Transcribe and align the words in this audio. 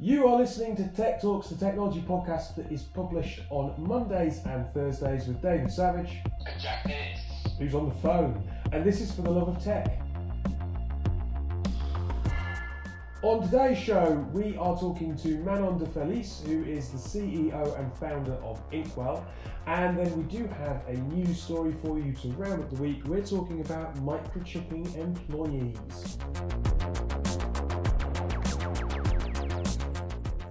You 0.00 0.28
are 0.28 0.36
listening 0.36 0.76
to 0.76 0.86
Tech 0.88 1.20
Talks, 1.20 1.48
the 1.48 1.56
technology 1.56 2.00
podcast 2.00 2.54
that 2.54 2.70
is 2.70 2.82
published 2.82 3.40
on 3.50 3.74
Mondays 3.78 4.40
and 4.46 4.72
Thursdays 4.72 5.26
with 5.26 5.42
David 5.42 5.72
Savage, 5.72 6.18
And 6.46 6.60
Jack 6.60 6.84
Dennis. 6.86 7.18
who's 7.58 7.74
on 7.74 7.88
the 7.88 7.94
phone, 7.96 8.48
and 8.72 8.84
this 8.84 9.00
is 9.00 9.12
for 9.12 9.22
the 9.22 9.30
love 9.30 9.48
of 9.48 9.62
tech. 9.62 10.00
On 13.22 13.42
today's 13.42 13.76
show, 13.76 14.24
we 14.32 14.56
are 14.58 14.78
talking 14.78 15.16
to 15.16 15.38
Manon 15.38 15.78
De 15.78 15.86
Felice, 15.86 16.44
who 16.46 16.62
is 16.62 16.90
the 16.90 16.98
CEO 16.98 17.76
and 17.80 17.92
founder 17.98 18.34
of 18.34 18.62
Inkwell. 18.70 19.26
And 19.66 19.98
then 19.98 20.16
we 20.16 20.22
do 20.22 20.46
have 20.46 20.84
a 20.86 20.94
news 20.94 21.42
story 21.42 21.74
for 21.82 21.98
you 21.98 22.12
to 22.12 22.28
round 22.34 22.62
up 22.62 22.70
the 22.70 22.80
week. 22.80 23.02
We're 23.06 23.26
talking 23.26 23.60
about 23.62 23.96
microchipping 23.96 24.94
employees. 24.96 26.18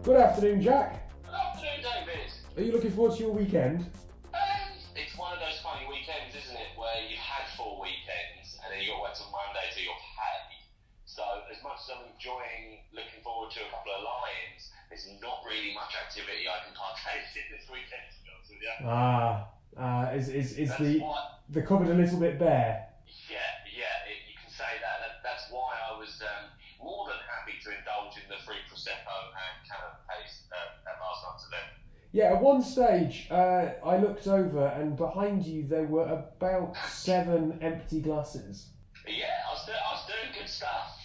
Good 0.07 0.23
afternoon, 0.23 0.63
Jack. 0.63 1.11
Good 1.27 1.35
afternoon, 1.35 1.83
David. 1.83 2.31
Are 2.55 2.63
you 2.63 2.71
looking 2.71 2.95
forward 2.95 3.19
to 3.19 3.27
your 3.27 3.35
weekend? 3.35 3.91
Um, 4.31 4.71
it's 4.95 5.11
one 5.19 5.35
of 5.35 5.43
those 5.43 5.59
funny 5.59 5.83
weekends, 5.83 6.31
isn't 6.31 6.55
it, 6.55 6.71
where 6.79 6.95
you've 7.11 7.19
had 7.19 7.43
four 7.59 7.75
weekends 7.75 8.55
and 8.63 8.71
then 8.71 8.79
you 8.79 8.95
got 8.95 9.03
to 9.03 9.03
wait 9.03 9.15
till 9.19 9.27
Monday 9.35 9.67
till 9.75 9.83
you're 9.83 9.99
paid. 10.15 10.63
So 11.03 11.27
as 11.51 11.59
much 11.59 11.83
as 11.83 11.91
I'm 11.91 12.07
enjoying 12.07 12.87
looking 12.95 13.19
forward 13.19 13.51
to 13.51 13.67
a 13.67 13.67
couple 13.67 13.99
of 13.99 14.07
lions, 14.07 14.71
there's 14.87 15.11
not 15.19 15.43
really 15.43 15.75
much 15.75 15.91
activity 15.99 16.47
I 16.47 16.63
can 16.63 16.71
partake 16.71 17.27
in 17.43 17.51
this 17.51 17.67
weekend, 17.67 18.07
to 18.07 18.17
be 18.23 18.31
honest 18.31 18.47
with 18.55 18.63
you. 18.63 18.75
Ah, 18.87 19.51
uh, 19.75 20.15
is, 20.15 20.31
is, 20.31 20.55
is 20.55 20.71
That's 20.71 20.87
the, 20.87 21.03
why, 21.03 21.35
the 21.51 21.67
cupboard 21.67 21.91
a 21.91 21.99
little 21.99 22.23
bit 22.23 22.39
bare? 22.39 22.95
yeah, 23.27 23.59
yeah, 23.67 24.07
it, 24.07 24.23
you 24.31 24.39
can 24.39 24.47
say 24.47 24.71
that. 24.79 25.03
that. 25.03 25.19
That's 25.19 25.51
why 25.51 25.75
I 25.83 25.99
was 25.99 26.15
um, 26.23 26.47
more 26.81 27.09
than 27.09 27.19
happy 27.25 27.57
to 27.65 27.69
indulge 27.73 28.17
in 28.21 28.25
the 28.29 28.39
free 28.45 28.61
Prosecco 28.69 29.17
and 29.33 29.55
canapes 29.65 30.45
uh, 30.53 30.89
at 30.89 30.95
last 31.01 31.21
night's 31.25 31.45
event. 31.49 31.69
Yeah, 32.17 32.33
at 32.33 32.41
one 32.41 32.63
stage, 32.63 33.27
uh, 33.29 33.77
I 33.85 33.97
looked 33.97 34.25
over 34.25 34.65
and 34.69 34.97
behind 34.97 35.45
you 35.45 35.67
there 35.67 35.83
were 35.85 36.07
about 36.07 36.75
seven 36.89 37.59
empty 37.61 38.01
glasses. 38.01 38.69
Yeah, 39.05 39.29
I 39.47 39.53
was, 39.53 39.65
do- 39.67 39.71
I 39.73 39.93
was 39.93 40.01
doing 40.07 40.33
good 40.33 40.49
stuff. 40.49 40.97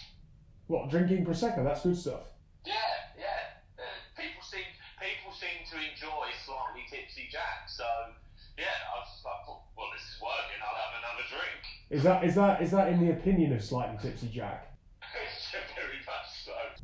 What, 0.65 0.89
drinking 0.89 1.23
Prosecco? 1.23 1.63
That's 1.63 1.83
good 1.83 1.97
stuff. 1.97 2.33
Yeah, 2.65 2.73
yeah. 3.15 3.61
Uh, 3.77 3.83
people 4.17 4.41
seem 4.41 4.65
people 4.97 5.31
seem 5.37 5.61
to 5.69 5.75
enjoy 5.77 6.33
slightly 6.47 6.81
tipsy 6.89 7.29
Jack. 7.31 7.69
So 7.69 7.85
yeah, 8.57 8.73
I 8.89 8.97
was 8.97 9.13
just 9.13 9.23
like, 9.23 9.45
well, 9.47 9.67
well, 9.77 9.93
this 9.93 10.01
is 10.01 10.17
working. 10.17 10.57
I'll 10.65 10.81
have 10.81 10.97
another 10.97 11.25
drink. 11.29 11.61
Is 11.91 12.01
that 12.01 12.23
is 12.23 12.33
that 12.33 12.63
is 12.63 12.71
that 12.71 12.89
in 12.91 13.05
the 13.05 13.13
opinion 13.13 13.53
of 13.53 13.63
Slightly 13.63 13.99
Tipsy 14.01 14.29
Jack? 14.33 14.72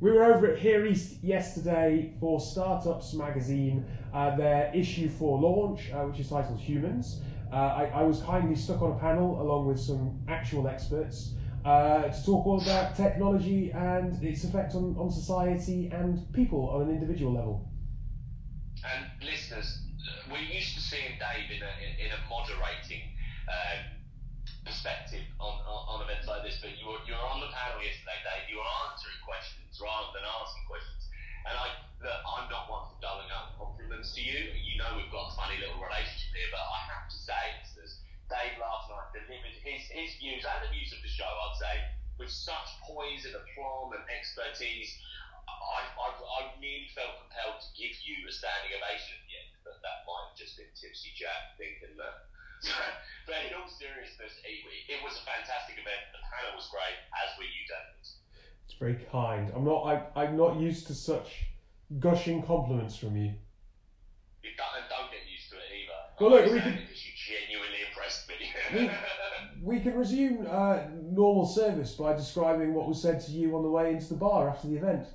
We 0.02 0.12
were 0.12 0.24
over 0.24 0.48
at 0.48 0.58
Here 0.58 0.86
East 0.86 1.22
yesterday 1.22 2.14
for 2.22 2.40
Startups 2.40 3.14
Magazine, 3.14 3.86
uh, 4.14 4.34
their 4.38 4.72
issue 4.74 5.10
for 5.10 5.38
launch, 5.38 5.92
uh, 5.92 6.04
which 6.04 6.22
is 6.22 6.30
titled 6.30 6.58
Humans. 6.58 7.22
Uh, 7.52 7.56
I, 7.56 7.84
I 7.94 8.04
was 8.04 8.22
kindly 8.22 8.56
stuck 8.56 8.82
on 8.82 8.94
a 8.94 9.00
panel 9.00 9.42
along 9.42 9.68
with 9.68 9.78
some 9.78 10.22
actual 10.30 10.70
experts 10.70 11.34
uh, 11.66 12.04
to 12.04 12.26
talk 12.26 12.48
all 12.48 12.62
about 12.62 12.96
technology 12.96 13.72
and 13.72 14.24
its 14.24 14.46
effect 14.46 14.74
on, 14.74 14.96
on 14.98 15.12
society 15.12 15.90
and 15.92 16.32
people 16.32 16.70
on 16.70 16.84
an 16.84 16.92
individual 16.92 17.34
level. 17.34 17.70
And 18.86 19.06
listeners, 19.22 19.82
we're 20.32 20.40
used 20.40 20.76
to 20.76 20.82
seeing 20.82 21.20
Dave 21.20 21.52
in 21.52 21.62
a 21.62 22.06
in, 22.06 22.12
a 22.14 22.30
moderating. 22.30 23.04
Um, 23.50 24.00
perspective 24.70 25.26
on, 25.42 25.58
on, 25.66 25.82
on 25.90 25.98
events 26.06 26.30
like 26.30 26.46
this, 26.46 26.62
but 26.62 26.70
you 26.78 26.86
were, 26.86 27.02
you 27.10 27.18
were 27.18 27.26
on 27.26 27.42
the 27.42 27.50
panel 27.50 27.82
yesterday, 27.82 28.22
Dave. 28.22 28.46
You 28.54 28.62
were 28.62 28.74
answering 28.86 29.09
rather 29.80 30.12
than 30.14 30.24
asking 30.28 30.64
questions. 30.68 31.08
And 31.48 31.56
I, 31.56 31.68
look, 32.04 32.20
I'm 32.24 32.48
not 32.52 32.68
one 32.68 32.86
for 32.92 33.00
doling 33.00 33.32
out 33.32 33.56
compliments 33.56 34.12
to 34.16 34.22
you. 34.22 34.52
You 34.54 34.76
know 34.78 35.00
we've 35.00 35.12
got 35.12 35.32
a 35.32 35.36
funny 35.36 35.58
little 35.60 35.80
relationship 35.80 36.36
here, 36.36 36.52
but 36.52 36.62
I 36.62 36.78
have 36.94 37.08
to 37.10 37.18
say, 37.18 37.44
Dave 38.30 38.62
last 38.62 38.86
night 38.94 39.10
delivered 39.10 39.58
his, 39.66 39.90
his 39.90 40.14
views 40.22 40.46
and 40.46 40.62
the 40.62 40.70
views 40.70 40.94
of 40.94 41.02
the 41.02 41.10
show, 41.10 41.26
I'd 41.26 41.58
say, 41.58 41.76
with 42.22 42.30
such 42.30 42.70
poise 42.86 43.26
and 43.26 43.34
aplomb 43.34 43.98
and 43.98 44.06
expertise. 44.06 44.94
I, 45.50 45.82
I, 45.82 46.08
I 46.14 46.40
nearly 46.62 46.94
felt 46.94 47.18
compelled 47.26 47.58
to 47.58 47.70
give 47.74 47.98
you 48.06 48.30
a 48.30 48.32
standing 48.32 48.70
ovation 48.78 49.18
at 49.18 49.24
the 49.26 49.34
end, 49.34 49.52
but 49.66 49.82
that 49.82 50.06
might 50.06 50.30
have 50.30 50.38
just 50.38 50.62
been 50.62 50.70
Tipsy 50.78 51.10
Jack 51.18 51.58
thinking 51.58 51.98
that. 51.98 52.30
but 53.26 53.50
in 53.50 53.58
all 53.58 53.66
seriousness, 53.66 54.38
it, 54.46 54.58
it 54.94 55.00
was 55.02 55.18
a 55.18 55.26
fantastic 55.26 55.82
event. 55.82 56.04
The 56.14 56.22
panel 56.30 56.54
was 56.54 56.70
great, 56.70 57.02
as 57.26 57.34
were 57.34 57.50
you, 57.50 57.64
David. 57.66 58.19
It's 58.70 58.78
very 58.78 59.00
kind. 59.12 59.52
I'm 59.56 59.66
not. 59.66 59.82
I, 60.16 60.22
I'm 60.24 60.38
not 60.38 60.60
used 60.60 60.86
to 60.88 60.94
such 60.94 61.46
gushing 62.00 62.44
compliments 62.44 62.96
from 62.96 63.18
you. 63.18 63.32
You 64.44 64.52
don't, 64.56 64.88
don't 64.88 65.10
get 65.12 65.22
used 65.28 65.50
to 65.50 65.56
it 65.56 65.64
either. 65.74 66.22
Well, 66.22 66.30
look, 66.30 66.54
we 66.54 66.60
can- 66.62 66.78
you 66.78 67.12
genuinely 67.18 67.80
impressed 67.90 68.30
me. 68.30 68.36
We- 68.76 68.92
We 69.76 69.80
can 69.82 69.96
resume 69.98 70.46
uh, 70.48 70.82
normal 71.02 71.48
service 71.48 71.96
by 71.96 72.14
describing 72.14 72.76
what 72.76 72.88
was 72.88 73.02
said 73.02 73.20
to 73.26 73.32
you 73.32 73.56
on 73.58 73.64
the 73.64 73.70
way 73.72 73.92
into 73.92 74.10
the 74.10 74.16
bar 74.20 74.48
after 74.48 74.68
the 74.68 74.76
event. 74.78 75.08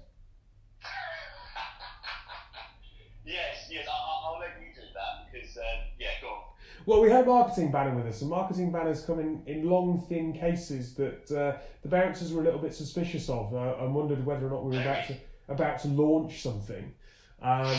yes, 3.25 3.69
yes, 3.71 3.87
I, 3.89 3.93
I- 3.93 4.21
I'll 4.35 4.41
let 4.41 4.51
you 4.61 4.75
do 4.75 4.83
that 4.95 5.33
because, 5.33 5.57
um, 5.57 5.89
yeah, 5.99 6.09
go 6.21 6.29
on. 6.29 6.43
Well, 6.87 7.01
we 7.01 7.11
had 7.11 7.27
marketing 7.27 7.71
banner 7.71 7.95
with 7.95 8.07
us, 8.07 8.21
and 8.21 8.31
marketing 8.31 8.71
banners 8.71 9.05
come 9.05 9.19
in, 9.19 9.43
in 9.47 9.69
long, 9.69 10.05
thin 10.07 10.35
cases 10.35 10.95
that 10.95 11.31
uh, 11.33 11.59
the 11.83 11.89
bouncers 11.89 12.33
were 12.33 12.43
a 12.43 12.45
little 12.45 12.61
bit 12.61 12.75
suspicious 12.75 13.31
of, 13.31 13.55
uh, 13.55 13.77
and 13.81 13.95
wondered 13.95 14.25
whether 14.27 14.47
or 14.47 14.51
not 14.51 14.65
we 14.65 14.77
were 14.77 14.83
about 14.83 15.07
to 15.07 15.17
about 15.49 15.79
to 15.81 15.89
launch 15.89 16.43
something. 16.43 16.93
Um, 17.41 17.75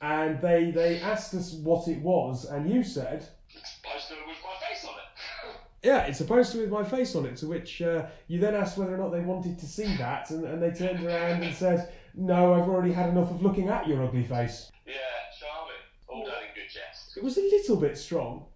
and 0.00 0.40
they 0.40 0.70
they 0.70 1.00
asked 1.00 1.34
us 1.34 1.52
what 1.52 1.88
it 1.88 2.00
was, 2.00 2.46
and 2.46 2.70
you 2.70 2.82
said, 2.82 3.28
Poster 3.82 4.14
with 4.26 4.36
my 4.42 4.66
face 4.68 4.84
on 4.84 4.94
it. 4.94 5.56
"Yeah, 5.82 6.06
it's 6.06 6.20
a 6.20 6.24
poster 6.24 6.58
with 6.60 6.70
my 6.70 6.84
face 6.84 7.14
on 7.14 7.26
it." 7.26 7.36
To 7.38 7.46
which 7.46 7.82
uh, 7.82 8.06
you 8.26 8.40
then 8.40 8.54
asked 8.54 8.78
whether 8.78 8.94
or 8.94 8.98
not 8.98 9.12
they 9.12 9.20
wanted 9.20 9.58
to 9.58 9.66
see 9.66 9.96
that, 9.96 10.30
and, 10.30 10.44
and 10.44 10.62
they 10.62 10.70
turned 10.70 11.04
around 11.04 11.42
and 11.42 11.54
said, 11.54 11.92
"No, 12.14 12.54
I've 12.54 12.68
already 12.68 12.92
had 12.92 13.10
enough 13.10 13.30
of 13.30 13.42
looking 13.42 13.68
at 13.68 13.86
your 13.86 14.02
ugly 14.02 14.24
face." 14.24 14.70
yeah, 14.86 14.94
charming. 15.38 15.74
All 16.08 16.24
done 16.24 16.42
in 16.42 16.54
good 16.54 16.70
jest. 16.70 17.03
It 17.16 17.22
was 17.22 17.38
a 17.38 17.42
little 17.42 17.76
bit 17.76 17.96
strong. 17.96 18.46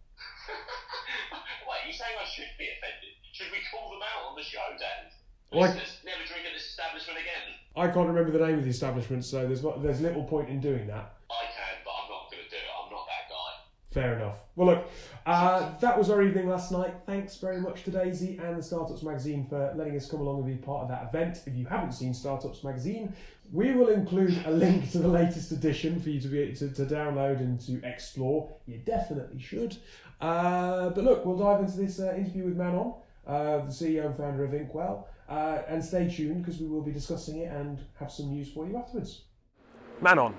Wait, 1.68 1.80
you 1.86 1.92
saying 1.92 2.16
I 2.18 2.26
should 2.26 2.50
be 2.58 2.66
offended? 2.66 3.14
Should 3.32 3.52
we 3.52 3.58
call 3.70 3.90
them 3.90 4.02
out 4.02 4.30
on 4.30 4.36
the 4.36 4.42
show, 4.42 4.64
Dave? 4.78 5.14
Like- 5.50 5.78
never 6.04 6.24
drink 6.26 6.44
at 6.44 6.52
this 6.52 6.68
establishment 6.68 7.18
again. 7.18 7.54
I 7.76 7.86
can't 7.88 8.08
remember 8.08 8.32
the 8.34 8.42
name 8.44 8.58
of 8.58 8.64
the 8.64 8.70
establishment, 8.74 9.24
so 9.24 9.46
there's 9.46 9.62
not, 9.62 9.82
there's 9.82 10.00
little 10.00 10.24
point 10.24 10.48
in 10.50 10.60
doing 10.60 10.86
that. 10.88 11.14
I 11.30 11.46
can, 11.54 11.78
but 11.86 11.94
I'm 11.94 12.10
not 12.10 12.26
going 12.30 12.42
to 12.42 12.50
do 12.50 12.58
it. 12.58 12.66
I'm 12.66 12.90
not 12.90 13.06
that 13.06 13.30
guy. 13.30 13.50
Fair 13.90 14.16
enough. 14.16 14.36
Well, 14.54 14.68
look, 14.68 14.90
uh, 15.24 15.78
that 15.78 15.96
was 15.96 16.10
our 16.10 16.22
evening 16.22 16.48
last 16.48 16.70
night. 16.70 16.94
Thanks 17.06 17.38
very 17.38 17.58
much 17.58 17.84
to 17.84 17.90
Daisy 17.90 18.36
and 18.36 18.58
the 18.58 18.62
Startups 18.62 19.02
Magazine 19.02 19.46
for 19.48 19.72
letting 19.76 19.96
us 19.96 20.10
come 20.10 20.20
along 20.20 20.42
and 20.42 20.46
be 20.46 20.62
part 20.62 20.82
of 20.82 20.88
that 20.88 21.08
event. 21.08 21.40
If 21.46 21.54
you 21.54 21.64
haven't 21.64 21.92
seen 21.92 22.12
Startups 22.12 22.62
Magazine, 22.62 23.14
we 23.50 23.72
will 23.72 23.88
include 23.88 24.42
a 24.44 24.50
link 24.50 24.90
to 24.92 24.98
the 24.98 25.08
latest 25.08 25.52
edition 25.52 26.00
for 26.00 26.10
you 26.10 26.20
to 26.20 26.28
be 26.28 26.52
to, 26.54 26.68
to 26.68 26.84
download 26.84 27.40
and 27.40 27.58
to 27.62 27.80
explore. 27.82 28.52
You 28.66 28.78
definitely 28.78 29.40
should. 29.40 29.78
Uh, 30.20 30.90
but 30.90 31.02
look, 31.02 31.24
we'll 31.24 31.38
dive 31.38 31.60
into 31.60 31.78
this 31.78 31.98
uh, 31.98 32.14
interview 32.14 32.44
with 32.44 32.56
Manon, 32.56 32.92
uh, 33.26 33.58
the 33.58 33.72
CEO 33.72 34.04
and 34.04 34.16
founder 34.18 34.44
of 34.44 34.52
Inkwell, 34.52 35.08
uh, 35.30 35.62
and 35.66 35.82
stay 35.82 36.10
tuned 36.10 36.44
because 36.44 36.60
we 36.60 36.66
will 36.66 36.82
be 36.82 36.92
discussing 36.92 37.38
it 37.38 37.50
and 37.50 37.78
have 37.98 38.12
some 38.12 38.28
news 38.28 38.50
for 38.50 38.66
you 38.66 38.76
afterwards. 38.76 39.22
Manon, 40.02 40.34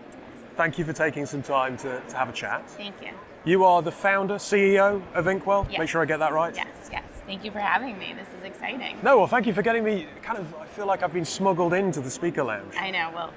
thank 0.55 0.77
you 0.77 0.85
for 0.85 0.93
taking 0.93 1.25
some 1.25 1.41
time 1.41 1.77
to, 1.77 1.99
to 2.07 2.15
have 2.15 2.29
a 2.29 2.33
chat. 2.33 2.69
Thank 2.69 3.01
you. 3.01 3.11
You 3.45 3.63
are 3.63 3.81
the 3.81 3.91
founder, 3.91 4.35
CEO 4.35 5.01
of 5.13 5.27
Inkwell. 5.27 5.65
Yes. 5.69 5.79
Make 5.79 5.89
sure 5.89 6.01
I 6.01 6.05
get 6.05 6.19
that 6.19 6.33
right. 6.33 6.53
Yes, 6.55 6.67
yes. 6.91 7.03
Thank 7.25 7.45
you 7.45 7.51
for 7.51 7.59
having 7.59 7.97
me. 7.97 8.13
This 8.17 8.27
is 8.37 8.43
exciting. 8.43 8.97
No, 9.03 9.17
well, 9.17 9.27
thank 9.27 9.47
you 9.47 9.53
for 9.53 9.61
getting 9.61 9.83
me. 9.83 10.07
Kind 10.21 10.37
of, 10.39 10.53
I 10.55 10.65
feel 10.65 10.85
like 10.85 11.03
I've 11.03 11.13
been 11.13 11.25
smuggled 11.25 11.73
into 11.73 12.01
the 12.01 12.09
speaker 12.09 12.43
lounge. 12.43 12.73
I 12.77 12.91
know. 12.91 13.11
Well. 13.13 13.33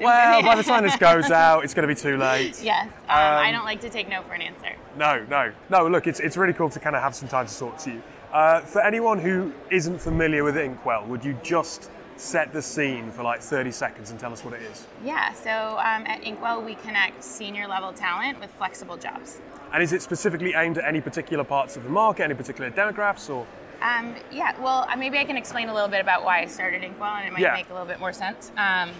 Well, 0.00 0.42
by 0.42 0.56
the 0.56 0.62
time 0.62 0.82
this 0.84 0.96
goes 0.96 1.30
out, 1.30 1.64
it's 1.64 1.74
going 1.74 1.86
to 1.86 1.94
be 1.94 1.98
too 2.00 2.16
late. 2.16 2.60
yes. 2.62 2.86
Um, 2.86 2.92
I 3.08 3.48
Um, 3.48 3.54
don't 3.54 3.64
like 3.64 3.80
to 3.82 3.90
take 3.90 4.08
no 4.08 4.22
for 4.22 4.32
an 4.34 4.42
answer. 4.42 4.74
No, 4.96 5.24
no, 5.28 5.52
no. 5.68 5.86
Look, 5.86 6.06
it's 6.06 6.18
it's 6.18 6.36
really 6.36 6.54
cool 6.54 6.70
to 6.70 6.80
kind 6.80 6.96
of 6.96 7.02
have 7.02 7.14
some 7.14 7.28
time 7.28 7.46
to 7.46 7.58
talk 7.58 7.78
to 7.78 7.90
you. 7.90 8.02
Uh, 8.32 8.60
for 8.60 8.80
anyone 8.80 9.18
who 9.18 9.52
isn't 9.70 10.00
familiar 10.00 10.44
with 10.44 10.56
Inkwell, 10.56 11.04
would 11.06 11.24
you 11.24 11.38
just 11.42 11.90
set 12.16 12.52
the 12.52 12.62
scene 12.62 13.10
for 13.10 13.22
like 13.22 13.40
30 13.40 13.70
seconds 13.72 14.10
and 14.10 14.20
tell 14.20 14.32
us 14.32 14.44
what 14.44 14.54
it 14.54 14.62
is? 14.62 14.86
Yeah. 15.04 15.32
So 15.32 15.50
um, 15.78 16.06
at 16.06 16.22
Inkwell, 16.22 16.62
we 16.62 16.74
connect 16.76 17.22
senior 17.24 17.66
level 17.66 17.92
talent 17.92 18.40
with 18.40 18.50
flexible 18.52 18.96
jobs. 18.96 19.38
And 19.72 19.82
is 19.82 19.92
it 19.92 20.02
specifically 20.02 20.54
aimed 20.54 20.78
at 20.78 20.84
any 20.84 21.00
particular 21.00 21.44
parts 21.44 21.76
of 21.76 21.84
the 21.84 21.90
market, 21.90 22.24
any 22.24 22.34
particular 22.34 22.70
demographics, 22.70 23.30
or? 23.30 23.46
Um, 23.80 24.14
yeah. 24.30 24.54
Well, 24.60 24.86
uh, 24.88 24.96
maybe 24.96 25.18
I 25.18 25.24
can 25.24 25.36
explain 25.36 25.68
a 25.68 25.74
little 25.74 25.88
bit 25.88 26.00
about 26.00 26.24
why 26.24 26.40
I 26.42 26.46
started 26.46 26.84
Inkwell, 26.84 27.14
and 27.16 27.26
it 27.26 27.32
might 27.32 27.40
Yeah. 27.42 27.54
make 27.54 27.68
a 27.70 27.72
little 27.72 27.88
bit 27.88 27.98
more 27.98 28.12
sense. 28.12 28.52
Um, 28.56 28.90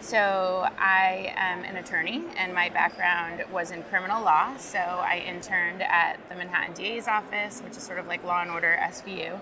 so 0.00 0.68
I 0.78 1.32
am 1.36 1.64
an 1.64 1.76
attorney, 1.76 2.22
and 2.36 2.54
my 2.54 2.68
background 2.68 3.42
was 3.50 3.72
in 3.72 3.82
criminal 3.84 4.22
law. 4.22 4.56
So 4.58 4.78
I 4.78 5.24
interned 5.26 5.82
at 5.82 6.18
the 6.28 6.36
Manhattan 6.36 6.74
DA's 6.74 7.08
office, 7.08 7.60
which 7.64 7.76
is 7.76 7.82
sort 7.82 7.98
of 7.98 8.06
like 8.06 8.22
Law 8.22 8.42
and 8.42 8.50
Order 8.50 8.78
SVU. 8.80 9.40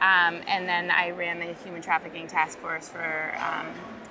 Um, 0.00 0.40
and 0.46 0.68
then 0.68 0.90
I 0.90 1.10
ran 1.10 1.38
the 1.38 1.52
human 1.62 1.82
trafficking 1.82 2.26
task 2.26 2.58
force 2.58 2.88
for 2.88 3.34
um, 3.38 3.66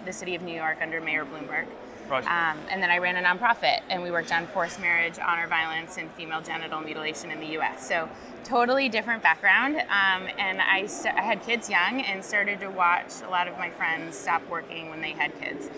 the 0.06 0.14
city 0.14 0.36
of 0.36 0.42
New 0.42 0.56
York 0.56 0.78
under 0.82 1.02
Mayor 1.02 1.26
Bloomberg. 1.26 1.66
Right. 2.10 2.26
Um, 2.26 2.58
and 2.72 2.82
then 2.82 2.90
I 2.90 2.98
ran 2.98 3.18
a 3.18 3.28
nonprofit, 3.28 3.82
and 3.90 4.02
we 4.02 4.10
worked 4.10 4.32
on 4.32 4.48
forced 4.48 4.80
marriage, 4.80 5.20
honor 5.20 5.48
violence, 5.48 5.98
and 5.98 6.10
female 6.12 6.42
genital 6.42 6.82
mutilation 6.82 7.30
in 7.30 7.40
the 7.40 7.48
U.S. 7.54 7.88
So 7.88 8.10
totally 8.44 8.90
different 8.90 9.22
background. 9.22 9.76
Um, 9.76 10.28
and 10.40 10.60
I, 10.60 10.88
st- 10.88 11.16
I 11.16 11.22
had 11.22 11.44
kids 11.44 11.70
young 11.70 12.02
and 12.02 12.26
started 12.26 12.60
to 12.62 12.70
watch 12.70 13.22
a 13.24 13.30
lot 13.30 13.48
of 13.48 13.58
my 13.60 13.70
friends 13.70 14.18
stop 14.18 14.48
working 14.50 14.90
when 14.90 15.02
they 15.02 15.12
had 15.12 15.40
kids. 15.40 15.70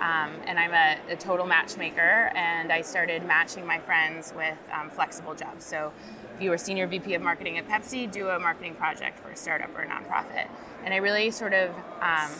Um, 0.00 0.30
and 0.46 0.58
I'm 0.58 0.72
a, 0.72 1.12
a, 1.12 1.16
total 1.16 1.46
matchmaker, 1.46 2.30
and 2.34 2.72
I 2.72 2.80
started 2.80 3.22
matching 3.26 3.66
my 3.66 3.78
friends 3.80 4.32
with 4.34 4.56
um, 4.72 4.88
flexible 4.88 5.34
jobs. 5.34 5.62
So, 5.62 5.92
if 6.40 6.44
you 6.44 6.48
were 6.48 6.56
senior 6.56 6.86
VP 6.86 7.12
of 7.12 7.20
marketing 7.20 7.58
at 7.58 7.68
Pepsi, 7.68 8.10
do 8.10 8.30
a 8.30 8.38
marketing 8.38 8.74
project 8.74 9.18
for 9.18 9.28
a 9.28 9.36
startup 9.36 9.76
or 9.76 9.82
a 9.82 9.86
nonprofit. 9.86 10.48
And 10.82 10.94
I 10.94 10.96
really 10.96 11.30
sort 11.30 11.52
of, 11.52 11.68
um, 12.00 12.30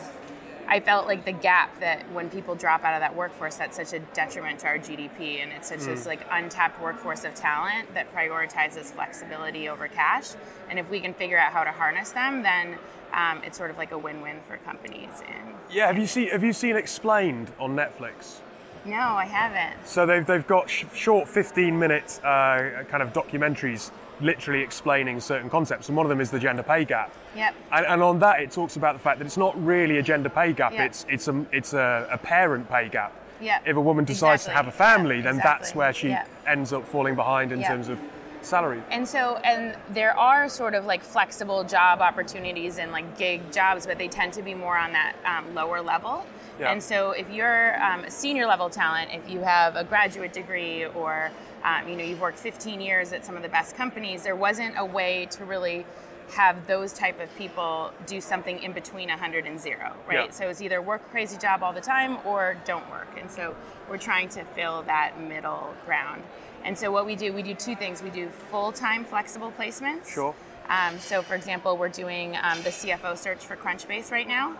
I 0.66 0.80
felt 0.82 1.06
like 1.06 1.26
the 1.26 1.32
gap 1.32 1.78
that 1.80 2.10
when 2.10 2.30
people 2.30 2.54
drop 2.54 2.82
out 2.82 2.94
of 2.94 3.00
that 3.00 3.14
workforce, 3.14 3.56
that's 3.56 3.76
such 3.76 3.92
a 3.92 3.98
detriment 4.14 4.60
to 4.60 4.68
our 4.68 4.78
GDP, 4.78 5.42
and 5.42 5.52
it's 5.52 5.68
such 5.68 5.80
mm. 5.80 5.84
this 5.84 6.06
like 6.06 6.24
untapped 6.30 6.80
workforce 6.80 7.24
of 7.24 7.34
talent 7.34 7.92
that 7.92 8.10
prioritizes 8.14 8.86
flexibility 8.86 9.68
over 9.68 9.86
cash. 9.86 10.30
And 10.70 10.78
if 10.78 10.88
we 10.88 10.98
can 11.00 11.12
figure 11.12 11.36
out 11.36 11.52
how 11.52 11.64
to 11.64 11.70
harness 11.70 12.12
them, 12.12 12.42
then 12.42 12.78
um, 13.12 13.42
it's 13.44 13.58
sort 13.58 13.70
of 13.70 13.76
like 13.76 13.92
a 13.92 13.98
win-win 13.98 14.38
for 14.48 14.56
companies. 14.58 15.10
And 15.28 15.56
yeah, 15.70 15.88
have 15.88 15.98
you 15.98 16.06
seen 16.06 16.30
Have 16.30 16.42
you 16.42 16.54
seen 16.54 16.74
Explained 16.74 17.52
on 17.58 17.76
Netflix? 17.76 18.40
No, 18.84 18.96
I 18.96 19.26
haven't. 19.26 19.86
So 19.86 20.06
they've 20.06 20.24
they've 20.24 20.46
got 20.46 20.70
sh- 20.70 20.84
short 20.94 21.28
15 21.28 21.78
minute 21.78 22.18
uh, 22.24 22.84
kind 22.88 23.02
of 23.02 23.12
documentaries, 23.12 23.90
literally 24.20 24.62
explaining 24.62 25.20
certain 25.20 25.50
concepts, 25.50 25.88
and 25.88 25.96
one 25.96 26.06
of 26.06 26.10
them 26.10 26.20
is 26.20 26.30
the 26.30 26.38
gender 26.38 26.62
pay 26.62 26.84
gap. 26.84 27.12
Yep. 27.36 27.54
And, 27.72 27.86
and 27.86 28.02
on 28.02 28.18
that, 28.20 28.40
it 28.40 28.50
talks 28.50 28.76
about 28.76 28.94
the 28.94 29.00
fact 29.00 29.18
that 29.18 29.26
it's 29.26 29.36
not 29.36 29.62
really 29.62 29.98
a 29.98 30.02
gender 30.02 30.30
pay 30.30 30.52
gap; 30.52 30.72
yep. 30.72 30.86
it's 30.86 31.06
it's 31.08 31.28
a 31.28 31.46
it's 31.52 31.74
a, 31.74 32.08
a 32.10 32.18
parent 32.18 32.68
pay 32.68 32.88
gap. 32.88 33.14
Yep. 33.40 33.62
If 33.66 33.76
a 33.76 33.80
woman 33.80 34.04
decides 34.04 34.42
exactly. 34.42 34.52
to 34.52 34.56
have 34.56 34.68
a 34.68 34.76
family, 34.76 35.16
yep, 35.16 35.24
then 35.24 35.36
exactly. 35.36 35.64
that's 35.64 35.74
where 35.74 35.92
she 35.92 36.08
yep. 36.08 36.28
ends 36.46 36.72
up 36.72 36.86
falling 36.86 37.14
behind 37.14 37.52
in 37.52 37.62
terms 37.62 37.88
of 37.88 37.98
salary. 38.42 38.82
And 38.90 39.06
so, 39.06 39.36
and 39.44 39.76
there 39.90 40.16
are 40.18 40.48
sort 40.48 40.74
of 40.74 40.84
like 40.86 41.02
flexible 41.02 41.64
job 41.64 42.00
opportunities 42.00 42.78
and 42.78 42.92
like 42.92 43.18
gig 43.18 43.52
jobs, 43.52 43.86
but 43.86 43.98
they 43.98 44.08
tend 44.08 44.32
to 44.34 44.42
be 44.42 44.54
more 44.54 44.76
on 44.76 44.92
that 44.92 45.14
um, 45.24 45.54
lower 45.54 45.80
level. 45.80 46.24
Yeah. 46.60 46.72
And 46.72 46.82
so, 46.82 47.12
if 47.12 47.30
you're 47.30 47.82
um, 47.82 48.04
a 48.04 48.10
senior 48.10 48.46
level 48.46 48.68
talent, 48.68 49.10
if 49.12 49.28
you 49.30 49.40
have 49.40 49.76
a 49.76 49.84
graduate 49.84 50.32
degree 50.32 50.84
or 50.84 51.30
um, 51.64 51.88
you 51.88 51.96
know 51.96 52.04
you've 52.04 52.20
worked 52.20 52.38
15 52.38 52.80
years 52.80 53.12
at 53.12 53.24
some 53.24 53.36
of 53.36 53.42
the 53.42 53.48
best 53.48 53.76
companies, 53.76 54.22
there 54.22 54.36
wasn't 54.36 54.74
a 54.78 54.84
way 54.84 55.26
to 55.30 55.44
really 55.44 55.86
have 56.32 56.66
those 56.66 56.92
type 56.92 57.20
of 57.20 57.34
people 57.36 57.90
do 58.06 58.20
something 58.20 58.62
in 58.62 58.72
between 58.72 59.08
100 59.08 59.46
and 59.46 59.60
zero, 59.60 59.94
right? 60.06 60.26
Yeah. 60.26 60.30
So 60.30 60.48
it's 60.48 60.60
either 60.60 60.80
work 60.80 61.08
crazy 61.10 61.36
job 61.36 61.62
all 61.62 61.72
the 61.72 61.80
time 61.80 62.18
or 62.24 62.56
don't 62.64 62.88
work. 62.90 63.08
And 63.20 63.30
so 63.30 63.54
we're 63.88 63.98
trying 63.98 64.28
to 64.30 64.44
fill 64.44 64.82
that 64.82 65.20
middle 65.20 65.74
ground. 65.86 66.22
And 66.64 66.78
so 66.78 66.92
what 66.92 67.06
we 67.06 67.16
do, 67.16 67.32
we 67.32 67.42
do 67.42 67.54
two 67.54 67.74
things. 67.74 68.02
We 68.02 68.10
do 68.10 68.28
full-time 68.50 69.04
flexible 69.04 69.52
placements. 69.58 70.08
Sure. 70.08 70.34
Um, 70.68 70.98
so 70.98 71.22
for 71.22 71.34
example, 71.34 71.76
we're 71.76 71.88
doing 71.88 72.36
um, 72.42 72.62
the 72.62 72.70
CFO 72.70 73.18
search 73.18 73.44
for 73.44 73.56
Crunchbase 73.56 74.12
right 74.12 74.28
now. 74.28 74.56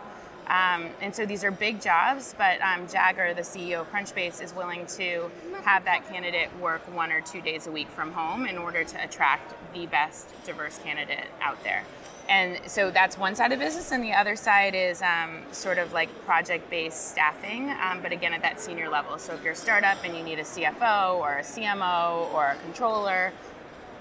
Um, 0.51 0.89
and 0.99 1.15
so 1.15 1.25
these 1.25 1.45
are 1.45 1.51
big 1.51 1.81
jobs, 1.81 2.35
but 2.37 2.59
um, 2.59 2.85
Jager, 2.85 3.33
the 3.33 3.41
CEO 3.41 3.81
of 3.81 3.91
Crunchbase, 3.91 4.43
is 4.43 4.53
willing 4.53 4.85
to 4.97 5.31
have 5.63 5.85
that 5.85 6.05
candidate 6.09 6.49
work 6.59 6.81
one 6.93 7.09
or 7.09 7.21
two 7.21 7.41
days 7.41 7.67
a 7.67 7.71
week 7.71 7.87
from 7.87 8.11
home 8.11 8.45
in 8.45 8.57
order 8.57 8.83
to 8.83 9.01
attract 9.01 9.53
the 9.73 9.85
best 9.85 10.27
diverse 10.45 10.77
candidate 10.79 11.27
out 11.41 11.63
there. 11.63 11.85
And 12.27 12.59
so 12.69 12.91
that's 12.91 13.17
one 13.17 13.33
side 13.33 13.53
of 13.53 13.59
business, 13.59 13.93
and 13.93 14.03
the 14.03 14.11
other 14.11 14.35
side 14.35 14.75
is 14.75 15.01
um, 15.01 15.41
sort 15.53 15.77
of 15.77 15.93
like 15.93 16.09
project 16.25 16.69
based 16.69 17.11
staffing, 17.11 17.69
um, 17.81 18.01
but 18.01 18.11
again 18.11 18.33
at 18.33 18.41
that 18.41 18.59
senior 18.59 18.89
level. 18.89 19.17
So 19.19 19.33
if 19.33 19.43
you're 19.43 19.53
a 19.53 19.55
startup 19.55 20.03
and 20.03 20.15
you 20.17 20.23
need 20.23 20.39
a 20.39 20.43
CFO 20.43 21.15
or 21.15 21.37
a 21.37 21.43
CMO 21.43 22.33
or 22.33 22.47
a 22.47 22.55
controller 22.57 23.31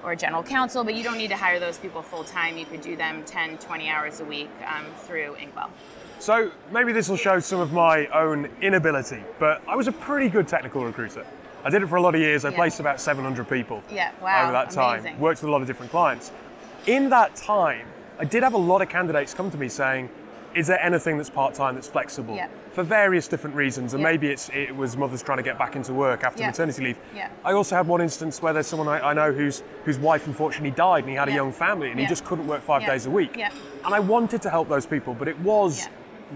or 0.05 0.15
general 0.17 0.43
counsel, 0.43 0.85
but 0.85 0.95
you 0.95 1.03
don't 1.03 1.19
need 1.19 1.29
to 1.29 1.37
hire 1.37 1.59
those 1.61 1.79
people 1.79 2.03
full 2.03 2.25
time, 2.25 2.57
you 2.57 2.65
could 2.67 2.81
do 2.81 2.97
them 2.97 3.25
10, 3.25 3.59
20 3.59 3.89
hours 3.89 4.21
a 4.21 4.25
week 4.25 4.51
um, 4.67 4.85
through 5.05 5.35
Inkwell. 5.37 5.71
So 6.19 6.51
maybe 6.71 6.93
this 6.93 7.09
will 7.09 7.17
show 7.17 7.39
some 7.41 7.61
of 7.61 7.73
my 7.73 8.07
own 8.09 8.49
inability, 8.61 9.23
but 9.39 9.63
I 9.67 9.77
was 9.77 9.89
a 9.89 9.93
pretty 9.93 10.29
good 10.29 10.47
technical 10.49 10.85
recruiter. 10.85 11.25
I 11.65 11.71
did 11.71 11.83
it 11.83 11.89
for 11.89 11.97
a 11.97 12.03
lot 12.03 12.15
of 12.15 12.21
years. 12.21 12.45
I 12.45 12.51
Yeah. 12.51 12.57
placed 12.57 12.81
about 12.81 13.01
700 13.01 13.49
people 13.49 13.83
Yeah, 13.91 14.11
wow, 14.23 14.45
over 14.45 14.53
that 14.53 14.71
time. 14.71 15.01
amazing. 15.01 15.19
Worked 15.21 15.43
with 15.43 15.49
a 15.49 15.53
lot 15.53 15.61
of 15.61 15.67
different 15.67 15.91
clients. 15.91 16.31
In 16.87 17.11
that 17.11 17.37
time, 17.37 17.87
I 18.19 18.25
did 18.25 18.43
have 18.43 18.55
a 18.55 18.59
lot 18.59 18.83
of 18.83 18.89
candidates 18.89 19.35
come 19.35 19.51
to 19.51 19.57
me 19.59 19.69
saying, 19.69 20.09
"Is 20.55 20.67
there 20.67 20.81
anything 20.83 21.17
that's 21.17 21.31
part 21.31 21.55
time 21.55 21.75
that's 21.75 21.89
flexible?" 21.89 22.35
Yeah. 22.37 22.49
For 22.73 22.83
various 22.83 23.29
different 23.29 23.57
reasons, 23.57 23.95
and 23.95 24.01
Yeah. 24.03 24.11
maybe 24.11 24.29
it's 24.29 24.49
it 24.51 24.77
was 24.77 24.97
mothers 24.97 25.23
trying 25.23 25.39
to 25.39 25.45
get 25.45 25.59
back 25.59 25.77
into 25.77 25.93
work 25.93 26.25
after 26.25 26.43
Yeah. 26.43 26.49
maternity 26.49 26.83
leave. 26.85 26.99
I 27.45 27.53
also 27.53 27.77
had 27.77 27.87
one 27.87 28.01
instance 28.01 28.43
where 28.43 28.53
there's 28.53 28.67
someone 28.67 28.89
I, 28.89 29.11
I 29.11 29.13
know 29.13 29.33
whose 29.33 29.63
whose 29.85 29.99
wife 29.99 30.27
unfortunately 30.27 30.71
died, 30.73 31.05
and 31.05 31.11
he 31.11 31.17
had 31.17 31.29
a 31.29 31.33
young 31.33 31.53
family, 31.53 31.91
and 31.91 31.99
he 31.99 32.07
just 32.07 32.25
couldn't 32.25 32.47
work 32.47 32.63
five 32.63 32.87
days 32.87 33.07
a 33.07 33.11
week. 33.11 33.37
And 33.85 33.95
I 33.95 34.01
wanted 34.01 34.43
to 34.43 34.51
help 34.51 34.69
those 34.69 34.87
people, 34.87 35.15
but 35.15 35.29
it 35.29 35.39
was 35.41 35.89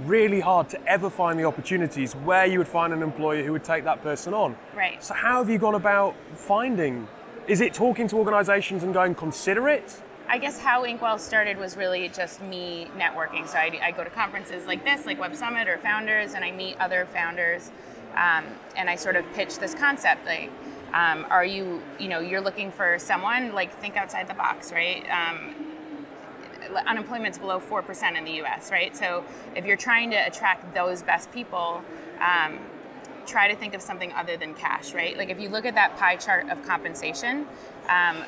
really 0.06 0.40
hard 0.40 0.68
to 0.68 0.78
ever 0.88 1.08
find 1.08 1.38
the 1.38 1.44
opportunities 1.44 2.14
where 2.16 2.46
you 2.46 2.58
would 2.58 2.66
find 2.66 2.92
an 2.92 3.00
employer 3.00 3.44
who 3.44 3.52
would 3.52 3.62
take 3.62 3.84
that 3.84 4.02
person 4.02 4.34
on. 4.34 4.56
Right. 4.76 5.02
So 5.02 5.14
how 5.14 5.38
have 5.38 5.48
you 5.48 5.58
gone 5.58 5.76
about 5.76 6.14
finding? 6.34 7.06
Is 7.46 7.60
it 7.60 7.74
talking 7.74 8.08
to 8.08 8.16
organisations 8.16 8.82
and 8.82 8.92
going 8.92 9.14
consider 9.14 9.68
it? 9.68 10.02
I 10.26 10.38
guess 10.38 10.58
how 10.58 10.84
Inkwell 10.84 11.18
started 11.18 11.58
was 11.58 11.76
really 11.76 12.08
just 12.08 12.40
me 12.40 12.88
networking. 12.96 13.46
So 13.46 13.58
I, 13.58 13.78
I 13.82 13.90
go 13.90 14.04
to 14.04 14.10
conferences 14.10 14.66
like 14.66 14.84
this, 14.84 15.06
like 15.06 15.20
Web 15.20 15.36
Summit 15.36 15.68
or 15.68 15.78
Founders, 15.78 16.34
and 16.34 16.44
I 16.44 16.50
meet 16.50 16.76
other 16.80 17.06
founders, 17.12 17.70
um, 18.12 18.44
and 18.76 18.88
I 18.88 18.96
sort 18.96 19.16
of 19.16 19.24
pitch 19.34 19.58
this 19.58 19.74
concept 19.74 20.26
like. 20.26 20.50
Um, 20.92 21.26
are 21.28 21.44
you, 21.44 21.82
you 21.98 22.06
know, 22.06 22.20
you're 22.20 22.40
looking 22.40 22.70
for 22.70 23.00
someone 23.00 23.52
like 23.52 23.76
think 23.80 23.96
outside 23.96 24.28
the 24.28 24.34
box, 24.34 24.72
right? 24.72 25.04
Um, 25.10 25.52
unemployment's 26.86 27.36
below 27.36 27.58
4% 27.58 28.16
in 28.16 28.24
the 28.24 28.42
US, 28.42 28.70
right? 28.70 28.96
So 28.96 29.24
if 29.56 29.64
you're 29.64 29.76
trying 29.76 30.12
to 30.12 30.16
attract 30.16 30.72
those 30.72 31.02
best 31.02 31.32
people, 31.32 31.82
um, 32.20 32.60
try 33.26 33.48
to 33.48 33.56
think 33.56 33.74
of 33.74 33.82
something 33.82 34.12
other 34.12 34.36
than 34.36 34.54
cash, 34.54 34.94
right? 34.94 35.18
Like 35.18 35.30
if 35.30 35.40
you 35.40 35.48
look 35.48 35.64
at 35.64 35.74
that 35.74 35.96
pie 35.96 36.14
chart 36.16 36.48
of 36.48 36.64
compensation, 36.64 37.46
um, 37.88 38.18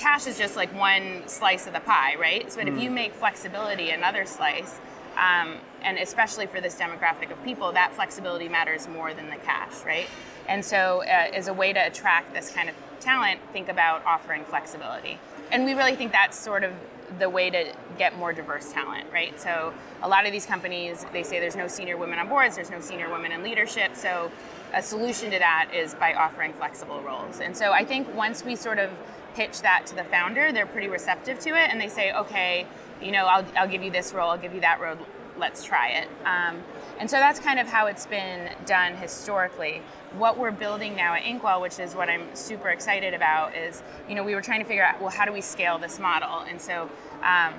cash 0.00 0.26
is 0.26 0.38
just 0.38 0.56
like 0.56 0.74
one 0.74 1.22
slice 1.26 1.66
of 1.66 1.74
the 1.74 1.80
pie, 1.80 2.16
right? 2.18 2.50
So 2.50 2.60
if 2.60 2.80
you 2.80 2.90
make 2.90 3.12
flexibility 3.12 3.90
another 3.90 4.24
slice, 4.24 4.80
um, 5.16 5.58
and 5.82 5.98
especially 5.98 6.46
for 6.46 6.60
this 6.60 6.74
demographic 6.76 7.30
of 7.30 7.42
people, 7.44 7.70
that 7.72 7.94
flexibility 7.94 8.48
matters 8.48 8.88
more 8.88 9.12
than 9.12 9.28
the 9.28 9.36
cash, 9.36 9.84
right? 9.84 10.06
And 10.48 10.64
so, 10.64 11.02
uh, 11.02 11.30
as 11.34 11.48
a 11.48 11.52
way 11.52 11.72
to 11.72 11.86
attract 11.86 12.32
this 12.32 12.50
kind 12.50 12.68
of 12.68 12.74
talent, 12.98 13.40
think 13.52 13.68
about 13.68 14.04
offering 14.06 14.44
flexibility. 14.44 15.18
And 15.50 15.64
we 15.64 15.74
really 15.74 15.94
think 15.94 16.12
that's 16.12 16.38
sort 16.38 16.64
of 16.64 16.72
the 17.18 17.28
way 17.28 17.50
to 17.50 17.72
get 17.98 18.16
more 18.16 18.32
diverse 18.32 18.72
talent, 18.72 19.06
right? 19.12 19.38
So, 19.38 19.74
a 20.02 20.08
lot 20.08 20.26
of 20.26 20.32
these 20.32 20.46
companies, 20.46 21.04
they 21.12 21.22
say 21.22 21.40
there's 21.40 21.56
no 21.56 21.68
senior 21.68 21.98
women 21.98 22.18
on 22.18 22.28
boards, 22.28 22.56
there's 22.56 22.70
no 22.70 22.80
senior 22.80 23.10
women 23.10 23.32
in 23.32 23.42
leadership. 23.42 23.94
So, 23.94 24.30
a 24.72 24.82
solution 24.82 25.30
to 25.32 25.38
that 25.38 25.70
is 25.74 25.94
by 25.94 26.14
offering 26.14 26.52
flexible 26.54 27.02
roles. 27.02 27.40
And 27.40 27.54
so, 27.54 27.72
I 27.72 27.84
think 27.84 28.12
once 28.14 28.44
we 28.44 28.56
sort 28.56 28.78
of 28.78 28.90
pitch 29.34 29.62
that 29.62 29.86
to 29.86 29.94
the 29.94 30.04
founder, 30.04 30.52
they're 30.52 30.66
pretty 30.66 30.88
receptive 30.88 31.38
to 31.40 31.50
it 31.50 31.70
and 31.70 31.80
they 31.80 31.88
say, 31.88 32.12
okay, 32.12 32.66
you 33.02 33.12
know, 33.12 33.26
I'll, 33.26 33.44
I'll 33.56 33.68
give 33.68 33.82
you 33.82 33.90
this 33.90 34.12
role, 34.12 34.30
I'll 34.30 34.38
give 34.38 34.54
you 34.54 34.60
that 34.60 34.80
role, 34.80 34.96
let's 35.38 35.64
try 35.64 35.88
it. 35.88 36.08
Um, 36.24 36.62
and 36.98 37.08
so 37.08 37.16
that's 37.16 37.40
kind 37.40 37.58
of 37.58 37.66
how 37.66 37.86
it's 37.86 38.06
been 38.06 38.50
done 38.66 38.94
historically. 38.94 39.82
What 40.18 40.36
we're 40.38 40.50
building 40.50 40.96
now 40.96 41.14
at 41.14 41.24
Inkwell, 41.24 41.60
which 41.60 41.78
is 41.78 41.94
what 41.94 42.10
I'm 42.10 42.34
super 42.34 42.68
excited 42.68 43.14
about, 43.14 43.56
is, 43.56 43.82
you 44.08 44.14
know, 44.14 44.22
we 44.22 44.34
were 44.34 44.42
trying 44.42 44.60
to 44.60 44.66
figure 44.66 44.84
out, 44.84 45.00
well, 45.00 45.10
how 45.10 45.24
do 45.24 45.32
we 45.32 45.40
scale 45.40 45.78
this 45.78 45.98
model? 45.98 46.40
And 46.40 46.60
so, 46.60 46.90
um, 47.22 47.54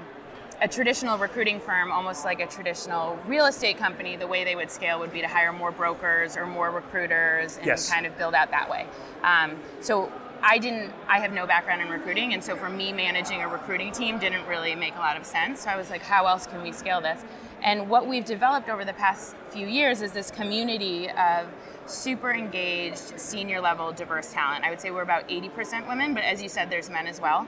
a 0.61 0.67
traditional 0.67 1.17
recruiting 1.17 1.59
firm, 1.59 1.91
almost 1.91 2.23
like 2.23 2.39
a 2.39 2.45
traditional 2.45 3.17
real 3.25 3.47
estate 3.47 3.77
company, 3.77 4.15
the 4.15 4.27
way 4.27 4.43
they 4.43 4.55
would 4.55 4.69
scale 4.69 4.99
would 4.99 5.11
be 5.11 5.21
to 5.21 5.27
hire 5.27 5.51
more 5.51 5.71
brokers 5.71 6.37
or 6.37 6.45
more 6.45 6.69
recruiters 6.69 7.57
and 7.57 7.65
Yes. 7.65 7.91
kind 7.91 8.05
of 8.05 8.15
build 8.15 8.35
out 8.35 8.51
that 8.51 8.69
way. 8.69 8.85
Um, 9.23 9.57
so 9.79 10.11
I 10.43 10.57
didn't, 10.57 10.91
I 11.07 11.19
have 11.19 11.31
no 11.31 11.45
background 11.45 11.81
in 11.81 11.89
recruiting, 11.89 12.33
and 12.33 12.43
so 12.43 12.55
for 12.55 12.69
me, 12.69 12.91
managing 12.91 13.41
a 13.41 13.47
recruiting 13.47 13.91
team 13.91 14.17
didn't 14.17 14.45
really 14.47 14.73
make 14.75 14.95
a 14.95 14.99
lot 14.99 15.15
of 15.15 15.25
sense. 15.25 15.61
So 15.61 15.69
I 15.69 15.75
was 15.77 15.89
like, 15.89 16.01
how 16.01 16.25
else 16.25 16.47
can 16.47 16.63
we 16.63 16.71
scale 16.71 16.99
this? 16.99 17.23
And 17.61 17.89
what 17.89 18.07
we've 18.07 18.25
developed 18.25 18.67
over 18.67 18.83
the 18.83 18.93
past 18.93 19.35
few 19.49 19.67
years 19.67 20.01
is 20.01 20.13
this 20.13 20.31
community 20.31 21.09
of 21.11 21.47
super 21.85 22.33
engaged, 22.33 23.19
senior 23.19 23.61
level, 23.61 23.91
diverse 23.91 24.33
talent. 24.33 24.63
I 24.63 24.71
would 24.71 24.81
say 24.81 24.89
we're 24.89 25.03
about 25.03 25.29
80% 25.29 25.87
women, 25.87 26.15
but 26.15 26.23
as 26.23 26.41
you 26.41 26.49
said, 26.49 26.71
there's 26.71 26.89
men 26.89 27.05
as 27.05 27.21
well. 27.21 27.45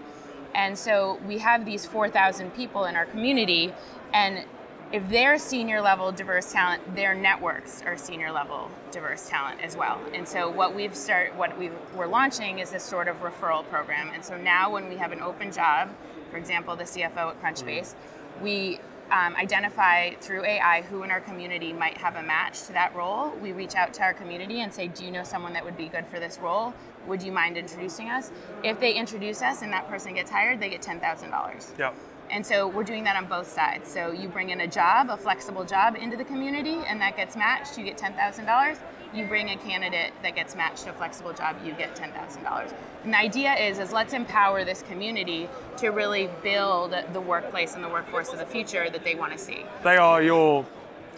And 0.53 0.77
so 0.77 1.19
we 1.25 1.39
have 1.39 1.65
these 1.65 1.85
4,000 1.87 2.51
people 2.51 2.85
in 2.85 2.95
our 2.95 3.05
community, 3.05 3.73
and 4.13 4.45
if 4.93 5.09
they're 5.09 5.39
senior 5.39 5.81
level 5.81 6.11
diverse 6.11 6.51
talent, 6.51 6.95
their 6.95 7.15
networks 7.15 7.81
are 7.81 7.97
senior 7.97 8.31
level 8.31 8.69
diverse 8.91 9.27
talent 9.27 9.59
as 9.61 9.75
well. 9.75 9.99
And 10.13 10.27
so 10.27 10.51
what 10.51 10.75
we've 10.75 10.95
start, 10.95 11.35
what 11.35 11.57
we 11.57 11.71
we're 11.95 12.05
launching 12.05 12.59
is 12.59 12.69
this 12.69 12.83
sort 12.83 13.07
of 13.07 13.19
referral 13.21 13.67
program. 13.69 14.11
And 14.13 14.23
so 14.23 14.37
now 14.37 14.71
when 14.71 14.87
we 14.87 14.95
have 14.97 15.11
an 15.11 15.19
open 15.19 15.51
job, 15.51 15.89
for 16.29 16.37
example, 16.37 16.75
the 16.75 16.83
CFO 16.83 17.31
at 17.31 17.41
Crunchbase, 17.41 17.95
we 18.39 18.79
um, 19.09 19.35
identify 19.35 20.11
through 20.21 20.45
AI 20.45 20.83
who 20.83 21.01
in 21.01 21.09
our 21.09 21.21
community 21.21 21.73
might 21.73 21.97
have 21.97 22.15
a 22.15 22.21
match 22.21 22.61
to 22.67 22.73
that 22.73 22.95
role. 22.95 23.31
We 23.41 23.51
reach 23.51 23.73
out 23.73 23.95
to 23.95 24.03
our 24.03 24.13
community 24.13 24.61
and 24.61 24.71
say, 24.71 24.89
Do 24.89 25.03
you 25.03 25.11
know 25.11 25.23
someone 25.23 25.53
that 25.53 25.65
would 25.65 25.75
be 25.75 25.87
good 25.87 26.05
for 26.05 26.19
this 26.19 26.37
role? 26.37 26.71
Would 27.07 27.23
you 27.23 27.31
mind 27.31 27.57
introducing 27.57 28.09
us? 28.09 28.31
If 28.63 28.79
they 28.79 28.93
introduce 28.93 29.41
us 29.41 29.63
and 29.63 29.73
that 29.73 29.89
person 29.89 30.13
gets 30.13 30.29
hired, 30.29 30.59
they 30.59 30.69
get 30.69 30.83
$10,000. 30.83 31.79
Yeah. 31.79 31.93
And 32.33 32.43
so 32.43 32.67
we're 32.67 32.83
doing 32.83 33.03
that 33.03 33.15
on 33.15 33.27
both 33.27 33.47
sides. 33.47 33.91
So 33.91 34.11
you 34.11 34.27
bring 34.27 34.49
in 34.49 34.61
a 34.61 34.67
job, 34.67 35.11
a 35.11 35.17
flexible 35.17 35.63
job 35.63 35.95
into 35.95 36.17
the 36.17 36.23
community, 36.23 36.77
and 36.87 36.99
that 36.99 37.15
gets 37.15 37.35
matched, 37.35 37.77
you 37.77 37.83
get 37.83 37.95
$10,000. 37.95 38.79
You 39.13 39.27
bring 39.27 39.51
a 39.51 39.57
candidate 39.57 40.13
that 40.23 40.33
gets 40.33 40.55
matched 40.55 40.85
to 40.85 40.89
a 40.89 40.93
flexible 40.93 41.31
job, 41.31 41.57
you 41.63 41.73
get 41.73 41.95
$10,000. 41.95 42.73
And 43.03 43.13
the 43.13 43.17
idea 43.19 43.53
is, 43.53 43.77
is 43.77 43.91
let's 43.91 44.13
empower 44.13 44.65
this 44.65 44.81
community 44.81 45.47
to 45.77 45.89
really 45.89 46.27
build 46.41 46.95
the 47.13 47.21
workplace 47.21 47.75
and 47.75 47.83
the 47.83 47.89
workforce 47.89 48.33
of 48.33 48.39
the 48.39 48.47
future 48.47 48.89
that 48.89 49.03
they 49.03 49.13
want 49.13 49.31
to 49.33 49.37
see. 49.37 49.63
They 49.83 49.97
are 49.97 50.23
your 50.23 50.65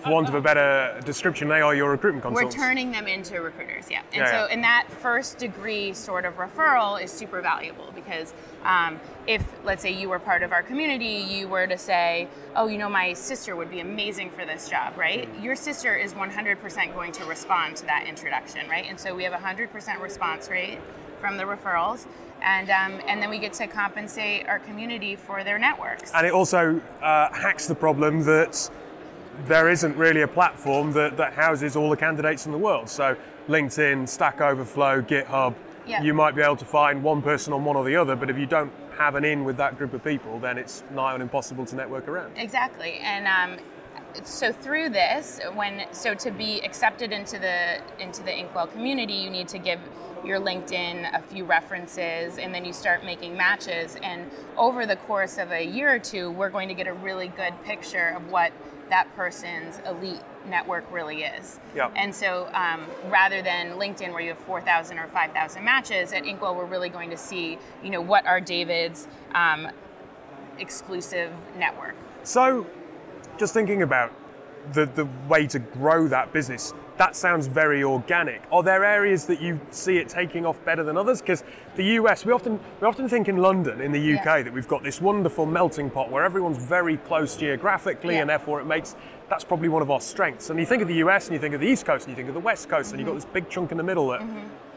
for 0.06 0.12
want 0.12 0.30
of 0.30 0.36
a 0.36 0.42
better 0.42 1.00
description, 1.06 1.48
they 1.48 1.62
are 1.62 1.76
your 1.76 1.92
recruitment 1.92 2.24
consultants. 2.24 2.56
We're 2.56 2.64
turning 2.64 2.92
them 2.92 3.08
into 3.08 3.42
recruiters, 3.42 3.90
yeah. 3.90 4.02
And 4.14 4.22
Yeah, 4.22 4.32
so, 4.32 4.48
yeah. 4.48 4.54
in 4.54 4.62
that 4.62 4.88
first 4.90 5.38
degree 5.38 5.94
sort 5.94 6.26
of 6.26 6.38
referral 6.38 7.02
is 7.02 7.12
super 7.12 7.42
valuable 7.42 7.92
because 7.94 8.34
um, 8.64 9.00
if, 9.28 9.44
let's 9.64 9.82
say, 9.82 9.92
you 9.92 10.10
were 10.10 10.20
part 10.20 10.44
of 10.44 10.52
our 10.52 10.64
community, 10.64 11.26
you 11.28 11.48
were 11.48 11.68
to 11.68 11.78
say, 11.78 12.28
oh, 12.56 12.68
you 12.68 12.78
know, 12.78 12.90
my 12.90 13.14
sister 13.14 13.56
would 13.56 13.70
be 13.70 13.80
amazing 13.80 14.30
for 14.32 14.46
this 14.46 14.70
job, 14.70 14.98
right? 14.98 15.32
Mm. 15.36 15.44
Your 15.44 15.56
sister 15.56 15.96
is 15.96 16.14
100% 16.14 16.94
going 16.94 17.12
to 17.14 17.26
respond 17.26 17.76
to 17.78 17.86
that 17.86 18.06
introduction, 18.08 18.68
right? 18.70 18.86
And 18.88 19.00
so 19.00 19.16
we 19.16 19.24
have 19.24 19.34
a 19.34 19.38
100% 19.38 20.02
response 20.02 20.50
rate 20.50 20.80
from 21.20 21.38
the 21.38 21.44
referrals. 21.44 22.06
And, 22.42 22.70
um, 22.70 23.02
and 23.08 23.22
then 23.22 23.30
we 23.30 23.40
get 23.40 23.54
to 23.54 23.68
compensate 23.68 24.48
our 24.48 24.60
community 24.60 25.16
for 25.16 25.44
their 25.44 25.58
networks. 25.58 26.12
And 26.14 26.28
it 26.28 26.34
also 26.34 26.80
uh, 27.02 27.34
hacks 27.34 27.66
the 27.66 27.74
problem 27.74 28.24
that 28.26 28.70
there 29.46 29.70
isn't 29.70 29.96
really 29.98 30.22
a 30.22 30.28
platform 30.28 30.92
that, 30.94 31.18
that 31.18 31.34
houses 31.34 31.76
all 31.76 31.90
the 31.90 31.98
candidates 31.98 32.46
in 32.46 32.52
the 32.52 32.58
world. 32.58 32.90
So 32.90 33.16
LinkedIn, 33.48 34.08
Stack 34.08 34.42
Overflow, 34.42 35.02
GitHub, 35.02 35.54
Yeah. 35.86 36.02
you 36.02 36.14
might 36.14 36.36
be 36.36 36.42
able 36.42 36.56
to 36.56 36.66
find 36.66 37.04
one 37.04 37.22
person 37.22 37.54
on 37.54 37.64
one 37.64 37.76
or 37.76 37.86
the 37.86 37.96
other, 37.96 38.16
but 38.16 38.30
if 38.30 38.38
you 38.38 38.46
don't 38.46 38.72
have 38.98 39.16
an 39.16 39.26
in 39.26 39.44
with 39.44 39.58
that 39.58 39.78
group 39.78 39.94
of 39.94 40.04
people, 40.04 40.40
then 40.40 40.58
it's 40.58 40.84
nigh 40.92 41.14
on 41.14 41.22
impossible 41.22 41.66
to 41.66 41.76
network 41.76 42.08
around. 42.08 42.32
Exactly, 42.38 42.94
and 43.04 43.28
um, 43.28 43.64
so 44.24 44.52
through 44.52 44.90
this, 44.90 45.40
when 45.54 45.86
so 45.92 46.14
to 46.16 46.32
be 46.32 46.62
accepted 46.62 47.12
into 47.12 47.38
the 47.38 47.82
into 48.00 48.24
the 48.24 48.32
Inkwell 48.36 48.68
community, 48.68 49.14
you 49.14 49.30
need 49.30 49.48
to 49.50 49.60
give 49.60 49.80
your 50.24 50.40
LinkedIn 50.40 51.14
a 51.14 51.22
few 51.22 51.44
references, 51.46 52.38
and 52.40 52.56
then 52.56 52.66
you 52.66 52.74
start 52.74 53.04
making 53.04 53.38
matches. 53.38 53.96
And 54.02 54.32
over 54.58 54.86
the 54.88 54.96
course 54.96 55.38
of 55.38 55.52
a 55.52 55.64
year 55.64 55.94
or 55.94 56.00
two, 56.00 56.32
we're 56.32 56.50
going 56.50 56.68
to 56.70 56.74
get 56.74 56.88
a 56.88 56.94
really 56.94 57.28
good 57.28 57.54
picture 57.64 58.16
of 58.16 58.32
what 58.32 58.52
that 58.90 59.14
person's 59.16 59.80
elite 59.88 60.22
network 60.48 60.90
really 60.92 61.24
is. 61.24 61.60
Yeah. 61.76 61.92
And 61.96 62.14
so 62.14 62.50
um, 62.54 62.86
rather 63.10 63.42
than 63.42 63.72
LinkedIn 63.78 64.12
where 64.12 64.22
you 64.22 64.30
have 64.30 64.38
4,000 64.40 65.00
or 65.00 65.08
5,000 65.08 65.64
matches, 65.64 66.14
at 66.14 66.26
Inkwell 66.26 66.56
we're 66.56 66.66
really 66.66 66.90
going 66.90 67.10
to 67.10 67.18
see, 67.18 67.58
you 67.84 67.90
know, 67.90 68.02
what 68.02 68.26
are 68.26 68.40
David's 68.40 69.08
um, 69.34 69.70
exclusive 70.60 71.32
network. 71.58 71.96
So, 72.24 72.66
just 73.38 73.54
thinking 73.54 73.82
about 73.82 74.14
the, 74.74 74.86
the 74.86 75.08
way 75.28 75.46
to 75.48 75.60
grow 75.60 76.08
that 76.08 76.32
business, 76.34 76.74
that 76.98 77.16
sounds 77.16 77.48
very 77.48 77.84
organic. 77.84 78.42
Are 78.52 78.64
there 78.64 78.84
areas 78.86 79.26
that 79.26 79.42
you 79.42 79.60
see 79.72 79.98
it 79.98 80.08
taking 80.08 80.46
off 80.46 80.64
better 80.64 80.84
than 80.84 80.98
others? 80.98 81.22
Because 81.22 81.44
the 81.76 81.84
US, 82.00 82.26
we 82.26 82.32
often 82.32 82.60
we 82.80 82.88
often 82.88 83.10
think 83.10 83.28
in 83.28 83.38
London, 83.38 83.82
in 83.82 83.92
the 83.92 84.00
UK, 84.00 84.26
Yeah. 84.26 84.44
that 84.44 84.54
we've 84.54 84.68
got 84.68 84.84
this 84.84 85.02
wonderful 85.02 85.46
melting 85.46 85.90
pot 85.90 86.10
where 86.10 86.24
everyone's 86.24 86.58
very 86.58 86.98
close 86.98 87.36
geographically, 87.36 88.16
Yeah. 88.16 88.22
and 88.22 88.30
therefore 88.30 88.62
it 88.62 88.66
makes 88.66 88.96
that's 89.28 89.44
probably 89.44 89.70
one 89.70 89.82
of 89.82 89.90
our 89.90 90.00
strengths. 90.02 90.50
And 90.52 90.60
you 90.60 90.66
think 90.68 90.82
of 90.84 90.88
the 90.88 90.96
US, 90.96 91.26
and 91.28 91.34
you 91.34 91.40
think 91.40 91.56
of 91.56 91.60
the 91.62 91.68
East 91.68 91.86
Coast, 91.86 92.06
and 92.06 92.12
you 92.12 92.16
think 92.16 92.28
of 92.28 92.36
the 92.36 92.40
West 92.40 92.70
Coast, 92.70 92.92
and 92.92 93.00
you've 93.00 93.08
got 93.10 93.16
this 93.16 93.26
big 93.26 93.50
chunk 93.50 93.72
in 93.72 93.78
the 93.78 93.84
middle 93.84 94.08
that 94.10 94.22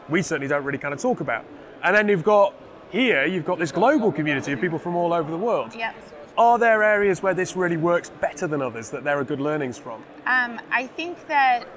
we 0.09 0.21
certainly 0.23 0.47
don't 0.47 0.63
really 0.63 0.79
kind 0.79 0.93
of 0.93 0.99
talk 0.99 1.19
about. 1.21 1.45
And 1.83 1.95
then 1.95 2.07
you've 2.09 2.23
got 2.23 2.53
here, 2.89 3.25
you've 3.25 3.45
got 3.45 3.59
this 3.59 3.71
global 3.71 4.11
community 4.11 4.51
of 4.51 4.59
people 4.59 4.79
from 4.79 4.95
all 4.95 5.13
over 5.13 5.29
the 5.29 5.37
world. 5.37 5.75
Yep. 5.75 5.95
Are 6.35 6.57
there 6.57 6.81
areas 6.81 7.21
where 7.21 7.35
this 7.35 7.55
really 7.55 7.77
works 7.77 8.09
better 8.09 8.47
than 8.47 8.61
others 8.61 8.89
that 8.89 9.03
there 9.03 9.19
are 9.19 9.23
good 9.23 9.39
learnings 9.39 9.77
from? 9.77 10.01
Um, 10.25 10.59
I 10.71 10.87
think 10.87 11.27
that 11.27 11.67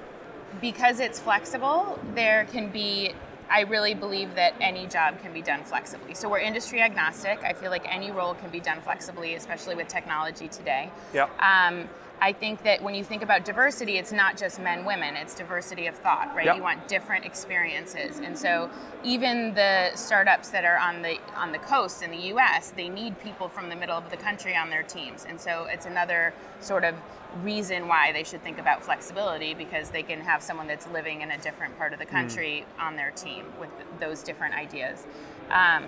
because 0.61 1.01
it's 1.01 1.19
flexible, 1.19 1.99
there 2.15 2.47
can 2.47 2.71
be. 2.71 3.15
I 3.51 3.63
really 3.63 3.93
believe 3.93 4.35
that 4.37 4.55
any 4.63 4.87
job 4.87 5.21
can 5.21 5.35
be 5.35 5.43
done 5.43 5.63
flexibly. 5.65 6.15
So 6.15 6.27
we're 6.27 6.39
industry 6.39 6.81
agnostic. 6.81 7.43
I 7.45 7.53
feel 7.53 7.71
like 7.71 7.85
any 7.87 8.11
role 8.11 8.33
can 8.33 8.49
be 8.49 8.61
done 8.61 8.81
flexibly, 8.81 9.35
especially 9.35 9.75
with 9.75 9.89
technology 9.89 10.49
today. 10.49 10.91
Yep. 11.13 11.31
Um, 11.39 11.87
I 12.23 12.33
think 12.33 12.63
that 12.63 12.81
when 12.81 12.95
you 12.95 13.03
think 13.03 13.23
about 13.25 13.45
diversity, 13.45 13.99
it's 13.99 14.13
not 14.13 14.37
just 14.37 14.61
men, 14.61 14.85
women, 14.85 15.17
it's 15.17 15.35
diversity 15.35 15.89
of 15.89 15.97
thought, 15.97 16.33
right? 16.37 16.47
Yep. 16.47 16.57
You 16.57 16.63
want 16.63 16.87
different 16.87 17.25
experiences. 17.25 18.21
And 18.21 18.39
so 18.39 18.71
even 19.03 19.53
the 19.55 19.91
startups 19.97 20.51
that 20.51 20.65
are 20.65 20.79
on 20.79 21.03
the 21.03 21.19
on 21.35 21.51
the 21.51 21.59
coast 21.59 22.01
in 22.01 22.13
the 22.13 22.33
US, 22.35 22.71
they 22.77 22.89
need 22.89 23.19
people 23.19 23.49
from 23.49 23.69
the 23.69 23.75
middle 23.75 23.99
of 23.99 24.09
the 24.09 24.17
country 24.17 24.55
on 24.55 24.71
their 24.71 24.85
teams. 24.85 25.27
And 25.29 25.41
so 25.41 25.67
it's 25.69 25.85
another 25.85 26.33
sort 26.61 26.85
of 26.85 26.95
reason 27.43 27.89
why 27.89 28.13
they 28.13 28.23
should 28.23 28.45
think 28.45 28.61
about 28.61 28.85
flexibility 28.85 29.53
because 29.53 29.91
they 29.91 30.05
can 30.05 30.21
have 30.21 30.45
someone 30.45 30.69
that's 30.69 30.87
living 30.89 31.23
in 31.23 31.33
a 31.33 31.39
different 31.39 31.77
part 31.77 31.93
of 31.93 31.99
the 31.99 32.07
country 32.07 32.65
on 32.79 32.95
their 32.95 33.11
team 33.11 33.47
with 33.59 33.71
those 33.99 34.23
different 34.23 34.55
ideas. 34.55 35.09
Um, 35.51 35.87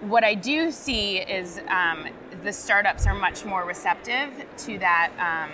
what 0.00 0.24
I 0.24 0.34
do 0.34 0.70
see 0.70 1.18
is 1.18 1.60
um, 1.68 2.06
the 2.42 2.52
startups 2.52 3.06
are 3.06 3.14
much 3.14 3.44
more 3.44 3.64
receptive 3.64 4.30
to 4.58 4.78
that 4.78 5.10
um, 5.18 5.50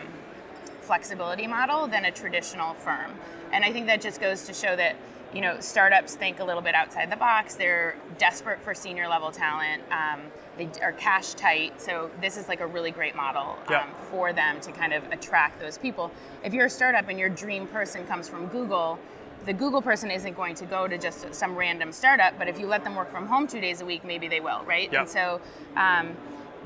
flexibility 0.81 1.47
model 1.47 1.87
than 1.87 2.05
a 2.05 2.11
traditional 2.11 2.75
firm. 2.75 3.13
And 3.53 3.65
I 3.65 3.73
think 3.73 3.87
that 3.87 4.01
just 4.01 4.21
goes 4.21 4.45
to 4.45 4.55
show 4.55 4.77
that 4.77 4.97
you 5.35 5.41
know 5.41 5.59
startups 5.61 6.15
think 6.15 6.39
a 6.39 6.45
little 6.45 6.63
bit 6.63 6.75
outside 6.75 7.11
the 7.11 7.17
box. 7.17 7.57
They're 7.57 7.97
desperate 8.19 8.61
for 8.61 8.75
senior 8.75 9.09
level 9.09 9.31
talent. 9.31 9.83
Um, 9.91 10.21
they 10.57 10.69
are 10.81 10.93
cash 10.93 11.35
tight, 11.35 11.81
so 11.81 12.11
this 12.21 12.37
is 12.37 12.49
like 12.49 12.61
a 12.61 12.67
really 12.67 12.91
great 12.91 13.15
model 13.15 13.59
Yeah. 13.69 13.83
um, 13.83 13.91
for 14.11 14.33
them 14.33 14.61
to 14.61 14.73
kind 14.73 14.95
of 14.95 15.05
attract 15.13 15.61
those 15.61 15.77
people. 15.77 16.11
If 16.45 16.55
you're 16.55 16.67
a 16.67 16.71
startup 16.71 17.09
and 17.09 17.19
your 17.19 17.29
dream 17.29 17.67
person 17.67 18.07
comes 18.07 18.29
from 18.29 18.47
Google, 18.47 18.99
the 19.45 19.53
Google 19.53 19.83
person 19.83 20.11
isn't 20.11 20.35
going 20.35 20.55
to 20.57 20.65
go 20.65 20.89
to 20.89 20.99
just 20.99 21.35
some 21.35 21.55
random 21.55 21.93
startup, 21.93 22.39
but 22.39 22.49
if 22.49 22.59
you 22.59 22.67
let 22.67 22.85
them 22.85 22.95
work 22.95 23.11
from 23.11 23.27
home 23.27 23.47
two 23.47 23.61
days 23.61 23.81
a 23.81 23.85
week, 23.85 24.05
maybe 24.05 24.29
they 24.29 24.41
will, 24.41 24.63
right? 24.65 24.93
Yeah. 24.93 25.01
And 25.01 25.09
so 25.09 25.41
um, 25.77 26.17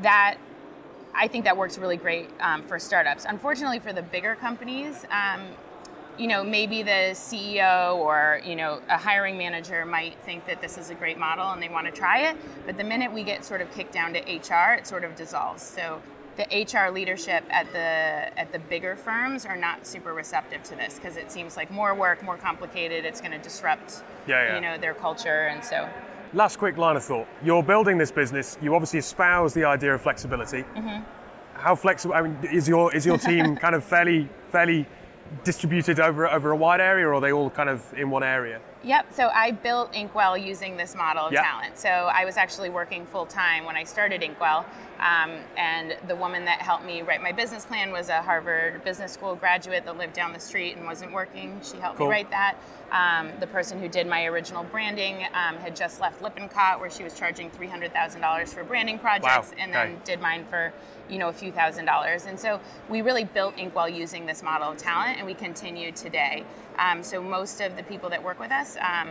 that 0.03 0.39
I 1.15 1.29
think 1.29 1.45
that 1.45 1.57
works 1.57 1.79
really 1.79 1.97
great 1.97 2.31
um, 2.41 2.63
for 2.63 2.79
startups. 2.79 3.27
Unfortunately, 3.29 3.79
for 3.79 3.93
the 3.93 4.03
bigger 4.03 4.35
companies, 4.35 5.05
um, 5.11 5.43
you 6.19 6.27
know, 6.27 6.45
maybe 6.45 6.83
the 6.83 7.13
CEO 7.13 7.97
or 7.97 8.41
you 8.45 8.57
know 8.57 8.81
a 8.89 8.97
hiring 8.97 9.39
manager 9.39 9.85
might 9.85 10.19
think 10.25 10.47
that 10.47 10.61
this 10.61 10.79
is 10.79 10.91
a 10.91 10.95
great 10.95 11.19
model 11.19 11.51
and 11.51 11.63
they 11.63 11.69
want 11.69 11.87
to 11.87 11.93
try 11.93 12.29
it, 12.29 12.37
but 12.67 12.77
the 12.77 12.85
minute 12.85 13.13
we 13.13 13.23
get 13.23 13.45
sort 13.45 13.61
of 13.61 13.71
kicked 13.73 13.93
down 13.93 14.13
to 14.13 14.21
HR, 14.21 14.75
it 14.75 14.87
sort 14.87 15.05
of 15.05 15.17
dissolves. 15.17 15.63
So 15.63 16.01
the 16.41 16.65
HR 16.65 16.91
leadership 16.91 17.45
at 17.51 17.71
the 17.73 18.39
at 18.39 18.51
the 18.53 18.59
bigger 18.59 18.97
firms 18.97 19.45
are 19.45 19.57
not 19.57 19.87
super 19.87 20.15
receptive 20.15 20.63
to 20.63 20.75
this 20.75 20.95
because 20.95 21.17
it 21.17 21.31
seems 21.31 21.57
like 21.57 21.71
more 21.71 21.95
work, 21.95 22.23
more 22.23 22.37
complicated. 22.37 23.05
It's 23.05 23.21
going 23.21 23.33
to 23.33 23.39
disrupt, 23.39 24.03
Yeah, 24.27 24.45
yeah. 24.45 24.55
you 24.55 24.61
know, 24.61 24.79
their 24.79 24.95
culture, 24.95 25.49
and 25.49 25.63
so 25.63 25.89
Last 26.33 26.59
quick 26.59 26.77
line 26.77 26.95
of 26.97 27.03
thought. 27.03 27.27
You're 27.43 27.63
building 27.63 27.99
this 27.99 28.13
business. 28.13 28.57
You 28.63 28.73
obviously 28.77 29.01
espouse 29.01 29.53
the 29.53 29.65
idea 29.65 29.95
of 29.95 30.01
flexibility. 30.01 30.63
Mm-hmm. 30.63 31.03
How 31.55 31.75
flexible? 31.75 32.15
I 32.15 32.23
mean, 32.23 32.39
is 32.53 32.69
your 32.69 32.95
is 32.95 33.05
your 33.05 33.19
team 33.19 33.57
kind 33.65 33.75
of 33.75 33.85
fairly 33.85 34.29
fairly 34.51 34.87
distributed 35.45 35.99
over 36.01 36.29
over 36.29 36.53
a 36.53 36.57
wide 36.57 36.81
area, 36.81 37.07
or 37.07 37.15
are 37.15 37.21
they 37.21 37.33
all 37.33 37.51
kind 37.51 37.69
of 37.69 37.83
in 37.95 38.11
one 38.11 38.23
area? 38.23 38.61
Yep. 38.83 39.13
So 39.13 39.29
I 39.29 39.51
built 39.51 39.95
Inkwell 39.95 40.39
using 40.39 40.77
this 40.77 40.95
model 40.95 41.27
of 41.27 41.33
Yeah. 41.33 41.43
talent. 41.43 41.79
So 41.79 41.89
I 41.91 42.25
was 42.25 42.37
actually 42.37 42.71
working 42.71 43.05
full 43.07 43.27
time 43.27 43.65
when 43.65 43.77
I 43.77 43.85
started 43.85 44.23
Inkwell, 44.23 44.65
um, 44.99 45.39
and 45.57 45.97
the 46.09 46.17
woman 46.17 46.47
that 46.47 46.63
helped 46.63 46.85
me 46.85 47.03
write 47.03 47.23
my 47.23 47.33
business 47.33 47.65
plan 47.67 47.93
was 47.93 48.09
a 48.09 48.23
Harvard 48.23 48.83
Business 48.83 49.13
School 49.13 49.35
graduate 49.35 49.85
that 49.85 49.99
lived 49.99 50.15
down 50.15 50.33
the 50.33 50.41
street 50.41 50.77
and 50.77 50.87
wasn't 50.87 51.13
working. 51.13 51.61
She 51.63 51.79
helped 51.79 51.99
Cool. 51.99 52.07
me 52.07 52.13
write 52.13 52.31
that. 52.31 52.55
Um, 52.93 53.31
the 53.39 53.47
person 53.47 53.81
who 53.81 53.89
did 53.89 54.07
my 54.07 54.25
original 54.27 54.65
branding 54.65 55.25
um, 55.35 55.57
had 55.57 55.77
just 55.77 56.01
left 56.01 56.23
Lippincott, 56.23 56.81
where 56.81 56.91
she 56.91 57.05
was 57.05 57.15
charging 57.15 57.51
three 57.51 57.69
hundred 57.69 57.93
thousand 57.93 58.21
dollars 58.21 58.53
for 58.53 58.65
branding 58.65 58.99
projects, 58.99 59.53
and 59.59 59.71
okay. 59.71 59.93
then 59.93 60.01
did 60.05 60.21
mine 60.21 60.45
for 60.45 60.73
you 61.09 61.19
know 61.19 61.29
a 61.29 61.33
few 61.33 61.51
thousand 61.51 61.85
dollars 61.85 62.27
and 62.27 62.39
so 62.39 62.61
we 62.89 63.03
really 63.03 63.25
built 63.25 63.57
inkwell 63.59 63.89
using 63.89 64.27
this 64.27 64.43
model 64.43 64.71
of 64.71 64.77
talent 64.77 65.19
and 65.19 65.27
we 65.27 65.35
continue 65.35 65.91
today 65.91 66.45
um, 66.79 67.03
so 67.03 67.21
most 67.21 67.61
of 67.61 67.77
the 67.77 67.83
people 67.83 68.09
that 68.09 68.23
work 68.23 68.39
with 68.39 68.53
us 68.53 68.77
um, 68.77 69.09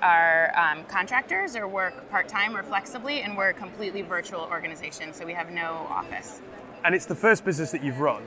are 0.00 0.52
um, 0.58 0.84
contractors 0.84 1.54
or 1.54 1.68
work 1.68 2.08
part-time 2.10 2.56
or 2.56 2.62
flexibly 2.62 3.20
and 3.20 3.36
we're 3.36 3.50
a 3.50 3.54
completely 3.54 4.00
virtual 4.00 4.40
organization 4.50 5.12
so 5.12 5.26
we 5.26 5.34
have 5.34 5.50
no 5.50 5.86
office 5.90 6.40
And 6.84 6.94
it's 6.94 7.06
the 7.06 7.14
first 7.14 7.44
business 7.44 7.70
that 7.72 7.82
you've 7.82 8.00
run. 8.00 8.22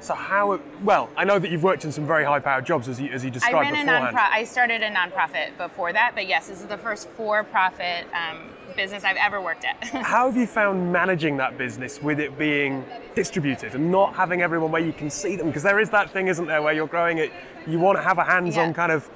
So 0.00 0.14
how? 0.14 0.60
Well, 0.84 1.08
I 1.16 1.24
know 1.24 1.38
that 1.38 1.50
you've 1.50 1.62
worked 1.62 1.84
in 1.84 1.92
some 1.92 2.06
very 2.06 2.24
high-powered 2.24 2.64
jobs, 2.66 2.88
as 2.88 3.00
you 3.00 3.10
as 3.10 3.24
you 3.24 3.30
described 3.30 3.56
I 3.56 3.60
ran 3.62 3.74
a 3.74 3.84
beforehand. 3.84 4.16
nonprofit. 4.16 4.30
I 4.32 4.44
started 4.44 4.82
a 4.82 4.90
nonprofit 4.90 5.56
before 5.56 5.92
that, 5.92 6.12
but 6.14 6.26
yes, 6.28 6.48
this 6.48 6.60
is 6.60 6.66
the 6.66 6.78
first 6.78 7.08
for-profit 7.10 8.06
um, 8.14 8.50
business 8.76 9.04
I've 9.04 9.16
ever 9.16 9.40
worked 9.40 9.64
at. 9.64 9.82
How 9.84 10.26
have 10.26 10.36
you 10.36 10.46
found 10.46 10.92
managing 10.92 11.38
that 11.38 11.56
business 11.58 12.00
with 12.02 12.20
it 12.20 12.38
being 12.38 12.84
distributed 13.14 13.74
and 13.74 13.90
not 13.90 14.14
having 14.14 14.42
everyone 14.42 14.70
where 14.70 14.82
you 14.82 14.92
can 14.92 15.08
see 15.10 15.34
them? 15.34 15.46
Because 15.48 15.62
there 15.62 15.80
is 15.80 15.90
that 15.90 16.10
thing, 16.10 16.28
isn't 16.28 16.46
there, 16.46 16.60
where 16.62 16.74
you're 16.74 16.86
growing 16.86 17.18
it, 17.18 17.32
you 17.66 17.78
want 17.78 17.96
to 17.98 18.02
have 18.02 18.18
a 18.18 18.24
hands-on 18.24 18.68
Yeah. 18.68 18.74
kind 18.74 18.92
of 18.92 19.08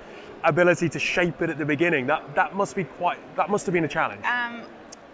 ability 0.44 0.88
to 0.88 0.98
shape 0.98 1.42
it 1.42 1.50
at 1.50 1.58
the 1.58 1.66
beginning. 1.66 2.06
That 2.06 2.34
that 2.34 2.56
must 2.56 2.74
be 2.74 2.84
quite. 2.84 3.18
That 3.36 3.50
must 3.50 3.66
have 3.66 3.74
been 3.74 3.84
a 3.84 3.88
challenge. 3.88 4.24
Um, 4.24 4.62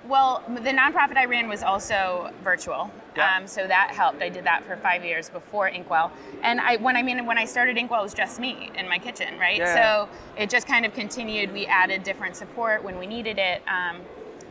well, 0.08 0.42
the 0.48 0.70
nonprofit 0.70 1.16
I 1.16 1.24
ran 1.26 1.48
was 1.48 1.62
also 1.62 2.30
virtual, 2.44 2.90
Yeah. 3.16 3.36
um, 3.36 3.46
so 3.46 3.66
that 3.66 3.90
helped. 3.90 4.22
I 4.22 4.28
did 4.28 4.44
that 4.44 4.64
for 4.64 4.76
five 4.76 5.04
years 5.04 5.28
before 5.28 5.68
Inkwell, 5.68 6.12
and 6.42 6.60
I 6.60 6.76
when 6.76 6.96
I 6.96 7.02
mean 7.02 7.24
when 7.26 7.38
I 7.38 7.44
started 7.44 7.76
Inkwell, 7.76 8.00
it 8.00 8.04
was 8.04 8.14
just 8.14 8.38
me 8.38 8.70
in 8.76 8.88
my 8.88 8.98
kitchen, 8.98 9.38
right? 9.38 9.58
Yeah. 9.58 9.74
So 9.74 10.08
it 10.36 10.50
just 10.50 10.66
kind 10.66 10.84
of 10.86 10.94
continued. 10.94 11.52
We 11.52 11.66
added 11.66 12.04
different 12.04 12.36
support 12.36 12.82
when 12.84 12.98
we 12.98 13.06
needed 13.06 13.38
it. 13.38 13.62
Um, 13.66 14.02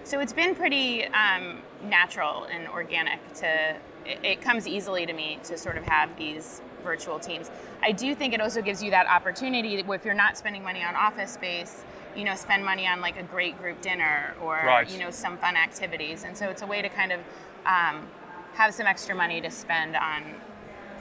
so 0.03 0.19
it's 0.19 0.33
been 0.33 0.55
pretty 0.55 1.05
um, 1.05 1.62
natural 1.83 2.45
and 2.45 2.67
organic 2.67 3.19
to. 3.35 3.75
It, 4.05 4.19
it 4.24 4.41
comes 4.41 4.67
easily 4.67 5.05
to 5.05 5.13
me 5.13 5.39
to 5.43 5.57
sort 5.57 5.77
of 5.77 5.83
have 5.85 6.15
these 6.17 6.62
virtual 6.83 7.19
teams. 7.19 7.50
I 7.81 7.91
do 7.91 8.13
think 8.13 8.33
it 8.33 8.39
also 8.39 8.62
gives 8.62 8.83
you 8.83 8.91
that 8.91 9.07
opportunity 9.07 9.75
if 9.75 10.05
you're 10.05 10.13
not 10.13 10.38
spending 10.38 10.63
money 10.63 10.83
on 10.83 10.95
office 10.95 11.31
space, 11.33 11.83
you 12.15 12.24
know, 12.24 12.36
spend 12.36 12.63
money 12.63 12.88
on 12.88 13.01
like 13.01 13.17
a 13.17 13.24
great 13.24 13.57
group 13.60 13.81
dinner 13.81 14.34
or 14.41 14.55
Right. 14.65 14.89
you 14.89 15.00
know 15.00 15.12
some 15.12 15.38
fun 15.38 15.55
activities, 15.55 16.24
and 16.24 16.36
so 16.38 16.50
it's 16.50 16.62
a 16.62 16.67
way 16.67 16.81
to 16.81 16.89
kind 16.89 17.12
of 17.12 17.19
um, 17.65 18.07
have 18.53 18.74
some 18.74 18.88
extra 18.88 19.13
money 19.15 19.41
to 19.41 19.50
spend 19.51 19.95
on 19.95 20.24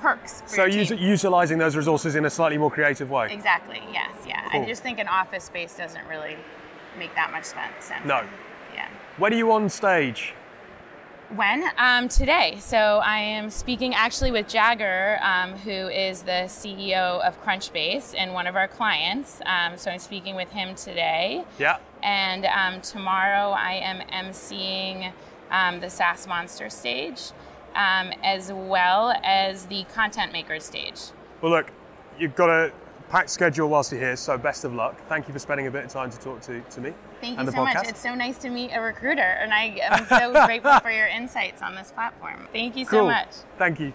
perks. 0.00 0.42
For 0.42 0.48
so 0.48 0.64
your 0.64 0.82
us- 0.82 0.88
team. 0.88 0.98
utilizing 0.98 1.58
those 1.58 1.76
resources 1.76 2.14
in 2.16 2.24
a 2.24 2.30
slightly 2.30 2.58
more 2.58 2.70
creative 2.70 3.10
way. 3.10 3.28
exactly, 3.32 3.80
yes, 3.92 4.10
yeah. 4.26 4.48
Cool. 4.50 4.62
I 4.62 4.66
just 4.66 4.82
think 4.82 4.98
an 4.98 5.08
office 5.08 5.44
space 5.44 5.76
doesn't 5.76 6.06
really 6.08 6.36
make 6.98 7.14
that 7.14 7.30
much 7.32 7.44
sense. 7.44 7.90
No. 8.04 8.22
Yeah. 8.74 8.88
When 9.18 9.32
are 9.32 9.36
you 9.36 9.52
on 9.52 9.68
stage? 9.68 10.34
When? 11.30 11.64
Um, 11.78 12.08
today. 12.08 12.58
So 12.60 12.76
I 12.76 13.18
am 13.18 13.50
speaking 13.50 13.94
actually 13.94 14.30
with 14.30 14.46
Jager, 14.46 15.18
um, 15.22 15.52
who 15.52 15.88
is 15.88 16.22
the 16.22 16.46
CEO 16.46 17.20
of 17.22 17.42
Crunchbase 17.42 18.14
and 18.16 18.32
one 18.34 18.46
of 18.46 18.56
our 18.56 18.68
clients. 18.68 19.40
Um, 19.46 19.76
so 19.76 19.90
I'm 19.90 19.98
speaking 19.98 20.36
with 20.36 20.50
him 20.50 20.74
today. 20.74 21.44
Yeah. 21.58 21.78
And 22.02 22.44
um, 22.44 22.80
tomorrow 22.82 23.50
I 23.50 23.72
am 23.72 24.06
emceeing 24.08 25.12
um, 25.50 25.80
the 25.80 25.88
SaaS 25.88 26.26
Monster 26.26 26.68
stage, 26.68 27.30
um, 27.74 28.12
as 28.22 28.52
well 28.52 29.14
as 29.24 29.66
the 29.66 29.84
Content 29.94 30.30
Maker 30.30 30.60
stage. 30.60 31.00
Well, 31.40 31.52
look, 31.52 31.72
you've 32.18 32.36
got 32.36 32.50
a 32.50 32.72
packed 33.14 33.30
schedule 33.30 33.68
whilst 33.68 33.92
you're 33.92 34.00
here, 34.00 34.16
so 34.16 34.36
best 34.36 34.64
of 34.64 34.74
luck. 34.74 35.00
Thank 35.08 35.28
you 35.28 35.32
for 35.32 35.38
spending 35.38 35.68
a 35.68 35.70
bit 35.70 35.84
of 35.84 35.90
time 35.92 36.10
to 36.10 36.18
talk 36.18 36.40
to, 36.42 36.60
to 36.60 36.80
me. 36.80 36.92
Thank 37.20 37.38
and 37.38 37.46
you 37.46 37.52
the 37.52 37.52
so 37.52 37.64
podcast. 37.64 37.74
much. 37.74 37.88
It's 37.90 38.02
so 38.02 38.12
nice 38.12 38.38
to 38.38 38.50
meet 38.50 38.72
a 38.72 38.80
recruiter, 38.80 39.20
and 39.20 39.54
I 39.54 39.78
am 39.82 40.06
so 40.08 40.32
grateful 40.46 40.80
for 40.80 40.90
your 40.90 41.06
insights 41.06 41.62
on 41.62 41.76
this 41.76 41.92
platform. 41.92 42.48
Thank 42.52 42.76
you 42.76 42.84
so 42.84 42.90
Cool. 42.90 43.06
much. 43.06 43.28
Thank 43.56 43.78
you. 43.78 43.92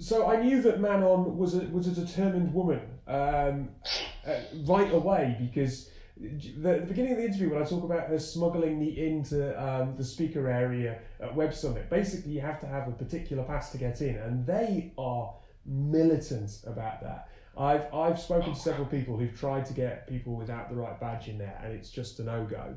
So 0.00 0.26
I 0.26 0.42
knew 0.42 0.60
that 0.62 0.80
Manon 0.80 1.38
was 1.38 1.54
a 1.54 1.60
was 1.66 1.86
a 1.86 1.92
determined 1.92 2.52
woman 2.52 2.80
um, 3.06 3.68
uh, 4.26 4.40
right 4.66 4.92
away 4.92 5.36
because 5.38 5.90
the, 6.16 6.70
at 6.70 6.80
the 6.80 6.86
beginning 6.86 7.12
of 7.12 7.18
the 7.18 7.26
interview 7.26 7.50
when 7.50 7.62
I 7.62 7.64
talk 7.64 7.84
about 7.84 8.08
her 8.08 8.18
smuggling 8.18 8.80
me 8.80 9.06
into 9.06 9.38
um, 9.62 9.94
the 9.96 10.04
speaker 10.04 10.48
area 10.50 10.98
at 11.20 11.32
Web 11.32 11.54
Summit, 11.54 11.88
basically 11.88 12.32
you 12.32 12.40
have 12.40 12.58
to 12.60 12.66
have 12.66 12.88
a 12.88 12.92
particular 12.92 13.44
pass 13.44 13.70
to 13.70 13.78
get 13.78 14.02
in, 14.02 14.16
and 14.16 14.44
they 14.44 14.92
are 14.98 15.32
militant 15.64 16.50
about 16.66 17.00
that. 17.02 17.28
I've 17.58 17.92
I've 17.94 18.18
spoken 18.20 18.52
to 18.54 18.58
several 18.60 18.86
people 18.86 19.16
who've 19.16 19.38
tried 19.38 19.64
to 19.66 19.72
get 19.72 20.06
people 20.08 20.34
without 20.34 20.68
the 20.68 20.76
right 20.76 20.98
badge 21.00 21.28
in 21.28 21.38
there, 21.38 21.58
and 21.64 21.72
it's 21.72 21.90
just 21.90 22.20
a 22.20 22.24
no 22.24 22.44
go. 22.44 22.76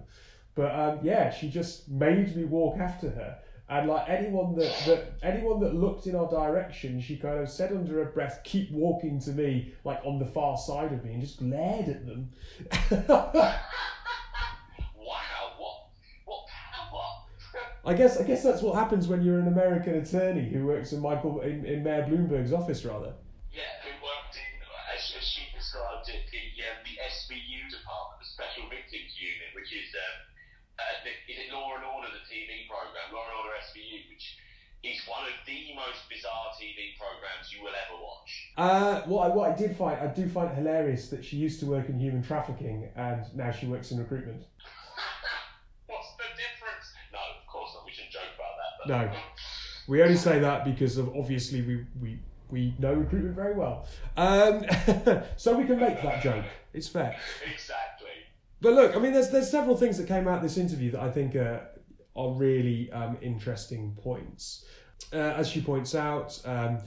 But 0.55 0.73
um, 0.77 0.99
yeah, 1.03 1.29
she 1.31 1.49
just 1.49 1.89
made 1.89 2.35
me 2.35 2.43
walk 2.45 2.77
after 2.79 3.09
her. 3.09 3.39
And 3.69 3.87
like 3.87 4.09
anyone 4.09 4.55
that, 4.55 4.73
that 4.87 5.13
anyone 5.21 5.59
that 5.59 5.75
looked 5.75 6.07
in 6.07 6.15
our 6.15 6.27
direction, 6.29 6.99
she 6.99 7.17
kind 7.17 7.39
of 7.39 7.49
said 7.49 7.71
under 7.71 8.03
her 8.03 8.05
breath, 8.11 8.41
"Keep 8.43 8.71
walking 8.71 9.19
to 9.21 9.31
me," 9.31 9.73
like 9.83 9.99
on 10.03 10.17
the 10.17 10.25
far 10.25 10.57
side 10.57 10.91
of 10.91 11.03
me, 11.05 11.13
and 11.13 11.21
just 11.21 11.37
glared 11.37 11.87
at 11.87 12.05
them. 12.07 12.31
Wow, 14.95 15.53
what 15.57 15.75
what 16.25 16.45
power? 16.47 17.05
I 17.85 17.93
guess 17.93 18.19
I 18.19 18.23
guess 18.23 18.43
that's 18.43 18.61
what 18.61 18.75
happens 18.75 19.07
when 19.07 19.21
you're 19.23 19.39
an 19.39 19.47
American 19.47 19.95
attorney 19.95 20.49
who 20.49 20.65
works 20.65 20.91
in 20.93 21.01
Michael 21.01 21.41
in, 21.41 21.65
in 21.65 21.83
Mayor 21.83 22.05
Bloomberg's 22.09 22.53
office, 22.53 22.83
rather. 22.85 23.13
yeah, 23.53 23.69
who 23.85 23.91
worked 24.03 24.35
in, 24.37 24.49
as, 24.95 25.13
as 25.17 25.25
she 25.25 25.45
described 25.55 26.09
it, 26.09 26.25
the 26.31 26.41
um, 26.69 26.77
the 26.85 26.95
SVU 27.05 27.69
department, 27.69 28.17
the 28.21 28.29
Special 28.29 28.65
Victims 28.69 29.13
Unit, 29.17 29.49
which 29.53 29.71
is 29.73 29.89
um, 29.93 30.17
uh, 30.79 30.95
the, 31.05 31.11
is 31.31 31.37
it 31.47 31.49
Law 31.53 31.75
and 31.75 31.85
Order, 31.85 32.09
the 32.13 32.23
TV 32.29 32.67
program, 32.69 33.09
Law 33.11 33.25
and 33.25 33.35
Order 33.41 33.57
SVU, 33.67 34.05
which 34.11 34.37
is 34.83 34.99
one 35.09 35.25
of 35.27 35.35
the 35.49 35.75
most 35.75 36.07
bizarre 36.09 36.51
TV 36.59 36.97
programs 36.97 37.51
you 37.51 37.63
will 37.63 37.71
ever 37.73 38.01
watch. 38.01 38.51
Uh, 38.57 39.01
what 39.07 39.31
I, 39.31 39.35
what 39.35 39.51
I 39.51 39.55
did 39.55 39.75
find, 39.75 39.99
I 39.99 40.07
do 40.13 40.27
find 40.29 40.51
it 40.51 40.55
hilarious 40.55 41.09
that 41.09 41.23
she 41.25 41.37
used 41.37 41.59
to 41.61 41.65
work 41.65 41.89
in 41.89 41.99
human 41.99 42.21
trafficking 42.23 42.89
and 42.95 43.23
now 43.35 43.51
she 43.51 43.65
works 43.65 43.91
in 43.91 43.99
recruitment. 43.99 44.43
What's 45.87 46.11
the 46.17 46.23
difference? 46.35 46.85
No, 47.11 47.19
of 47.19 47.47
course 47.47 47.71
not. 47.75 47.85
We 47.85 47.91
shouldn't 47.91 48.13
joke 48.13 48.21
about 48.35 48.87
that. 48.87 49.09
But 49.09 49.13
No. 49.13 49.19
We 49.87 50.03
only 50.03 50.17
say 50.17 50.39
that 50.39 50.65
because 50.65 50.97
of 50.97 51.09
obviously 51.15 51.63
we 51.63 51.85
we, 51.99 52.19
we 52.51 52.75
know 52.77 52.93
recruitment 52.93 53.35
very 53.35 53.55
well, 53.55 53.87
um, 54.17 54.63
so 55.35 55.57
we 55.57 55.65
can 55.65 55.79
make 55.79 55.99
that 56.03 56.21
joke. 56.21 56.45
It's 56.73 56.87
fair. 56.87 57.17
exactly. 57.51 58.09
But 58.61 58.73
look, 58.73 58.95
I 58.95 58.99
mean, 58.99 59.13
there's 59.13 59.31
there's 59.31 59.49
several 59.49 59.75
things 59.75 59.97
that 59.97 60.07
came 60.07 60.27
out 60.27 60.37
of 60.37 60.43
this 60.43 60.57
interview 60.57 60.91
that 60.91 61.01
I 61.01 61.09
think 61.09 61.35
are, 61.35 61.67
are 62.15 62.29
really 62.33 62.91
um, 62.91 63.17
interesting 63.21 63.97
points. 63.99 64.63
Uh, 65.11 65.17
as 65.17 65.49
she 65.49 65.61
points 65.61 65.95
out, 65.95 66.39
um, 66.45 66.79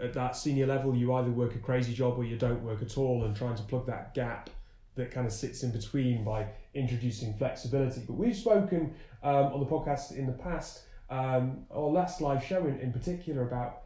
at 0.00 0.12
that 0.12 0.36
senior 0.36 0.66
level, 0.66 0.94
you 0.94 1.12
either 1.14 1.30
work 1.30 1.54
a 1.54 1.58
crazy 1.58 1.94
job 1.94 2.18
or 2.18 2.24
you 2.24 2.36
don't 2.36 2.62
work 2.62 2.82
at 2.82 2.98
all, 2.98 3.24
and 3.24 3.36
trying 3.36 3.56
to 3.56 3.62
plug 3.62 3.86
that 3.86 4.14
gap 4.14 4.50
that 4.94 5.10
kind 5.10 5.26
of 5.26 5.32
sits 5.32 5.62
in 5.62 5.70
between 5.70 6.24
by 6.24 6.46
introducing 6.74 7.34
flexibility. 7.34 8.02
But 8.06 8.14
we've 8.14 8.36
spoken 8.36 8.94
um, 9.22 9.46
on 9.46 9.60
the 9.60 9.66
podcast 9.66 10.16
in 10.16 10.26
the 10.26 10.32
past, 10.32 10.82
um, 11.08 11.64
our 11.70 11.88
last 11.88 12.20
live 12.20 12.44
show 12.44 12.66
in, 12.66 12.78
in 12.80 12.92
particular, 12.92 13.42
about 13.42 13.82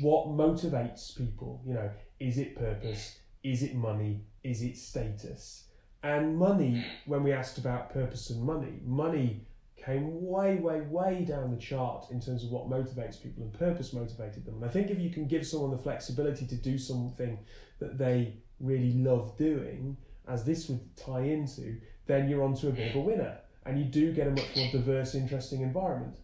what 0.00 0.28
motivates 0.28 1.16
people. 1.16 1.60
You 1.66 1.74
know, 1.74 1.90
is 2.20 2.38
it 2.38 2.56
purpose? 2.56 3.18
Is 3.42 3.62
it 3.62 3.74
money? 3.74 4.22
Is 4.42 4.62
it 4.62 4.76
status? 4.76 5.64
And 6.02 6.36
money, 6.36 6.84
when 7.06 7.22
we 7.22 7.32
asked 7.32 7.58
about 7.58 7.92
purpose 7.92 8.30
and 8.30 8.42
money, 8.42 8.78
money 8.84 9.46
came 9.84 10.26
way, 10.26 10.56
way, 10.56 10.80
way 10.82 11.24
down 11.24 11.50
the 11.50 11.60
chart 11.60 12.06
in 12.10 12.20
terms 12.20 12.44
of 12.44 12.50
what 12.50 12.68
motivates 12.68 13.22
people, 13.22 13.42
and 13.42 13.52
purpose 13.52 13.92
motivated 13.92 14.44
them. 14.44 14.54
And 14.56 14.64
I 14.64 14.68
think 14.68 14.90
if 14.90 14.98
you 14.98 15.10
can 15.10 15.26
give 15.26 15.46
someone 15.46 15.70
the 15.70 15.78
flexibility 15.78 16.46
to 16.46 16.56
do 16.56 16.78
something 16.78 17.38
that 17.80 17.98
they 17.98 18.36
really 18.60 18.94
love 18.94 19.36
doing, 19.36 19.96
as 20.28 20.44
this 20.44 20.68
would 20.68 20.96
tie 20.96 21.22
into, 21.22 21.80
then 22.06 22.28
you're 22.28 22.42
onto 22.42 22.68
a 22.68 22.72
bit 22.72 22.90
of 22.90 22.96
a 22.96 23.00
winner. 23.00 23.38
And 23.66 23.78
you 23.78 23.84
do 23.84 24.12
get 24.12 24.26
a 24.26 24.30
much 24.30 24.56
more 24.56 24.70
diverse, 24.72 25.14
interesting 25.14 25.62
environment. 25.62 26.16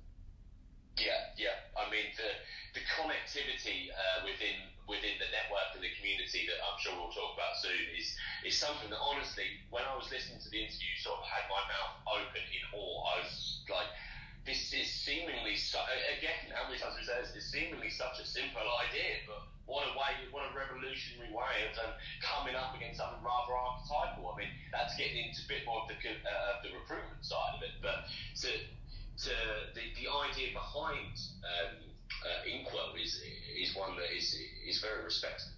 Yeah, 0.98 1.32
yeah. 1.38 1.56
I 1.72 1.88
mean, 1.90 2.12
the 2.16 2.30
the 2.76 2.84
connectivity 2.84 3.88
uh, 3.88 4.28
within 4.28 4.60
within 4.84 5.16
the 5.16 5.30
network 5.32 5.72
and 5.72 5.80
the 5.80 5.88
community 5.96 6.44
that 6.44 6.60
I'm 6.60 6.76
sure 6.76 6.92
we'll 7.00 7.08
talk 7.08 7.32
about 7.32 7.39
is 8.44 8.56
something 8.56 8.88
that 8.90 9.00
honestly, 9.00 9.44
when 9.68 9.84
I 9.84 9.94
was 9.96 10.08
listening 10.08 10.40
to 10.40 10.50
the 10.50 10.60
interview, 10.64 10.92
sort 11.00 11.20
of 11.20 11.26
had 11.28 11.44
my 11.52 11.62
mouth 11.68 11.94
open 12.08 12.44
in 12.44 12.62
awe. 12.72 12.96
I 13.12 13.14
was 13.20 13.60
like, 13.68 13.90
this 14.48 14.72
is 14.72 14.88
seemingly 14.88 15.56
so, 15.56 15.78
again, 16.16 16.48
how 16.56 16.64
many 16.64 16.80
times 16.80 16.96
we 16.96 17.04
say 17.04 17.20
this? 17.20 17.36
It's 17.36 17.52
seemingly 17.52 17.92
such 17.92 18.16
a 18.18 18.26
simple 18.26 18.64
idea, 18.80 19.28
but 19.28 19.44
what 19.68 19.86
a 19.86 19.94
way, 19.94 20.16
what 20.32 20.48
a 20.48 20.52
revolutionary 20.56 21.30
way 21.30 21.68
of 21.68 21.76
um, 21.78 21.92
coming 22.24 22.56
up 22.56 22.74
against 22.74 22.98
something 22.98 23.20
rather 23.22 23.52
archetypal. 23.52 24.32
I 24.32 24.34
mean, 24.40 24.52
that's 24.72 24.96
getting 24.96 25.28
into 25.28 25.44
a 25.44 25.48
bit 25.48 25.62
more 25.68 25.84
of 25.84 25.92
the 25.92 25.94
uh, 26.00 26.64
the 26.64 26.72
recruitment 26.74 27.22
side 27.22 27.54
of 27.54 27.62
it, 27.62 27.76
but 27.78 28.08
to 28.42 28.50
to 28.50 29.32
the, 29.76 29.84
the 30.00 30.06
idea 30.08 30.56
behind 30.56 31.14
um, 31.44 31.76
uh, 32.24 32.48
Inkwell 32.48 32.96
is 32.96 33.20
is 33.54 33.76
one 33.76 33.94
that 34.00 34.10
is 34.10 34.34
is 34.66 34.80
very 34.80 35.04
respected. 35.04 35.52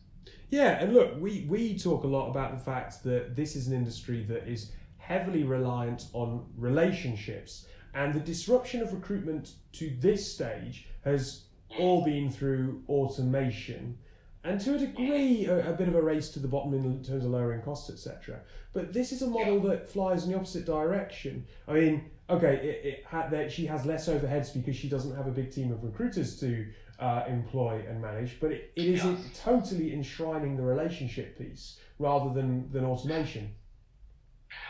Yeah, 0.53 0.83
and 0.83 0.93
look, 0.93 1.19
we, 1.19 1.47
we 1.49 1.79
talk 1.79 2.05
a 2.05 2.07
lot 2.07 2.29
about 2.29 2.53
the 2.53 2.63
fact 2.63 3.03
that 3.05 3.35
this 3.35 3.57
is 3.57 3.69
an 3.69 3.73
industry 3.73 4.23
that 4.25 4.47
is 4.47 4.71
heavily 4.99 5.45
reliant 5.45 6.09
on 6.13 6.45
relationships, 6.59 7.65
and 7.95 8.13
the 8.13 8.21
disruption 8.21 8.83
of 8.83 8.93
recruitment 8.93 9.53
to 9.73 9.97
this 9.99 10.31
stage 10.31 10.89
has 11.07 11.45
all 11.79 12.05
been 12.05 12.31
through 12.31 12.83
automation, 12.87 13.97
and 14.45 14.61
to 14.61 14.75
a 14.75 14.79
degree, 14.79 15.47
a, 15.47 15.71
a 15.71 15.73
bit 15.73 15.89
of 15.89 15.95
a 15.95 16.03
race 16.03 16.29
to 16.33 16.39
the 16.39 16.49
bottom 16.49 16.75
in 16.75 17.03
terms 17.03 17.25
of 17.25 17.31
lowering 17.31 17.63
costs, 17.63 17.89
etc. 17.89 18.41
But 18.75 18.93
this 18.93 19.11
is 19.11 19.23
a 19.23 19.29
model 19.29 19.59
that 19.61 19.89
flies 19.89 20.25
in 20.25 20.33
the 20.33 20.37
opposite 20.37 20.67
direction. 20.67 21.47
I 21.67 21.73
mean, 21.73 22.11
okay, 22.29 22.57
it, 22.57 22.87
it 22.87 23.05
ha- 23.07 23.29
that 23.31 23.51
she 23.51 23.65
has 23.65 23.87
less 23.87 24.07
overheads 24.07 24.53
because 24.53 24.77
she 24.77 24.91
doesn't 24.91 25.17
have 25.17 25.27
a 25.27 25.31
big 25.31 25.51
team 25.51 25.73
of 25.73 25.83
recruiters 25.83 26.39
to 26.41 26.67
uh, 27.03 27.27
employ 27.27 27.83
and 27.91 27.99
manage, 28.01 28.39
but 28.39 28.53
it, 28.55 28.71
it 28.79 28.87
is 28.87 29.03
Yeah. 29.03 29.19
totally 29.35 29.93
enshrining 29.93 30.55
the 30.57 30.63
relationship 30.63 31.37
piece 31.37 31.75
rather 31.99 32.31
than, 32.31 32.71
than 32.71 32.85
automation. 32.87 33.51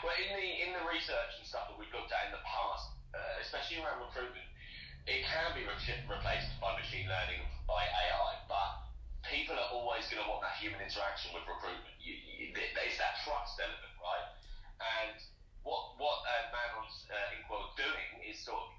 Well, 0.02 0.16
in 0.16 0.32
the 0.32 0.48
in 0.64 0.70
the 0.72 0.84
research 0.88 1.36
and 1.36 1.44
stuff 1.44 1.68
that 1.68 1.76
we've 1.76 1.92
looked 1.92 2.10
at 2.10 2.24
in 2.26 2.32
the 2.32 2.40
past, 2.46 2.88
uh, 3.12 3.18
especially 3.44 3.84
around 3.84 4.00
recruitment, 4.00 4.46
it 5.06 5.20
can 5.28 5.52
be 5.52 5.62
re- 5.68 6.04
replaced 6.08 6.48
by 6.62 6.72
machine 6.78 7.04
learning 7.04 7.42
by 7.68 7.82
AI, 7.84 8.30
but 8.48 8.70
people 9.28 9.54
are 9.58 9.68
always 9.76 10.08
going 10.08 10.22
to 10.22 10.28
want 10.30 10.40
that 10.40 10.56
human 10.56 10.80
interaction 10.80 11.34
with 11.36 11.44
recruitment. 11.44 11.92
You, 12.00 12.14
you, 12.14 12.54
there's 12.54 12.96
that 12.96 13.20
trust 13.26 13.60
element, 13.60 13.94
right? 14.00 14.26
And 15.02 15.18
what 15.68 15.98
what 16.00 16.22
uh, 16.24 16.48
Manon's 16.54 17.04
uh, 17.12 17.34
Inkwell 17.36 17.68
doing 17.76 18.24
is 18.24 18.40
sort 18.40 18.62
of 18.62 18.72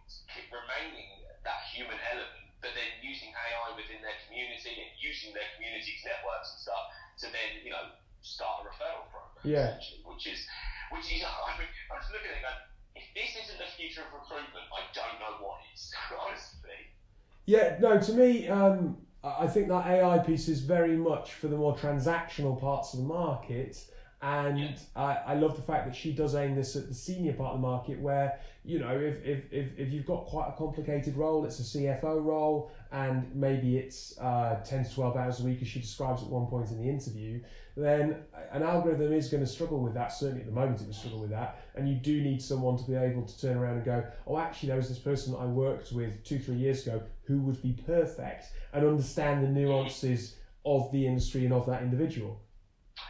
remaining 0.50 1.08
that 1.44 1.60
human 1.76 2.00
element, 2.10 2.48
but 2.64 2.72
then 2.74 2.88
using 3.04 3.30
AI 3.36 3.76
within 3.76 4.00
their 4.00 4.16
community 4.24 4.72
and 4.80 4.90
using 4.96 5.36
their 5.36 5.46
community's 5.54 6.00
networks 6.08 6.56
and 6.56 6.60
stuff 6.64 6.84
to 7.20 7.26
then 7.30 7.60
you 7.62 7.70
know 7.76 7.92
start 8.24 8.64
a 8.64 8.72
referral 8.72 9.04
program, 9.12 9.44
Yeah. 9.44 9.76
essentially, 9.76 10.02
which 10.08 10.26
is 10.26 10.48
which 10.96 11.12
is 11.12 11.22
I 11.50 11.60
mean 11.60 11.68
I 11.92 12.00
was 12.00 12.08
looking 12.16 12.32
at 12.32 12.40
it 12.40 12.44
going, 12.48 12.60
if 12.96 13.06
this 13.14 13.36
isn't 13.36 13.60
the 13.60 13.70
future 13.76 14.02
of 14.08 14.16
recruitment, 14.16 14.66
I 14.72 14.88
don't 14.96 15.20
know 15.20 15.44
what 15.44 15.60
is, 15.76 15.92
honestly. 16.16 16.80
Yeah, 17.46 17.76
no, 17.84 18.00
to 18.00 18.12
me, 18.16 18.48
um, 18.48 19.04
I 19.22 19.44
I 19.44 19.48
think 19.52 19.68
that 19.68 19.86
AI 19.86 20.18
piece 20.24 20.48
is 20.48 20.64
very 20.64 20.96
much 20.96 21.36
for 21.36 21.52
the 21.52 21.58
more 21.60 21.76
transactional 21.76 22.56
parts 22.60 22.94
of 22.96 23.04
the 23.04 23.06
market. 23.06 23.76
And 24.24 24.80
I, 24.96 25.18
I 25.28 25.34
love 25.36 25.58
the 25.58 25.62
fact 25.62 25.86
that 25.86 25.94
she 25.94 26.14
does 26.14 26.34
aim 26.34 26.56
this 26.56 26.78
at 26.78 26.88
the 26.88 26.94
senior 26.94 27.34
part 27.34 27.56
of 27.56 27.62
the 27.62 27.68
market 27.68 28.00
where, 28.00 28.40
you 28.64 28.80
know, 28.80 28.98
if, 28.98 29.22
if, 29.26 29.52
if, 29.52 29.78
if 29.78 29.92
you've 29.92 30.06
got 30.06 30.26
quite 30.28 30.48
a 30.48 30.54
complicated 30.54 31.18
role, 31.18 31.44
it's 31.44 31.60
a 31.60 31.78
CFO 31.78 32.24
role, 32.24 32.72
and 32.94 33.30
maybe 33.36 33.78
it's 33.78 34.18
uh, 34.20 34.62
10 34.64 34.86
to 34.86 34.96
12 34.96 35.18
hours 35.18 35.42
a 35.42 35.44
week, 35.44 35.62
as 35.62 35.68
she 35.68 35.82
describes 35.82 36.22
at 36.22 36.30
one 36.30 36.48
point 36.48 36.70
in 36.72 36.82
the 36.82 36.90
interview, 36.90 37.42
then 37.76 38.16
an 38.54 38.64
algorithm 38.64 39.12
is 39.12 39.28
going 39.28 39.44
to 39.44 39.50
struggle 39.50 39.80
with 39.80 39.94
that. 39.96 40.14
Certainly 40.14 40.42
at 40.42 40.48
the 40.48 40.54
moment, 40.54 40.80
it 40.80 40.86
would 40.86 40.96
struggle 40.96 41.20
with 41.20 41.32
that. 41.32 41.62
And 41.76 41.90
you 41.90 41.96
do 41.96 42.22
need 42.22 42.42
someone 42.42 42.78
to 42.78 42.84
be 42.86 42.96
able 42.96 43.24
to 43.24 43.42
turn 43.42 43.58
around 43.58 43.76
and 43.76 43.84
go, 43.84 44.06
oh, 44.26 44.38
actually, 44.38 44.70
there 44.70 44.78
was 44.78 44.88
this 44.88 45.00
person 45.00 45.34
that 45.34 45.40
I 45.40 45.46
worked 45.46 45.92
with 45.92 46.24
two, 46.24 46.40
three 46.40 46.56
years 46.56 46.88
ago 46.88 47.04
who 47.24 47.40
would 47.40 47.62
be 47.62 47.74
perfect 47.86 48.46
and 48.72 48.86
understand 48.86 49.44
the 49.44 49.50
nuances 49.50 50.36
of 50.66 50.90
the 50.94 51.06
industry 51.06 51.44
and 51.44 51.54
of 51.54 51.66
that 51.66 51.82
individual. 51.82 52.40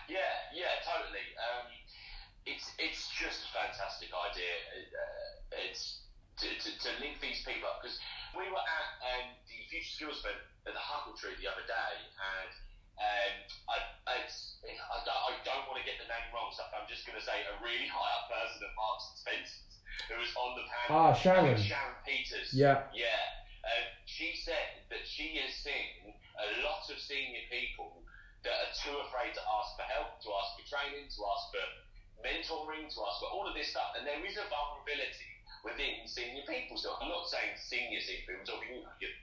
Yeah, 0.10 0.17
yeah, 0.56 0.80
totally. 0.86 1.26
Um, 1.38 1.67
it's 2.45 2.71
it's 2.80 3.10
just 3.10 3.49
a 3.49 3.52
fantastic 3.52 4.10
idea. 4.13 4.54
Uh, 4.93 5.69
it's 5.69 6.02
to, 6.43 6.49
to, 6.51 6.69
to 6.75 6.89
link 6.99 7.23
these 7.23 7.39
people 7.47 7.71
up 7.71 7.79
because 7.79 7.95
we 8.36 8.45
were 8.51 8.60
at 8.60 8.89
um, 8.99 9.25
the 9.47 9.58
Future 9.71 9.95
Skills 9.95 10.19
event 10.21 10.43
at 10.67 10.75
the 10.75 10.84
Huckletree 10.84 11.39
the 11.39 11.47
other 11.47 11.63
day, 11.63 11.93
and 12.19 12.51
um, 12.99 13.34
I, 13.71 13.75
it's, 14.21 14.60
I, 14.67 14.97
don't, 15.08 15.21
I 15.23 15.32
don't 15.47 15.65
want 15.71 15.79
to 15.79 15.86
get 15.88 15.97
the 15.97 16.10
name 16.12 16.27
wrong, 16.36 16.51
so 16.51 16.67
I'm 16.75 16.86
just 16.86 17.08
going 17.08 17.17
to 17.17 17.25
say 17.25 17.41
a 17.47 17.56
really 17.63 17.88
high 17.88 18.12
up 18.19 18.29
person 18.29 18.60
at 18.62 18.73
Marks 18.75 19.06
and 19.10 19.17
Spencer's 19.17 19.73
who 20.10 20.17
was 20.17 20.34
on 20.36 20.58
the 20.58 20.65
panel. 20.65 20.91
Ah, 20.93 21.13
Sharon. 21.13 21.56
Sharon 21.58 21.97
Peters. 22.06 22.49
Yeah. 22.51 22.89
Yeah. 22.97 23.23
Um, 23.63 23.86
she 24.06 24.36
said 24.36 24.84
that 24.91 25.06
she 25.08 25.39
has 25.39 25.53
seen 25.63 26.12
a 26.36 26.47
lot 26.65 26.84
of 26.89 26.97
senior 26.99 27.45
people 27.47 28.03
that 28.43 28.51
are 28.51 28.73
too 28.75 28.95
afraid 29.08 29.32
to 29.32 29.43
ask 29.62 29.77
for 29.79 29.88
help, 29.88 30.19
to 30.19 30.29
ask 30.36 30.49
for 30.60 30.65
training, 30.67 31.08
to 31.08 31.19
ask 31.23 31.43
for 31.56 31.65
mentoring, 32.19 32.91
to 32.91 32.99
ask 33.08 33.17
for 33.23 33.29
all 33.32 33.47
of 33.47 33.56
this 33.56 33.71
stuff. 33.71 33.95
And 33.95 34.03
there 34.03 34.19
is 34.27 34.36
a 34.36 34.43
vulnerability 34.51 35.33
within 35.63 36.04
senior 36.06 36.43
people. 36.45 36.76
So 36.78 36.93
I'm 36.99 37.10
not 37.10 37.26
saying 37.32 37.56
senior 37.56 38.04
senior 38.04 38.28
people, 38.28 38.43
I'm 38.43 38.47
talking, 38.47 38.69
you 38.76 38.84
know, 38.84 38.95
your, 38.99 39.13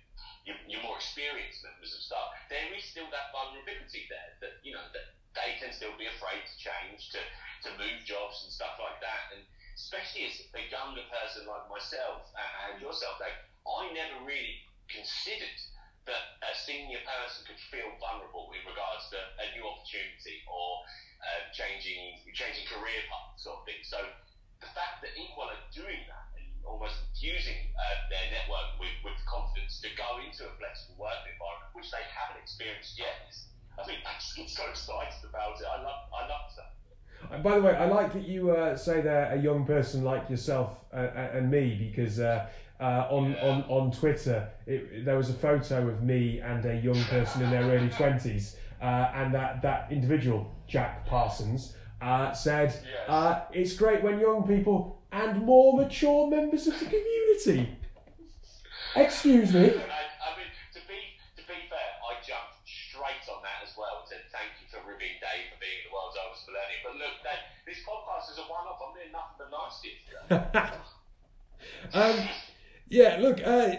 your, 0.48 0.56
your 0.66 0.82
more 0.82 0.96
experienced 0.96 1.60
members 1.62 1.92
of 1.92 2.00
staff. 2.00 2.32
There 2.48 2.72
is 2.72 2.84
still 2.88 3.06
that 3.12 3.30
vulnerability 3.30 4.08
there 4.08 4.32
that, 4.40 4.58
you 4.64 4.72
know, 4.72 4.84
that 4.96 5.06
they 5.36 5.54
can 5.60 5.70
still 5.70 5.94
be 5.94 6.08
afraid 6.10 6.42
to 6.42 6.54
change, 6.58 7.12
to, 7.14 7.20
to 7.64 7.68
move 7.78 8.02
jobs 8.02 8.42
and 8.42 8.50
stuff 8.50 8.80
like 8.80 8.98
that. 9.04 9.36
And 9.36 9.44
especially 9.76 10.26
as 10.26 10.40
a 10.56 10.64
younger 10.72 11.04
person 11.12 11.46
like 11.46 11.68
myself 11.70 12.26
and 12.34 12.80
yourself, 12.82 13.20
Dave, 13.20 13.36
I 13.68 13.92
never 13.92 14.24
really 14.24 14.64
considered 14.90 15.60
that 16.08 16.40
a 16.42 16.52
senior 16.56 16.98
person 17.04 17.44
could 17.46 17.60
feel 17.70 17.92
vulnerable 18.00 18.50
in 18.56 18.64
regards 18.64 19.06
to 19.12 19.18
a 19.20 19.46
new 19.54 19.62
opportunity 19.62 20.42
or 20.48 20.80
uh, 21.20 21.40
changing 21.52 22.16
changing 22.32 22.64
career 22.66 23.04
path 23.06 23.36
sort 23.36 23.60
of 23.60 23.64
thing. 23.68 23.84
So 23.84 24.00
the 24.60 24.70
fact 24.76 25.00
that 25.02 25.12
Inkwell 25.16 25.48
are 25.48 25.64
doing 25.72 26.04
that 26.06 26.24
and 26.36 26.44
almost 26.64 27.00
using 27.16 27.72
uh, 27.76 27.96
their 28.12 28.28
network 28.30 28.76
with, 28.78 28.92
with 29.04 29.16
confidence 29.24 29.80
to 29.80 29.88
go 29.96 30.20
into 30.20 30.44
a 30.44 30.52
flexible 30.60 30.96
work 31.00 31.20
environment, 31.24 31.72
which 31.72 31.90
they 31.90 32.04
haven't 32.04 32.40
experienced 32.40 32.96
yet, 33.00 33.16
is, 33.28 33.48
I 33.80 33.82
think 33.84 34.04
I 34.04 34.12
just 34.20 34.36
get 34.36 34.48
so 34.48 34.68
excited 34.68 35.24
about 35.24 35.56
it. 35.60 35.66
I 35.66 35.80
love 35.80 36.00
I 36.12 36.22
love 36.28 36.44
that. 36.56 36.70
And 37.30 37.42
by 37.42 37.54
the 37.54 37.62
way, 37.62 37.74
I 37.74 37.84
like 37.84 38.12
that 38.12 38.22
you 38.22 38.50
uh, 38.50 38.76
say 38.76 39.00
they're 39.00 39.30
a 39.30 39.36
young 39.36 39.64
person 39.64 40.02
like 40.02 40.28
yourself 40.28 40.84
uh, 40.92 41.08
and 41.14 41.50
me 41.50 41.74
because 41.74 42.18
uh, 42.18 42.40
uh, 42.80 43.04
on, 43.08 43.36
on, 43.36 43.62
on 43.68 43.90
Twitter 43.90 44.42
it, 44.66 45.04
there 45.04 45.16
was 45.16 45.28
a 45.28 45.34
photo 45.34 45.86
of 45.86 46.00
me 46.00 46.40
and 46.40 46.64
a 46.64 46.74
young 46.74 47.02
person 47.04 47.42
in 47.42 47.50
their 47.50 47.62
early 47.64 47.88
20s, 47.90 48.52
uh, 48.80 49.06
and 49.12 49.34
that, 49.34 49.60
that 49.60 49.86
individual, 49.90 50.46
Jack 50.66 51.04
Parsons, 51.04 51.68
uh, 52.00 52.32
said, 52.32 52.68
Yes. 52.84 53.08
uh, 53.08 53.42
It's 53.52 53.74
great 53.74 54.02
when 54.02 54.18
young 54.20 54.46
people 54.46 55.02
and 55.12 55.42
more 55.42 55.76
mature 55.76 56.28
members 56.28 56.66
of 56.66 56.78
the 56.78 56.86
community. 56.86 57.76
Excuse 58.96 59.52
me. 59.52 59.60
I, 59.60 59.70
I 59.70 60.30
mean, 60.36 60.50
to 60.74 60.80
be 60.88 60.98
to 61.36 61.42
be 61.46 61.54
fair, 61.70 61.90
I 62.02 62.14
jumped 62.26 62.58
straight 62.66 63.22
on 63.30 63.42
that 63.42 63.62
as 63.62 63.74
well. 63.78 64.02
Said 64.08 64.18
thank 64.32 64.50
you 64.60 64.66
for 64.70 64.82
ribbing 64.88 65.18
Dave 65.22 65.46
for 65.54 65.58
being 65.60 65.80
the 65.86 65.92
world's 65.94 66.16
oldest 66.18 66.46
millennial. 66.48 66.80
But 66.84 66.94
look, 66.98 67.14
Dave, 67.22 67.44
this 67.66 67.78
podcast 67.86 68.32
is 68.32 68.38
a 68.38 68.46
one-off. 68.50 68.82
I'm 68.82 68.94
doing 68.94 69.12
nothing 69.14 69.38
but 69.38 69.50
nice 69.54 69.76
to 69.82 69.88
you 69.88 70.80
um, 71.94 72.28
yeah, 72.88 73.18
look, 73.20 73.40
uh, 73.44 73.76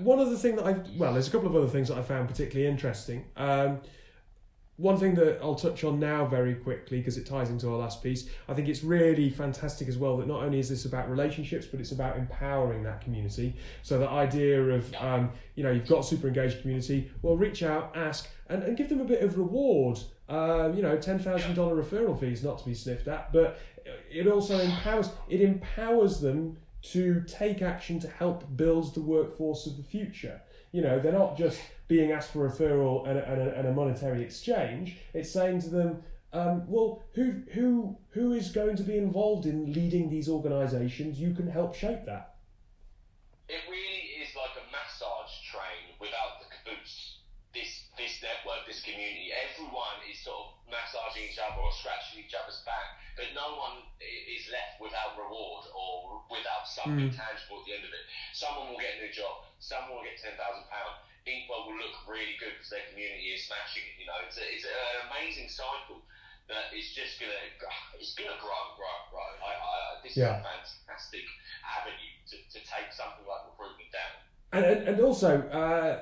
one 0.00 0.18
other 0.18 0.36
thing 0.36 0.56
that 0.56 0.66
I 0.66 0.76
well, 0.96 1.12
there's 1.12 1.28
a 1.28 1.30
couple 1.30 1.48
of 1.48 1.56
other 1.56 1.68
things 1.68 1.88
that 1.88 1.96
I 1.98 2.02
found 2.02 2.28
particularly 2.28 2.68
interesting. 2.70 3.24
Um, 3.36 3.80
one 4.76 4.98
thing 4.98 5.14
that 5.14 5.38
I'll 5.40 5.54
touch 5.54 5.84
on 5.84 5.98
now 5.98 6.26
very 6.26 6.54
quickly 6.54 6.98
because 6.98 7.16
it 7.16 7.26
ties 7.26 7.48
into 7.48 7.70
our 7.70 7.76
last 7.76 8.02
piece. 8.02 8.28
I 8.48 8.54
think 8.54 8.68
it's 8.68 8.84
really 8.84 9.30
fantastic 9.30 9.88
as 9.88 9.96
well 9.96 10.18
that 10.18 10.26
not 10.26 10.42
only 10.42 10.58
is 10.58 10.68
this 10.68 10.84
about 10.84 11.08
relationships, 11.08 11.66
but 11.66 11.80
it's 11.80 11.92
about 11.92 12.18
empowering 12.18 12.82
that 12.82 13.00
community. 13.00 13.54
So 13.82 13.98
the 13.98 14.08
idea 14.08 14.60
of 14.62 14.94
um, 14.96 15.32
you 15.54 15.64
know 15.64 15.70
you've 15.70 15.88
got 15.88 16.00
a 16.00 16.02
super 16.04 16.28
engaged 16.28 16.60
community, 16.60 17.10
well, 17.22 17.36
reach 17.36 17.62
out, 17.62 17.92
ask, 17.96 18.28
and, 18.48 18.62
and 18.62 18.76
give 18.76 18.88
them 18.88 19.00
a 19.00 19.04
bit 19.04 19.22
of 19.22 19.38
reward. 19.38 19.98
Um, 20.28 20.74
you 20.74 20.82
know, 20.82 20.96
ten 20.98 21.18
thousand 21.18 21.54
dollar 21.54 21.80
referral 21.82 22.18
fees 22.18 22.42
not 22.42 22.58
to 22.58 22.64
be 22.64 22.74
sniffed 22.74 23.08
at, 23.08 23.32
but 23.32 23.58
it 24.10 24.26
also 24.26 24.58
empowers 24.58 25.10
it 25.28 25.40
empowers 25.40 26.20
them 26.20 26.58
to 26.82 27.24
take 27.26 27.62
action 27.62 27.98
to 28.00 28.08
help 28.08 28.44
build 28.56 28.94
the 28.94 29.00
workforce 29.00 29.66
of 29.66 29.76
the 29.76 29.82
future. 29.82 30.40
You 30.72 30.82
know, 30.82 30.98
they're 30.98 31.12
not 31.12 31.36
just 31.36 31.60
being 31.88 32.12
asked 32.12 32.32
for 32.32 32.48
referral 32.48 33.06
and 33.08 33.18
a, 33.18 33.30
and 33.30 33.40
a, 33.40 33.58
and 33.58 33.68
a 33.68 33.72
monetary 33.72 34.22
exchange. 34.22 34.96
It's 35.14 35.30
saying 35.30 35.60
to 35.62 35.70
them, 35.70 36.02
um, 36.32 36.66
well, 36.66 37.02
who 37.14 37.42
who 37.52 37.96
who 38.10 38.32
is 38.32 38.50
going 38.50 38.76
to 38.76 38.82
be 38.82 38.98
involved 38.98 39.46
in 39.46 39.72
leading 39.72 40.10
these 40.10 40.28
organisations? 40.28 41.20
You 41.20 41.32
can 41.32 41.46
help 41.46 41.74
shape 41.74 42.04
that. 42.06 42.36
It 43.48 43.62
really 43.70 44.20
is 44.20 44.34
like 44.34 44.58
a 44.58 44.66
massage 44.74 45.32
train 45.46 45.94
without 46.00 46.42
the 46.42 46.50
caboose. 46.50 47.22
This 47.54 47.86
this 47.96 48.20
network, 48.20 48.66
this 48.66 48.82
community, 48.82 49.30
everyone 49.32 50.02
is 50.10 50.18
sort 50.18 50.36
of 50.36 50.46
massaging 50.66 51.30
each 51.30 51.38
other 51.38 51.62
or 51.62 51.70
scratching 51.72 52.26
each 52.26 52.34
other's 52.34 52.60
but 53.16 53.32
no 53.32 53.56
one 53.56 53.82
is 54.00 54.46
left 54.52 54.76
without 54.78 55.16
reward 55.16 55.64
or 55.72 56.20
without 56.28 56.68
something 56.68 57.08
tangible 57.10 57.60
at 57.60 57.64
the 57.64 57.74
end 57.74 57.84
of 57.88 57.92
it. 57.92 58.04
Someone 58.36 58.70
will 58.70 58.80
get 58.80 59.00
a 59.00 59.04
new 59.04 59.12
job. 59.12 59.48
Someone 59.58 59.98
will 59.98 60.06
get 60.06 60.20
ten 60.20 60.36
thousand 60.36 60.68
pounds. 60.68 61.00
Inkwell 61.26 61.66
will 61.66 61.80
look 61.80 61.96
really 62.06 62.38
good 62.38 62.54
because 62.54 62.70
their 62.70 62.86
community 62.92 63.34
is 63.34 63.42
smashing 63.50 63.82
it. 63.82 63.98
You 63.98 64.06
know, 64.06 64.14
it's, 64.22 64.38
a, 64.38 64.44
it's 64.46 64.62
an 64.62 65.10
amazing 65.10 65.50
cycle 65.50 65.98
that 66.46 66.70
is 66.70 66.94
just 66.94 67.18
gonna 67.18 67.34
it's 67.98 68.14
gonna 68.14 68.38
grow, 68.38 68.62
grow, 68.78 68.96
grow. 69.10 69.26
I, 69.42 69.50
I, 69.50 69.76
this 70.04 70.14
Yeah. 70.14 70.38
is 70.38 70.44
a 70.44 70.46
fantastic 70.46 71.26
avenue 71.66 72.14
to, 72.30 72.36
to 72.36 72.58
take 72.62 72.92
something 72.94 73.26
like 73.26 73.42
recruitment 73.50 73.90
down. 73.90 74.12
And, 74.52 74.64
and, 74.64 74.88
and 74.88 75.00
also, 75.00 75.42
uh, 75.50 75.98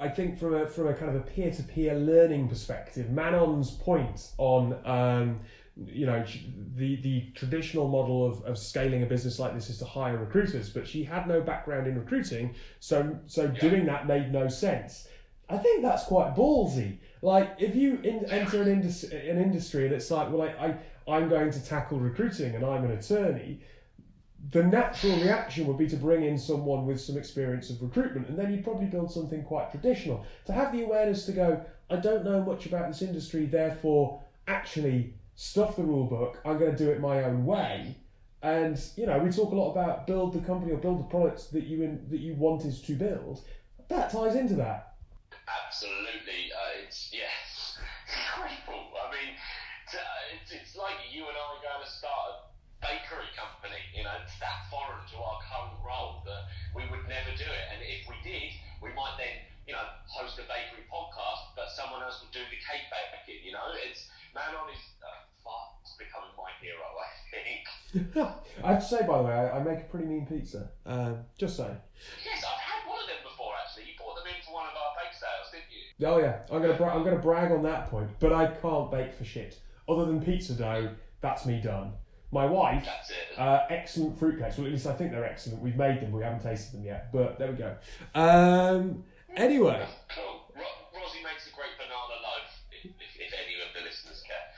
I 0.00 0.08
think 0.08 0.38
from 0.38 0.54
a 0.54 0.66
from 0.66 0.88
a 0.88 0.94
kind 0.94 1.14
of 1.14 1.16
a 1.16 1.24
peer 1.24 1.50
to 1.52 1.62
peer 1.62 1.94
learning 1.94 2.48
perspective, 2.48 3.10
Manon's 3.10 3.70
point 3.70 4.32
on 4.38 4.80
um, 4.86 5.40
you 5.76 6.06
know 6.06 6.24
the 6.76 6.96
the 6.96 7.30
traditional 7.34 7.88
model 7.88 8.26
of, 8.26 8.42
of 8.44 8.58
scaling 8.58 9.02
a 9.02 9.06
business 9.06 9.38
like 9.38 9.54
this 9.54 9.70
is 9.70 9.78
to 9.78 9.84
hire 9.84 10.16
recruiters, 10.16 10.68
but 10.70 10.86
she 10.86 11.04
had 11.04 11.26
no 11.26 11.40
background 11.40 11.86
in 11.86 11.98
recruiting, 11.98 12.54
so 12.80 13.18
so 13.26 13.46
doing 13.48 13.86
that 13.86 14.06
made 14.06 14.32
no 14.32 14.48
sense. 14.48 15.08
I 15.48 15.58
think 15.58 15.82
that's 15.82 16.04
quite 16.04 16.34
ballsy. 16.34 16.98
Like 17.20 17.56
if 17.58 17.74
you 17.74 17.98
in, 18.02 18.24
enter 18.26 18.62
an, 18.62 18.68
indus- 18.68 19.04
an 19.04 19.38
industry 19.38 19.84
and 19.84 19.94
it's 19.94 20.10
like, 20.10 20.30
well, 20.30 20.42
I, 20.42 20.76
I 21.06 21.16
I'm 21.16 21.28
going 21.28 21.50
to 21.50 21.64
tackle 21.64 21.98
recruiting 21.98 22.54
and 22.54 22.64
I'm 22.64 22.84
an 22.84 22.92
attorney 22.92 23.60
the 24.50 24.62
natural 24.62 25.16
reaction 25.20 25.66
would 25.66 25.78
be 25.78 25.88
to 25.88 25.96
bring 25.96 26.24
in 26.24 26.36
someone 26.36 26.84
with 26.84 27.00
some 27.00 27.16
experience 27.16 27.70
of 27.70 27.80
recruitment, 27.80 28.28
and 28.28 28.36
then 28.36 28.50
you'd 28.50 28.64
probably 28.64 28.86
build 28.86 29.10
something 29.10 29.44
quite 29.44 29.70
traditional. 29.70 30.26
To 30.46 30.52
have 30.52 30.72
the 30.72 30.82
awareness 30.82 31.26
to 31.26 31.32
go, 31.32 31.64
I 31.88 31.96
don't 31.96 32.24
know 32.24 32.42
much 32.42 32.66
about 32.66 32.88
this 32.88 33.02
industry, 33.02 33.46
therefore, 33.46 34.20
actually, 34.48 35.14
stuff 35.42 35.74
the 35.74 35.82
rule 35.82 36.06
book, 36.06 36.38
I'm 36.46 36.56
going 36.56 36.70
to 36.70 36.78
do 36.78 36.90
it 36.94 37.00
my 37.00 37.24
own 37.24 37.44
way. 37.44 37.98
And 38.42 38.78
you 38.94 39.06
know, 39.06 39.18
we 39.18 39.30
talk 39.30 39.50
a 39.50 39.58
lot 39.58 39.74
about 39.74 40.06
build 40.06 40.34
the 40.34 40.40
company 40.46 40.70
or 40.70 40.78
build 40.78 41.00
the 41.02 41.10
products 41.10 41.50
that 41.50 41.66
you 41.66 41.82
in, 41.82 42.06
that 42.10 42.22
you 42.22 42.34
wanted 42.34 42.74
to 42.78 42.92
build. 42.94 43.42
That 43.88 44.10
ties 44.10 44.38
into 44.38 44.54
that. 44.62 44.94
Absolutely, 45.50 46.54
uh, 46.54 46.86
it's 46.86 47.10
yeah, 47.10 47.26
incredible. 48.06 48.94
I 48.94 49.10
mean, 49.10 49.34
it's, 50.38 50.50
it's 50.54 50.74
like 50.78 50.94
you 51.10 51.26
and 51.26 51.34
I 51.34 51.46
are 51.58 51.62
going 51.62 51.82
to 51.82 51.90
start 51.90 52.22
a 52.22 52.34
bakery 52.78 53.30
company. 53.34 53.82
You 53.94 54.06
know, 54.06 54.14
it's 54.22 54.38
that 54.38 54.70
foreign 54.70 55.02
to 55.10 55.16
our 55.18 55.38
current 55.42 55.78
role 55.82 56.22
that 56.22 56.42
we 56.74 56.86
would 56.86 57.02
never 57.10 57.34
do 57.34 57.46
it. 57.46 57.64
And 57.74 57.82
if 57.82 58.06
we 58.06 58.14
did, 58.22 58.54
we 58.78 58.94
might 58.94 59.18
then 59.18 59.42
you 59.66 59.74
know 59.74 59.86
host 60.06 60.38
a 60.38 60.46
bakery 60.46 60.86
podcast, 60.86 61.54
but 61.58 61.70
someone 61.74 62.02
else 62.02 62.22
would 62.22 62.30
do 62.30 62.42
the 62.46 62.58
cake 62.62 62.86
baking. 62.90 63.42
You 63.42 63.54
know, 63.54 63.70
it's 63.86 64.06
Manon 64.34 64.54
on 64.54 64.68
uh, 64.70 64.74
fast 64.74 65.01
becoming 66.02 66.34
my 66.36 66.50
hero. 66.60 66.86
I 66.98 67.10
think. 67.30 68.16
I 68.64 68.72
have 68.74 68.82
to 68.82 68.88
say, 68.88 69.06
by 69.06 69.18
the 69.18 69.24
way, 69.24 69.32
I, 69.32 69.58
I 69.58 69.62
make 69.62 69.80
a 69.80 69.84
pretty 69.84 70.06
mean 70.06 70.26
pizza. 70.26 70.70
Uh, 70.86 71.12
just 71.38 71.56
saying. 71.56 71.76
Yes, 72.24 72.42
I've 72.44 72.60
had 72.60 72.88
one 72.88 73.00
of 73.00 73.06
them 73.06 73.16
before. 73.24 73.52
Actually, 73.64 73.84
you 73.90 73.96
brought 73.98 74.16
them 74.16 74.26
in 74.26 74.42
for 74.44 74.54
one 74.54 74.64
of 74.66 74.72
our 74.72 74.92
bake 74.96 75.12
sales, 75.12 75.50
didn't 75.52 75.70
you? 75.70 76.06
Oh 76.06 76.18
yeah, 76.18 76.40
I'm 76.50 76.62
gonna 76.62 76.74
bra- 76.78 76.94
I'm 76.94 77.04
gonna 77.04 77.18
brag 77.18 77.52
on 77.52 77.62
that 77.64 77.90
point, 77.90 78.08
but 78.20 78.32
I 78.32 78.46
can't 78.46 78.90
bake 78.90 79.14
for 79.14 79.24
shit. 79.24 79.58
Other 79.88 80.04
than 80.06 80.22
pizza 80.22 80.54
dough, 80.54 80.90
that's 81.20 81.44
me 81.46 81.60
done. 81.60 81.92
My 82.34 82.46
wife, 82.46 82.82
That's 82.86 83.10
it. 83.10 83.38
uh, 83.38 83.66
excellent 83.68 84.18
fruit 84.18 84.40
cakes. 84.40 84.56
Well, 84.56 84.66
at 84.66 84.72
least 84.72 84.86
I 84.86 84.94
think 84.94 85.10
they're 85.10 85.26
excellent. 85.26 85.60
We've 85.60 85.76
made 85.76 86.00
them, 86.00 86.12
we 86.12 86.22
haven't 86.22 86.42
tasted 86.42 86.78
them 86.78 86.84
yet, 86.86 87.12
but 87.12 87.38
there 87.38 87.50
we 87.50 87.58
go. 87.58 87.76
Um, 88.14 89.04
anyway, 89.36 89.86
Cool. 90.08 90.41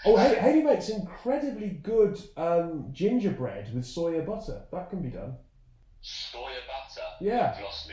Oh, 0.06 0.16
Haley, 0.16 0.36
Haley 0.36 0.62
makes 0.62 0.88
incredibly 0.88 1.68
good 1.82 2.20
um, 2.36 2.88
gingerbread 2.92 3.74
with 3.74 3.84
soya 3.84 4.24
butter. 4.24 4.62
That 4.72 4.90
can 4.90 5.02
be 5.02 5.10
done. 5.10 5.36
Soya 6.02 6.60
butter. 6.66 7.06
Yeah. 7.20 7.56
Lost. 7.62 7.90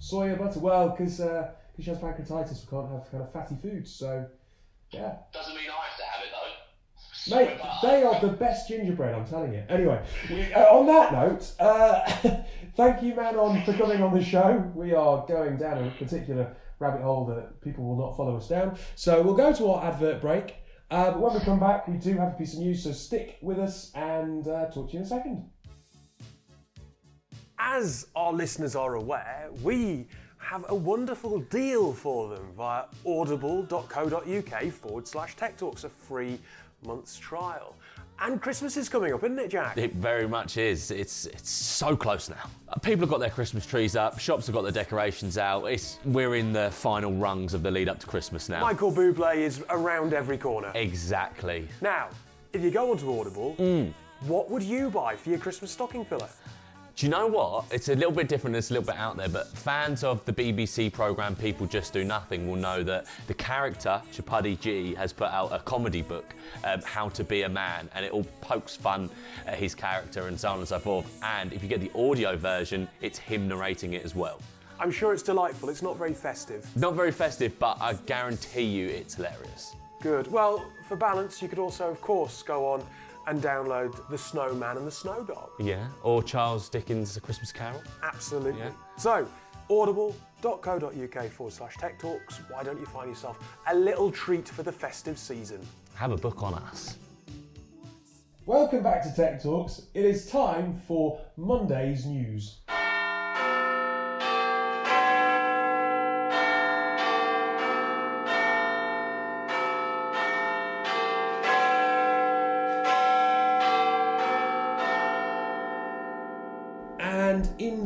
Soya 0.00 0.36
butter, 0.36 0.58
well, 0.58 0.90
because 0.90 1.20
uh, 1.20 1.50
she 1.78 1.90
has 1.90 1.98
pancreatitis, 1.98 2.64
we 2.64 2.70
can't 2.70 2.90
have 2.90 3.10
kind 3.10 3.22
of 3.22 3.32
fatty 3.32 3.56
foods, 3.62 3.92
so 3.92 4.26
yeah. 4.90 5.14
Doesn't 5.32 5.54
mean 5.54 5.66
I 5.70 5.86
have 5.86 5.96
to 5.96 6.04
have 6.04 6.24
it 6.24 6.30
though. 6.32 7.36
Mate, 7.36 7.60
they 7.82 8.02
are 8.02 8.20
the 8.20 8.36
best 8.36 8.68
gingerbread, 8.68 9.14
I'm 9.14 9.26
telling 9.26 9.52
you. 9.52 9.62
Anyway, 9.68 10.04
we, 10.28 10.52
uh, 10.52 10.74
on 10.74 10.86
that 10.86 11.12
note, 11.12 11.52
uh, 11.60 12.00
thank 12.76 13.02
you, 13.02 13.14
Manon, 13.14 13.62
for 13.64 13.72
coming 13.74 14.02
on 14.02 14.12
the 14.12 14.22
show. 14.22 14.70
We 14.74 14.92
are 14.92 15.24
going 15.26 15.56
down 15.56 15.86
a 15.86 15.90
particular 15.92 16.56
rabbit 16.80 17.02
hole 17.02 17.24
that 17.26 17.60
people 17.60 17.84
will 17.84 17.96
not 17.96 18.16
follow 18.16 18.36
us 18.36 18.48
down. 18.48 18.76
So 18.96 19.22
we'll 19.22 19.36
go 19.36 19.52
to 19.52 19.68
our 19.68 19.84
advert 19.84 20.20
break. 20.20 20.56
Uh, 20.92 21.10
but 21.10 21.20
when 21.20 21.32
we 21.32 21.40
come 21.40 21.58
back, 21.58 21.88
we 21.88 21.96
do 21.96 22.12
have 22.18 22.34
a 22.34 22.36
piece 22.36 22.52
of 22.52 22.60
news, 22.60 22.84
so 22.84 22.92
stick 22.92 23.38
with 23.40 23.58
us 23.58 23.90
and 23.94 24.46
uh, 24.46 24.66
talk 24.66 24.88
to 24.88 24.92
you 24.92 24.98
in 24.98 25.06
a 25.06 25.08
second. 25.08 25.48
As 27.58 28.08
our 28.14 28.30
listeners 28.30 28.76
are 28.76 28.96
aware, 28.96 29.48
we 29.62 30.06
have 30.36 30.66
a 30.68 30.74
wonderful 30.74 31.40
deal 31.40 31.94
for 31.94 32.28
them 32.28 32.52
via 32.54 32.84
audible.co.uk 33.06 34.72
forward 34.72 35.08
slash 35.08 35.34
tech 35.34 35.56
talks, 35.56 35.84
a 35.84 35.88
free 35.88 36.38
month's 36.84 37.18
trial. 37.18 37.74
And 38.18 38.40
Christmas 38.40 38.76
is 38.76 38.88
coming 38.88 39.12
up, 39.12 39.24
isn't 39.24 39.38
it, 39.38 39.50
Jack? 39.50 39.76
It 39.76 39.94
very 39.94 40.28
much 40.28 40.56
is. 40.56 40.90
It's 40.90 41.26
it's 41.26 41.50
so 41.50 41.96
close 41.96 42.28
now. 42.28 42.48
People 42.82 43.00
have 43.00 43.10
got 43.10 43.20
their 43.20 43.30
Christmas 43.30 43.66
trees 43.66 43.96
up. 43.96 44.18
Shops 44.18 44.46
have 44.46 44.54
got 44.54 44.62
their 44.62 44.72
decorations 44.72 45.38
out. 45.38 45.64
It's 45.64 45.98
we're 46.04 46.36
in 46.36 46.52
the 46.52 46.70
final 46.70 47.12
rungs 47.12 47.52
of 47.52 47.62
the 47.62 47.70
lead 47.70 47.88
up 47.88 47.98
to 48.00 48.06
Christmas 48.06 48.48
now. 48.48 48.60
Michael 48.60 48.92
Bublé 48.92 49.36
is 49.36 49.64
around 49.70 50.14
every 50.14 50.38
corner. 50.38 50.70
Exactly. 50.74 51.66
Now, 51.80 52.08
if 52.52 52.62
you 52.62 52.70
go 52.70 52.90
onto 52.90 53.18
Audible, 53.18 53.56
mm. 53.58 53.92
what 54.20 54.50
would 54.50 54.62
you 54.62 54.90
buy 54.90 55.16
for 55.16 55.30
your 55.30 55.38
Christmas 55.38 55.72
stocking 55.72 56.04
filler? 56.04 56.28
Do 56.94 57.06
you 57.06 57.10
know 57.10 57.26
what? 57.26 57.64
It's 57.70 57.88
a 57.88 57.94
little 57.94 58.12
bit 58.12 58.28
different. 58.28 58.54
It's 58.54 58.70
a 58.70 58.74
little 58.74 58.86
bit 58.86 58.96
out 58.96 59.16
there, 59.16 59.28
but 59.28 59.48
fans 59.48 60.04
of 60.04 60.24
the 60.26 60.32
BBC 60.32 60.92
program 60.92 61.34
People 61.34 61.66
Just 61.66 61.92
Do 61.94 62.04
Nothing 62.04 62.46
will 62.46 62.56
know 62.56 62.82
that 62.82 63.06
the 63.26 63.34
character 63.34 64.00
Chabuddy 64.12 64.60
G 64.60 64.94
has 64.94 65.12
put 65.12 65.28
out 65.28 65.52
a 65.52 65.58
comedy 65.60 66.02
book, 66.02 66.34
um, 66.64 66.82
How 66.82 67.08
to 67.10 67.24
Be 67.24 67.42
a 67.42 67.48
Man, 67.48 67.88
and 67.94 68.04
it 68.04 68.12
all 68.12 68.24
pokes 68.42 68.76
fun 68.76 69.08
at 69.46 69.58
his 69.58 69.74
character 69.74 70.28
and 70.28 70.38
so 70.38 70.50
on 70.50 70.58
and 70.58 70.68
so 70.68 70.78
forth. 70.78 71.18
And 71.22 71.52
if 71.52 71.62
you 71.62 71.68
get 71.68 71.80
the 71.80 71.90
audio 71.98 72.36
version, 72.36 72.86
it's 73.00 73.18
him 73.18 73.48
narrating 73.48 73.94
it 73.94 74.04
as 74.04 74.14
well. 74.14 74.38
I'm 74.78 74.90
sure 74.90 75.14
it's 75.14 75.22
delightful. 75.22 75.70
It's 75.70 75.82
not 75.82 75.96
very 75.96 76.14
festive. 76.14 76.68
Not 76.76 76.94
very 76.94 77.12
festive, 77.12 77.58
but 77.58 77.78
I 77.80 77.94
guarantee 77.94 78.64
you 78.64 78.88
it's 78.88 79.14
hilarious. 79.14 79.76
Good. 80.02 80.30
Well, 80.30 80.66
for 80.88 80.96
balance, 80.96 81.40
you 81.40 81.48
could 81.48 81.60
also, 81.60 81.88
of 81.88 82.00
course, 82.00 82.42
go 82.42 82.66
on 82.66 82.84
and 83.26 83.42
download 83.42 84.08
The 84.08 84.18
Snowman 84.18 84.76
and 84.76 84.86
the 84.86 84.90
Snow 84.90 85.22
Dog. 85.24 85.50
Yeah. 85.58 85.86
Or 86.02 86.22
Charles 86.22 86.68
Dickens' 86.68 87.16
A 87.16 87.20
Christmas 87.20 87.52
Carol. 87.52 87.82
Absolutely. 88.02 88.60
Yeah. 88.60 88.70
So, 88.96 89.26
audible.co.uk 89.70 91.30
forward 91.30 91.52
slash 91.52 91.76
tech 91.76 91.98
talks. 91.98 92.40
Why 92.48 92.62
don't 92.62 92.80
you 92.80 92.86
find 92.86 93.08
yourself 93.08 93.38
a 93.68 93.74
little 93.74 94.10
treat 94.10 94.48
for 94.48 94.62
the 94.62 94.72
festive 94.72 95.18
season? 95.18 95.60
Have 95.94 96.12
a 96.12 96.16
book 96.16 96.42
on 96.42 96.54
us. 96.54 96.96
Welcome 98.44 98.82
back 98.82 99.04
to 99.04 99.14
Tech 99.14 99.40
Talks. 99.40 99.82
It 99.94 100.04
is 100.04 100.26
time 100.26 100.80
for 100.88 101.20
Monday's 101.36 102.06
news. 102.06 102.58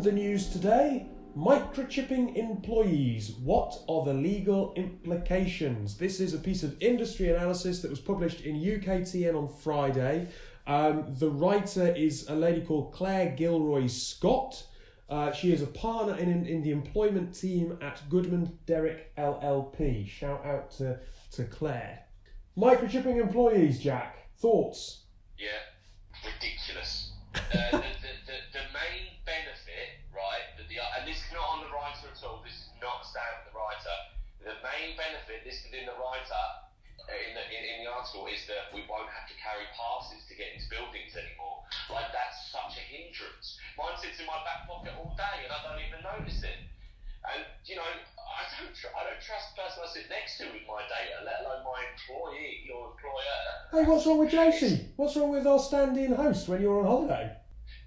The 0.06 0.12
news 0.12 0.46
today, 0.50 1.04
microchipping 1.36 2.36
employees. 2.36 3.32
What 3.42 3.76
are 3.88 4.04
the 4.04 4.14
legal 4.14 4.72
implications? 4.76 5.96
This 5.96 6.20
is 6.20 6.32
a 6.32 6.38
piece 6.38 6.62
of 6.62 6.80
industry 6.80 7.30
analysis 7.30 7.82
that 7.82 7.90
was 7.90 7.98
published 7.98 8.42
in 8.42 8.54
UKTN 8.54 9.34
on 9.34 9.48
Friday. 9.48 10.28
Um, 10.68 11.12
the 11.18 11.28
writer 11.28 11.88
is 11.88 12.28
a 12.28 12.36
lady 12.36 12.60
called 12.60 12.92
Claire 12.92 13.34
Gilroy 13.34 13.88
Scott. 13.88 14.64
Uh, 15.10 15.32
she 15.32 15.52
is 15.52 15.60
a 15.60 15.66
partner 15.66 16.16
in, 16.16 16.46
in 16.46 16.62
the 16.62 16.70
employment 16.70 17.34
team 17.34 17.76
at 17.82 18.00
Goodman 18.08 18.56
Derrick 18.64 19.12
LLP. 19.16 20.06
Shout 20.06 20.46
out 20.46 20.70
to, 20.78 21.00
to 21.32 21.44
Claire. 21.46 22.04
Microchipping 22.56 23.20
employees, 23.20 23.80
Jack. 23.80 24.28
Thoughts? 24.38 25.00
Yeah, 25.36 25.48
ridiculous. 26.24 27.10
Uh, 27.34 27.82
Uh, 37.06 37.14
in 37.14 37.38
the, 37.38 37.42
in, 37.54 37.62
in 37.62 37.76
the 37.86 37.88
article, 37.88 38.26
is 38.26 38.42
that 38.50 38.74
we 38.74 38.82
won't 38.90 39.06
have 39.14 39.30
to 39.30 39.36
carry 39.38 39.62
passes 39.78 40.26
to 40.26 40.34
get 40.34 40.58
into 40.58 40.66
buildings 40.66 41.14
anymore. 41.14 41.62
Like, 41.86 42.10
that's 42.10 42.50
such 42.50 42.74
a 42.74 42.82
hindrance. 42.82 43.58
Mine 43.78 43.94
sits 44.02 44.18
in 44.18 44.26
my 44.26 44.42
back 44.42 44.66
pocket 44.66 44.90
all 44.98 45.14
day 45.14 45.46
and 45.46 45.50
I 45.54 45.58
don't 45.62 45.78
even 45.78 46.02
notice 46.02 46.42
it. 46.42 46.58
And, 47.26 47.46
you 47.62 47.78
know, 47.78 47.86
I 47.86 48.42
don't, 48.58 48.74
tr- 48.74 48.94
I 48.94 49.06
don't 49.06 49.22
trust 49.22 49.54
the 49.54 49.62
person 49.62 49.78
I 49.82 49.88
sit 49.90 50.06
next 50.10 50.38
to 50.42 50.50
with 50.50 50.66
my 50.66 50.82
data, 50.86 51.22
let 51.22 51.46
alone 51.46 51.62
my 51.62 51.78
employee 51.94 52.66
or 52.70 52.94
employer. 52.94 53.38
Hey, 53.70 53.82
what's 53.86 54.06
wrong 54.06 54.18
with 54.22 54.30
Josie? 54.34 54.90
What's 54.98 55.14
wrong 55.14 55.30
with 55.30 55.46
our 55.46 55.58
stand-in 55.58 56.14
host 56.14 56.50
when 56.50 56.62
you're 56.62 56.82
on 56.82 56.86
holiday? 56.86 57.38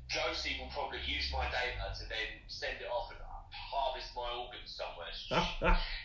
Josie 0.08 0.58
will 0.60 0.72
probably 0.72 1.00
use 1.06 1.30
my 1.32 1.46
data 1.54 1.92
to 1.94 2.04
then 2.10 2.42
send 2.48 2.82
it 2.82 2.90
off 2.90 3.12
and 3.14 3.22
harvest 3.54 4.10
my 4.18 4.26
organs 4.34 4.74
somewhere. 4.74 5.14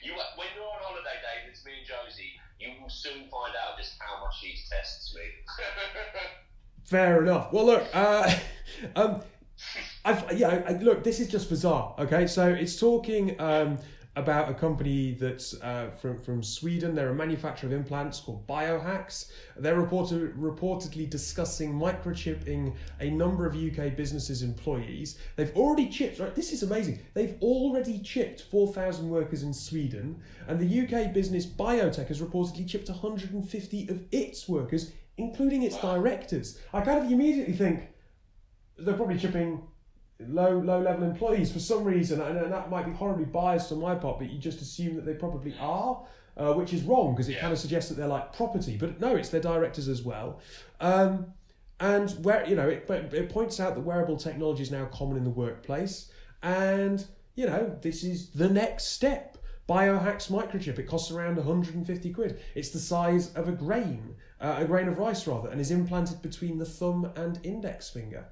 you, 0.05 0.13
when 0.37 0.49
you're 0.53 0.69
on 0.69 0.83
holiday, 0.85 1.17
Dave, 1.25 1.49
it's 1.49 1.65
me 1.65 1.81
and 1.81 1.87
Josie. 1.89 2.37
You 2.61 2.77
will 2.81 2.93
soon 2.93 3.27
find 3.33 3.57
out 3.57 3.81
just 3.81 3.97
how 3.99 4.21
much 4.21 4.37
she 4.41 4.61
tests 4.69 5.17
me. 5.17 5.25
Fair 6.85 7.23
enough. 7.23 7.53
Well, 7.53 7.67
look, 7.67 7.87
uh, 7.95 8.31
um, 8.97 9.23
I've, 10.05 10.39
yeah, 10.39 10.63
I, 10.69 10.73
look, 10.75 11.03
this 11.03 11.19
is 11.19 11.29
just 11.29 11.49
bizarre. 11.49 11.95
Okay, 11.99 12.27
so 12.27 12.47
it's 12.49 12.79
talking 12.79 13.41
um, 13.41 13.79
about 14.17 14.51
a 14.51 14.55
company 14.55 15.13
that's 15.13 15.59
uh, 15.63 15.89
from 15.97 16.21
from 16.21 16.43
Sweden. 16.43 16.95
They're 16.95 17.09
a 17.09 17.15
manufacturer 17.15 17.69
of 17.69 17.73
implants 17.73 18.21
called 18.21 18.47
Biohax. 18.47 19.31
They're 19.57 19.81
reported, 19.81 20.37
reportedly 20.37 21.09
discussing 21.09 21.73
microchipping 21.73 22.75
a 23.01 23.09
number 23.09 23.47
of 23.47 23.57
UK 23.57 23.97
businesses' 23.97 24.43
employees. 24.43 25.19
They've 25.37 25.57
already 25.57 25.89
chipped. 25.89 26.21
Right, 26.21 26.35
this 26.35 26.53
is 26.53 26.63
amazing. 26.63 27.01
They've 27.15 27.39
already 27.41 27.99
chipped 28.01 28.43
four 28.43 28.75
thousand 28.75 29.09
workers 29.09 29.43
in 29.43 29.55
Sweden, 29.55 30.21
and 30.49 30.61
the 30.61 30.81
UK 30.83 31.15
business 31.15 31.47
BioTeq 31.47 32.09
has 32.09 32.21
reportedly 32.21 32.69
chipped 32.69 32.91
one 32.91 32.99
hundred 32.99 33.33
and 33.33 33.49
fifty 33.49 33.89
of 33.89 34.05
its 34.13 34.47
workers 34.47 34.93
including 35.17 35.63
its 35.63 35.77
directors. 35.81 36.59
I 36.73 36.81
kind 36.81 37.05
of 37.05 37.11
immediately 37.11 37.55
think, 37.55 37.89
they're 38.79 38.95
probably 38.95 39.19
chipping 39.19 39.63
low 40.21 40.59
low 40.59 40.81
level 40.81 41.05
employees 41.05 41.53
for 41.53 41.59
some 41.61 41.85
reason, 41.85 42.21
and, 42.21 42.53
that 42.53 42.71
might 42.71 42.87
be 42.87 42.93
horribly 42.93 43.25
biased 43.25 43.71
on 43.73 43.81
my 43.81 43.95
part, 43.95 44.19
but 44.19 44.31
you 44.31 44.39
just 44.39 44.61
assume 44.61 44.97
that 44.97 45.05
they 45.05 45.15
probably 45.15 45.55
are. 45.61 46.05
Uh, 46.37 46.53
which 46.53 46.73
is 46.73 46.83
wrong 46.83 47.13
because 47.15 47.29
it 47.29 47.35
Yeah. 47.35 47.43
kind 47.43 47.53
of 47.53 47.61
suggests 47.61 47.89
that 47.91 47.95
they're 47.97 48.09
like 48.09 48.33
property, 48.33 48.77
but 48.77 48.99
no, 49.01 49.15
it's 49.15 49.29
their 49.29 49.41
directors 49.41 49.87
as 49.87 50.03
well. 50.03 50.41
Um, 50.81 51.27
and 51.79 52.11
where 52.25 52.45
you 52.45 52.57
know 52.57 52.69
it, 52.69 52.91
it 52.91 53.29
points 53.31 53.61
out 53.61 53.77
that 53.77 53.83
wearable 53.83 54.17
technology 54.17 54.63
is 54.65 54.73
now 54.73 54.87
common 54.87 55.17
in 55.17 55.23
the 55.23 55.31
workplace, 55.31 56.11
and 56.43 57.07
you 57.37 57.47
know 57.47 57.79
this 57.83 58.03
is 58.03 58.31
the 58.31 58.49
next 58.49 58.87
step. 58.87 59.39
Biohax 59.69 60.29
microchip. 60.29 60.77
It 60.77 60.89
costs 60.89 61.13
around 61.13 61.37
150 61.37 62.13
quid. 62.13 62.41
It's 62.57 62.71
the 62.71 62.81
size 62.81 63.33
of 63.35 63.49
a 63.49 63.53
grain, 63.53 64.17
uh, 64.41 64.57
a 64.59 64.65
grain 64.65 64.89
of 64.89 64.99
rice 64.99 65.27
rather, 65.27 65.49
and 65.49 65.61
is 65.61 65.71
implanted 65.71 66.21
between 66.23 66.59
the 66.59 66.65
thumb 66.67 67.11
and 67.17 67.39
index 67.45 67.89
finger. 67.91 68.27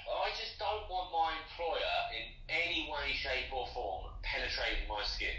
I 0.00 0.30
just 0.36 0.58
don't 0.58 0.86
want 0.90 1.10
my 1.12 1.34
employer 1.40 1.96
in 2.14 2.26
any 2.50 2.86
way, 2.90 3.12
shape, 3.16 3.50
or 3.54 3.66
form 3.74 4.12
penetrating 4.22 4.86
my 4.88 5.02
skin. 5.04 5.34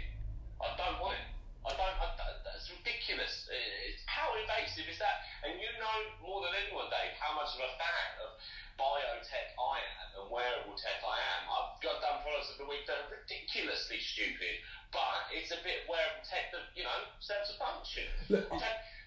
I 0.60 0.74
don't 0.76 0.98
want 1.00 1.16
it. 1.18 1.26
I 1.66 1.70
don't. 1.76 1.96
I, 2.02 2.06
that- 2.18 2.42
that's 2.42 2.66
ridiculous. 2.70 3.48
It's, 3.50 4.02
how 4.06 4.30
invasive 4.38 4.86
is 4.86 4.98
that? 5.02 5.26
And 5.46 5.58
you 5.58 5.66
know 5.82 5.98
more 6.22 6.42
than 6.46 6.54
anyone, 6.54 6.86
Dave, 6.90 7.14
how 7.18 7.34
much 7.34 7.50
of 7.58 7.62
a 7.66 7.72
fan 7.78 8.10
of 8.22 8.30
biotech 8.78 9.50
I 9.58 9.78
am 9.82 10.06
and 10.22 10.26
wearable 10.30 10.74
tech 10.78 11.02
I 11.02 11.18
am. 11.18 11.42
I've 11.50 11.74
got 11.82 11.98
done 12.02 12.22
products 12.22 12.50
of 12.54 12.62
the 12.62 12.68
week 12.70 12.86
that 12.86 13.02
are 13.02 13.10
ridiculously 13.10 13.98
stupid, 13.98 14.62
but 14.94 15.26
it's 15.34 15.50
a 15.50 15.58
bit 15.66 15.86
wearable 15.90 16.22
tech 16.22 16.50
that 16.54 16.70
you 16.78 16.82
know 16.86 16.98
serves 17.18 17.50
a 17.50 17.56
function. 17.58 18.06
Look- 18.30 18.50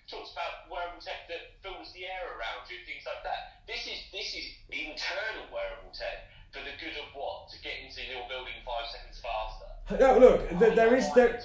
talks 0.07 0.31
about 0.31 0.69
wearable 0.69 1.01
tech 1.01 1.25
that 1.29 1.57
fills 1.61 1.93
the 1.93 2.05
air 2.05 2.25
around 2.37 2.69
you, 2.69 2.77
things 2.85 3.05
like 3.05 3.21
that. 3.25 3.65
This 3.65 3.85
is 3.89 3.99
this 4.13 4.29
is 4.37 4.45
internal 4.69 5.49
wearable 5.49 5.93
tech 5.93 6.29
for 6.53 6.61
the 6.61 6.73
good 6.77 6.95
of 7.01 7.09
what? 7.13 7.49
To 7.49 7.57
get 7.61 7.81
into 7.81 8.01
your 8.05 8.27
building 8.29 8.57
five 8.65 8.85
seconds 8.89 9.19
faster. 9.19 9.65
No, 9.99 10.17
look, 10.17 10.49
th- 10.59 10.75
there 10.75 10.95
is 10.95 11.11
there, 11.13 11.41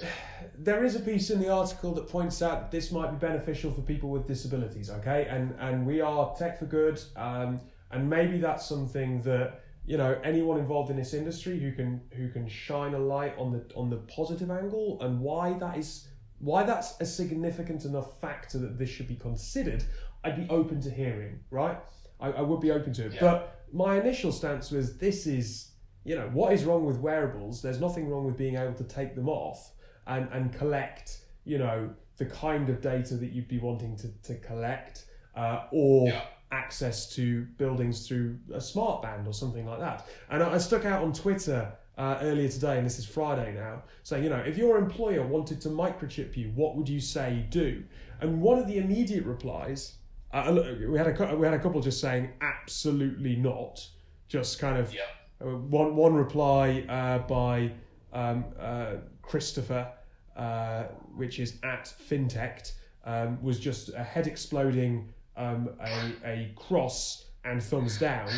there 0.57 0.83
is 0.83 0.95
a 0.95 0.99
piece 0.99 1.29
in 1.29 1.39
the 1.39 1.49
article 1.49 1.93
that 1.93 2.09
points 2.09 2.41
out 2.41 2.61
that 2.61 2.71
this 2.71 2.91
might 2.91 3.11
be 3.11 3.17
beneficial 3.17 3.71
for 3.71 3.81
people 3.81 4.09
with 4.09 4.27
disabilities. 4.27 4.89
Okay, 4.89 5.27
and 5.29 5.53
and 5.59 5.85
we 5.85 6.01
are 6.01 6.33
tech 6.37 6.59
for 6.59 6.65
good, 6.65 7.01
um, 7.15 7.59
and 7.91 8.09
maybe 8.09 8.39
that's 8.39 8.65
something 8.65 9.21
that 9.23 9.61
you 9.85 9.97
know 9.97 10.19
anyone 10.23 10.59
involved 10.59 10.89
in 10.89 10.97
this 10.97 11.13
industry 11.13 11.59
who 11.59 11.71
can 11.71 12.01
who 12.13 12.29
can 12.29 12.47
shine 12.47 12.93
a 12.93 12.99
light 12.99 13.33
on 13.37 13.51
the 13.51 13.63
on 13.75 13.89
the 13.89 13.97
positive 13.97 14.49
angle 14.49 14.97
and 15.01 15.19
why 15.19 15.53
that 15.53 15.77
is 15.77 16.07
why 16.41 16.63
that's 16.63 16.99
a 16.99 17.05
significant 17.05 17.85
enough 17.85 18.19
factor 18.19 18.57
that 18.57 18.77
this 18.77 18.89
should 18.89 19.07
be 19.07 19.15
considered. 19.15 19.83
I'd 20.23 20.35
be 20.35 20.47
open 20.49 20.81
to 20.81 20.89
hearing, 20.91 21.39
right? 21.49 21.77
I, 22.19 22.31
I 22.31 22.41
would 22.41 22.59
be 22.59 22.71
open 22.71 22.93
to 22.93 23.05
it, 23.07 23.13
Yeah. 23.13 23.19
but 23.21 23.61
my 23.73 23.99
initial 23.99 24.31
stance 24.31 24.69
was 24.71 24.97
this 24.97 25.25
is 25.27 25.71
you 26.03 26.15
know 26.15 26.29
what 26.33 26.51
is 26.51 26.63
wrong 26.65 26.83
with 26.85 26.97
wearables 26.97 27.61
there's 27.61 27.79
nothing 27.79 28.09
wrong 28.09 28.25
with 28.25 28.35
being 28.35 28.55
able 28.55 28.73
to 28.73 28.83
take 28.83 29.13
them 29.15 29.29
off 29.29 29.71
and 30.07 30.27
and 30.33 30.51
collect 30.51 31.19
you 31.45 31.57
know 31.59 31.89
the 32.17 32.25
kind 32.25 32.69
of 32.69 32.81
data 32.81 33.13
that 33.15 33.31
you'd 33.31 33.47
be 33.47 33.59
wanting 33.59 33.95
to, 33.95 34.07
to 34.23 34.35
collect 34.39 35.05
uh, 35.35 35.65
or 35.71 36.07
Yeah. 36.09 36.23
access 36.51 37.07
to 37.15 37.43
buildings 37.57 38.07
through 38.07 38.39
a 38.53 38.59
smart 38.59 39.03
band 39.03 39.25
or 39.27 39.33
something 39.33 39.65
like 39.65 39.79
that 39.79 40.07
and 40.31 40.43
i, 40.43 40.55
I 40.55 40.57
stuck 40.57 40.85
out 40.85 41.01
on 41.03 41.13
twitter 41.13 41.71
uh, 41.97 42.17
earlier 42.21 42.47
today 42.49 42.77
and 42.77 42.85
this 42.85 42.97
is 42.99 43.05
friday 43.05 43.53
now 43.55 43.81
saying 44.03 44.23
you 44.23 44.29
know 44.29 44.37
if 44.37 44.57
your 44.57 44.77
employer 44.77 45.25
wanted 45.25 45.59
to 45.61 45.69
microchip 45.69 46.35
you 46.37 46.51
what 46.55 46.75
would 46.75 46.87
you 46.89 46.99
say 47.01 47.45
do 47.49 47.83
and 48.21 48.41
one 48.41 48.57
of 48.57 48.67
the 48.67 48.77
immediate 48.77 49.25
replies 49.25 49.95
uh, 50.33 50.63
we 50.89 50.97
had 50.97 51.07
a 51.07 51.35
we 51.35 51.45
had 51.45 51.53
a 51.53 51.59
couple 51.59 51.81
just 51.81 51.99
saying 51.99 52.29
absolutely 52.41 53.35
not 53.35 53.85
just 54.29 54.59
kind 54.59 54.77
of 54.77 54.93
Yeah. 54.93 55.01
uh, 55.41 55.45
one 55.57 55.95
one 55.97 56.13
reply 56.13 56.85
uh, 56.87 57.19
by 57.27 57.71
um, 58.13 58.45
uh, 58.59 58.95
Christopher, 59.21 59.91
uh, 60.35 60.83
which 61.15 61.39
is 61.39 61.57
at 61.63 61.85
FinTech, 62.09 62.71
um, 63.05 63.41
was 63.41 63.57
just 63.59 63.89
a 63.93 64.03
head 64.03 64.27
exploding, 64.27 65.07
um, 65.37 65.69
a, 65.81 66.11
a 66.25 66.51
cross 66.55 67.25
and 67.45 67.61
thumbs 67.63 67.97
down. 67.97 68.29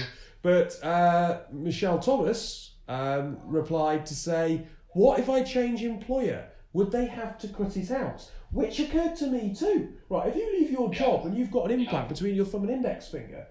But 0.44 0.84
uh, 0.84 1.39
Michelle 1.52 1.98
Thomas 2.00 2.73
um, 2.88 3.38
replied 3.46 4.06
to 4.08 4.15
say, 4.15 4.67
"What 4.93 5.19
if 5.19 5.30
I 5.30 5.43
change 5.43 5.84
employer? 5.84 6.50
Would 6.74 6.91
they 6.91 7.06
have 7.06 7.38
to 7.39 7.48
cut 7.48 7.78
it 7.78 7.91
out?" 7.91 8.30
Which 8.52 8.80
occurred 8.80 9.15
to 9.17 9.28
me 9.28 9.54
too. 9.54 9.93
Right, 10.10 10.30
if 10.30 10.36
you 10.36 10.52
leave 10.54 10.72
your 10.72 10.93
job 10.93 11.26
and 11.26 11.36
you've 11.36 11.52
got 11.52 11.72
an 11.72 11.80
implant 11.80 12.10
between 12.10 12.36
your 12.36 12.46
thumb 12.46 12.63
and 12.63 12.72
index 12.72 13.08
finger, 13.08 13.48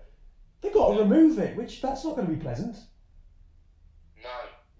they've 0.60 0.72
got 0.72 0.94
to 0.94 1.02
remove 1.02 1.38
it. 1.38 1.56
Which 1.56 1.82
that's 1.82 2.04
not 2.04 2.16
going 2.16 2.28
to 2.28 2.34
be 2.34 2.40
pleasant. 2.40 2.76
No, 4.22 4.30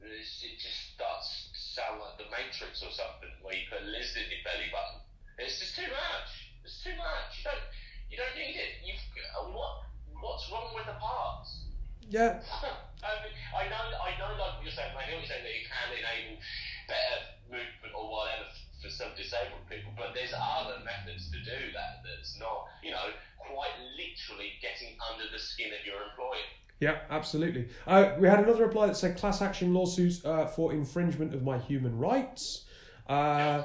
it's, 0.01 0.45
it 0.45 0.59
just 0.63 0.95
starts 0.95 1.51
to 1.53 1.59
sound 1.59 2.01
like 2.01 2.19
the 2.19 2.31
Matrix 2.31 2.83
or 2.83 2.93
something, 2.95 3.35
where 3.43 3.55
you 3.55 3.67
put 3.69 3.83
a 3.83 3.87
lizard 3.91 4.23
in 4.23 4.31
your 4.31 4.45
belly 4.47 4.71
button. 4.71 5.03
It's 5.39 5.59
just 5.59 5.75
too 5.75 5.91
much. 5.91 6.31
It's 6.65 6.85
too 6.85 6.95
much. 6.95 7.43
You 7.43 7.51
don't. 7.51 7.67
You 8.11 8.17
don't 8.19 8.37
need 8.39 8.55
it. 8.55 8.79
You've. 8.87 9.03
What? 9.51 9.83
What's 10.21 10.47
wrong 10.53 10.71
with 10.75 10.87
the 10.87 10.95
parts? 11.03 11.67
Yeah, 12.09 12.39
I, 13.03 13.11
I 13.53 13.69
know, 13.69 13.83
I 13.99 14.11
know, 14.19 14.39
like 14.39 14.63
you're 14.63 14.73
saying, 14.73 14.95
I 14.95 15.11
know 15.11 15.19
you're 15.19 15.27
saying 15.27 15.43
that 15.43 15.53
it 15.53 15.67
can 15.67 15.89
enable 15.91 16.39
better 16.87 17.19
movement 17.51 17.93
or 17.99 18.07
whatever 18.09 18.47
for 18.81 18.91
some 18.91 19.11
disabled 19.17 19.67
people, 19.71 19.93
but 19.99 20.15
there's 20.15 20.35
other 20.35 20.79
methods 20.87 21.31
to 21.31 21.39
do 21.43 21.59
that 21.75 22.03
that's 22.03 22.39
not, 22.39 22.67
you 22.83 22.91
know, 22.91 23.11
quite 23.39 23.75
literally 23.99 24.55
getting 24.63 24.95
under 25.11 25.31
the 25.31 25.39
skin 25.39 25.71
of 25.75 25.85
your 25.87 26.03
employer. 26.11 26.47
Yeah, 26.81 26.99
absolutely. 27.11 27.69
Uh, 27.87 28.15
we 28.19 28.27
had 28.27 28.41
another 28.41 28.65
reply 28.65 28.87
that 28.87 28.97
said 28.97 29.17
class 29.17 29.41
action 29.41 29.73
lawsuits 29.73 30.25
uh, 30.25 30.47
for 30.47 30.73
infringement 30.73 31.35
of 31.35 31.43
my 31.43 31.59
human 31.59 31.99
rights. 31.99 32.65
Uh, 33.09 33.63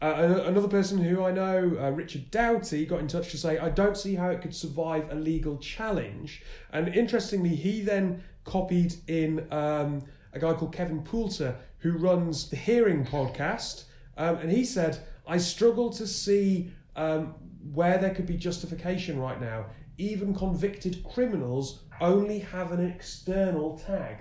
uh, 0.00 0.42
another 0.44 0.68
person 0.68 0.98
who 0.98 1.24
I 1.24 1.32
know, 1.32 1.76
uh, 1.80 1.90
Richard 1.90 2.30
Doughty, 2.30 2.84
got 2.84 3.00
in 3.00 3.08
touch 3.08 3.30
to 3.30 3.38
say, 3.38 3.58
I 3.58 3.70
don't 3.70 3.96
see 3.96 4.16
how 4.16 4.30
it 4.30 4.42
could 4.42 4.54
survive 4.54 5.10
a 5.10 5.14
legal 5.14 5.56
challenge. 5.56 6.42
And 6.72 6.94
interestingly, 6.94 7.56
he 7.56 7.80
then 7.80 8.22
copied 8.44 8.94
in 9.08 9.46
um, 9.50 10.02
a 10.32 10.38
guy 10.38 10.52
called 10.52 10.74
Kevin 10.74 11.02
Poulter, 11.02 11.56
who 11.78 11.92
runs 11.92 12.48
the 12.50 12.56
Hearing 12.56 13.04
podcast. 13.04 13.84
Um, 14.16 14.36
and 14.36 14.50
he 14.50 14.64
said, 14.64 14.98
I 15.26 15.38
struggle 15.38 15.90
to 15.94 16.06
see 16.06 16.70
um, 16.96 17.34
where 17.72 17.98
there 17.98 18.14
could 18.14 18.26
be 18.26 18.36
justification 18.36 19.18
right 19.18 19.40
now. 19.40 19.66
Even 19.96 20.34
convicted 20.34 21.04
criminals 21.04 21.84
only 22.00 22.40
have 22.40 22.72
an 22.72 22.84
external 22.84 23.78
tag. 23.78 24.18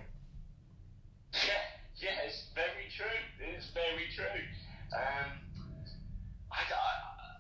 Yeah, 1.33 1.65
yeah, 1.97 2.27
it's 2.27 2.45
very 2.53 2.87
true. 2.93 3.19
It's 3.41 3.69
very 3.73 4.05
true. 4.13 4.41
Um, 4.93 5.33
I, 6.53 6.61
I, 6.61 6.93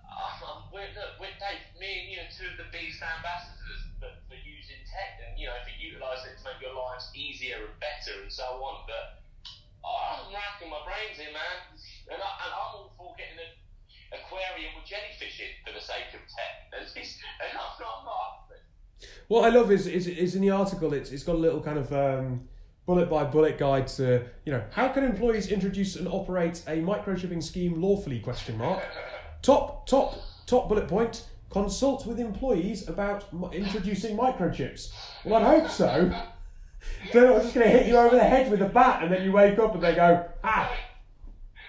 I, 0.09 0.17
I'm, 0.41 0.65
we're, 0.73 0.89
look, 0.97 1.21
we're, 1.21 1.37
Dave, 1.37 1.61
me 1.77 1.89
and 2.01 2.07
you 2.09 2.17
are 2.25 2.31
two 2.33 2.49
of 2.49 2.57
the 2.57 2.65
biggest 2.73 2.97
ambassadors 3.05 3.85
for, 4.01 4.09
for 4.25 4.37
using 4.41 4.81
tech 4.89 5.21
and, 5.29 5.37
you 5.37 5.45
know, 5.45 5.57
for 5.61 5.73
utilising 5.77 6.33
it 6.33 6.41
to 7.03 7.11
make 7.11 7.41
your 7.41 7.59
lives 7.59 7.59
easier 7.59 7.59
and 7.67 7.75
better 7.79 8.21
and 8.23 8.31
so 8.31 8.43
on. 8.43 8.87
But 8.87 9.23
I'm 9.83 10.33
racking 10.33 10.69
my 10.69 10.79
brains 10.85 11.19
here, 11.19 11.33
man. 11.33 11.57
And, 12.11 12.19
I, 12.21 12.29
and 12.45 12.51
I'm 12.53 12.73
all 12.75 12.93
for 12.97 13.15
getting 13.17 13.39
an 13.39 13.51
aquarium 14.19 14.75
with 14.75 14.87
jellyfish 14.87 15.39
in 15.39 15.51
for 15.65 15.73
the 15.73 15.83
sake 15.83 16.11
of 16.13 16.23
tech. 16.27 16.71
And, 16.71 16.87
and 16.87 17.51
I'm 17.51 17.75
not, 17.79 18.05
not 18.05 18.19
up 18.19 18.35
for 18.47 18.55
it. 18.55 18.63
What 19.27 19.45
I 19.45 19.55
love 19.55 19.71
is, 19.71 19.87
is, 19.87 20.07
is 20.07 20.35
in 20.35 20.41
the 20.41 20.51
article, 20.51 20.93
it's, 20.93 21.11
it's 21.11 21.23
got 21.23 21.35
a 21.35 21.39
little 21.39 21.61
kind 21.61 21.77
of 21.79 21.91
um, 21.93 22.47
bullet 22.85 23.09
by 23.09 23.23
bullet 23.23 23.57
guide 23.57 23.87
to, 23.87 24.25
you 24.45 24.51
know, 24.51 24.63
how 24.71 24.89
can 24.89 25.03
employees 25.03 25.47
introduce 25.47 25.95
and 25.95 26.07
operate 26.07 26.63
a 26.67 26.77
microchipping 26.77 27.41
scheme 27.43 27.81
lawfully, 27.81 28.19
question 28.19 28.57
mark. 28.57 28.83
Top, 29.41 29.85
top, 29.87 30.15
top 30.45 30.69
bullet 30.69 30.87
point, 30.87 31.25
consult 31.49 32.05
with 32.07 32.17
employees 32.17 32.87
about 32.87 33.25
m- 33.33 33.49
introducing 33.51 34.15
microchips. 34.15 34.93
Well, 35.25 35.43
I'd 35.43 35.59
hope 35.59 35.69
so. 35.69 36.13
They're 37.11 37.25
not 37.25 37.41
just 37.41 37.53
going 37.53 37.67
to 37.67 37.71
hit 37.71 37.85
you 37.87 37.97
over 37.97 38.15
the 38.15 38.23
head 38.23 38.49
with 38.49 38.61
a 38.61 38.65
bat 38.65 39.01
and 39.01 39.11
then 39.11 39.23
you 39.23 39.31
wake 39.31 39.57
up 39.59 39.73
and 39.73 39.83
they 39.83 39.93
go, 39.93 40.17
ah, 40.43 40.71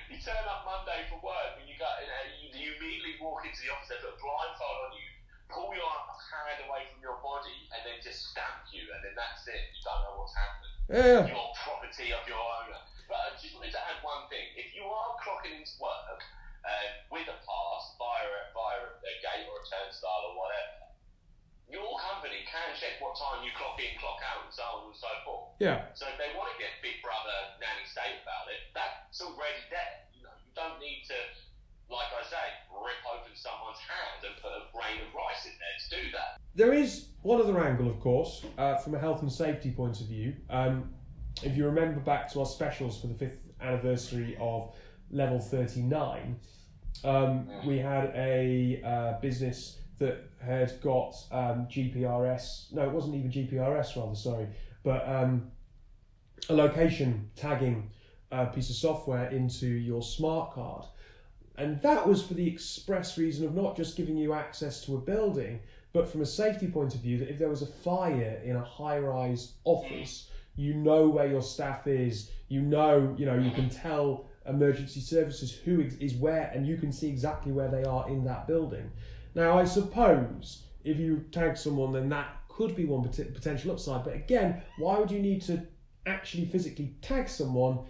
You 0.09 0.17
turn 0.19 0.45
up 0.49 0.65
Monday 0.65 1.05
for 1.09 1.19
work 1.23 1.59
and 1.59 1.67
you 1.69 1.75
got 1.79 1.91
you, 2.01 2.49
you, 2.49 2.67
you 2.67 2.69
immediately 2.79 3.15
walk 3.21 3.45
into 3.45 3.61
the 3.63 3.71
office, 3.73 3.89
they 3.89 3.99
put 3.99 4.15
a 4.15 4.19
blindfold 4.21 4.79
on 4.89 4.93
you, 4.95 5.07
pull 5.51 5.71
your 5.75 5.91
hand 6.35 6.59
away 6.67 6.83
from 6.91 6.99
your 7.03 7.19
body, 7.23 7.67
and 7.75 7.81
then 7.87 7.99
just 8.03 8.31
stamp 8.35 8.67
you, 8.75 8.83
and 8.95 9.01
then 9.03 9.15
that's 9.15 9.47
it. 9.47 9.63
You 9.75 9.81
don't 9.87 10.03
know 10.03 10.15
what's 10.19 10.35
happened. 10.35 10.75
yeah, 10.91 11.21
Your 11.31 11.47
property 11.55 12.11
of 12.11 12.23
your 12.27 12.41
owner. 12.41 12.81
But 13.07 13.19
I 13.23 13.27
just 13.39 13.55
wanted 13.55 13.73
to 13.75 13.81
add 13.87 13.99
one 14.03 14.27
thing. 14.33 14.49
If 14.59 14.75
you 14.75 14.83
are 14.87 15.11
clocking 15.21 15.55
into 15.55 15.75
work 15.79 16.21
um, 16.65 16.91
with 17.13 17.29
a 17.29 17.37
pass 17.37 17.83
via 18.01 18.29
via 18.51 18.81
a 18.89 19.13
gate 19.21 19.45
or 19.47 19.61
a 19.61 19.65
turnstile 19.65 20.25
or 20.31 20.35
whatever, 20.35 20.94
your 21.69 21.97
company 22.01 22.45
can 22.47 22.77
check 22.77 23.01
what 23.01 23.17
time 23.17 23.43
you 23.43 23.51
clock 23.57 23.81
in, 23.81 23.97
clock 23.99 24.21
out, 24.23 24.47
and 24.47 24.53
so 24.53 24.63
on 24.63 24.93
and 24.93 24.99
so 24.99 25.11
forth. 25.25 25.57
yeah. 25.59 25.91
So 25.97 26.07
if 26.07 26.17
they 26.21 26.31
want 26.37 26.53
to 26.53 26.59
get 26.61 26.79
Big 26.85 27.01
Brother 27.01 27.57
nanny 27.59 27.87
state 27.89 28.21
about 28.23 28.47
it, 28.53 28.71
that's 28.77 29.19
already 29.21 29.63
there. 29.73 30.07
You 30.15 30.29
know, 30.29 30.35
you 30.39 30.53
don't 30.55 30.79
need 30.79 31.05
to 31.11 31.19
like 31.91 32.09
I 32.19 32.25
say, 32.25 32.47
rip 32.73 33.03
open 33.13 33.33
someone's 33.35 33.79
hand 33.79 34.25
and 34.27 34.35
put 34.41 34.51
a 34.51 34.67
grain 34.73 35.07
of 35.07 35.15
rice 35.15 35.45
in 35.45 35.53
there 35.61 35.77
to 35.79 36.03
do 36.03 36.13
that. 36.13 36.41
There 36.55 36.73
is 36.73 37.09
one 37.23 37.41
other 37.41 37.59
angle, 37.63 37.89
of 37.89 38.01
course, 38.01 38.45
uh, 38.59 38.77
from 38.77 38.95
a 38.95 38.99
health 38.99 39.23
and 39.23 39.31
safety 39.31 39.71
point 39.71 40.01
of 40.01 40.07
view. 40.07 40.35
Um, 40.51 40.95
if 41.43 41.57
you 41.57 41.67
remember 41.67 42.01
back 42.01 42.33
to 42.33 42.41
our 42.41 42.47
specials 42.47 43.01
for 43.01 43.09
the 43.09 43.15
fifth 43.15 43.39
anniversary 43.61 44.37
of 44.41 44.75
Level 45.11 45.41
39, 45.41 46.37
um, 47.05 47.49
we 47.67 47.79
had 47.79 48.13
a 48.15 48.81
uh, 48.85 49.21
business 49.21 49.79
that 49.99 50.29
had 50.45 50.81
got 50.81 51.15
um, 51.31 51.67
GPRS, 51.71 52.73
no, 52.73 52.83
it 52.83 52.91
wasn't 52.91 53.15
even 53.15 53.31
GPRS, 53.31 53.97
rather, 53.97 54.15
sorry, 54.15 54.49
but 54.83 55.09
um, 55.09 55.51
a 56.49 56.55
location 56.55 57.31
tagging 57.37 57.91
uh, 58.33 58.47
piece 58.47 58.71
of 58.71 58.77
software 58.77 59.31
into 59.31 59.67
your 59.67 60.03
smart 60.03 60.53
card. 60.53 60.85
And 61.57 61.81
that 61.83 62.07
was 62.07 62.25
for 62.25 62.35
the 62.35 62.49
express 62.49 63.17
reason 63.17 63.47
of 63.47 63.55
not 63.55 63.77
just 63.77 63.97
giving 63.97 64.17
you 64.17 64.33
access 64.33 64.85
to 64.87 64.97
a 64.97 64.99
building, 64.99 65.61
but 65.93 66.09
from 66.09 66.23
a 66.23 66.27
safety 66.27 66.67
point 66.67 66.95
of 66.95 67.01
view, 67.01 67.19
that 67.19 67.31
if 67.31 67.39
there 67.39 67.49
was 67.49 67.63
a 67.63 67.67
fire 67.67 68.41
in 68.45 68.57
a 68.57 68.65
high 68.65 68.99
rise 68.99 69.53
office, 69.63 70.29
you 70.57 70.75
know 70.75 71.09
where 71.09 71.29
your 71.29 71.43
staff 71.43 71.87
is, 71.87 72.31
you 72.49 72.61
know, 72.61 73.15
you 73.17 73.27
know, 73.27 73.39
you 73.39 73.53
can 73.53 73.71
tell 73.71 74.27
emergency 74.47 75.01
services 75.01 75.53
who 75.53 75.89
is 76.01 76.15
where, 76.15 76.51
and 76.55 76.67
you 76.67 76.77
can 76.77 76.93
see 76.93 77.09
exactly 77.09 77.53
where 77.53 77.69
they 77.69 77.85
are 77.85 78.09
in 78.09 78.25
that 78.25 78.47
building. 78.47 78.91
Now, 79.35 79.59
I 79.59 79.65
suppose 79.65 80.63
if 80.85 80.99
you 80.99 81.25
tag 81.33 81.57
someone, 81.57 81.93
then 81.93 82.09
that 82.11 82.29
could 82.49 82.77
be 82.77 82.85
one 82.85 83.03
potential 83.03 83.73
upside. 83.73 84.05
But 84.05 84.15
again, 84.15 84.63
why 84.79 84.99
would 84.99 85.11
you 85.11 85.19
need 85.19 85.43
to 85.43 85.67
actually 86.07 86.45
physically 86.45 86.95
tag 87.03 87.29
someone 87.29 87.87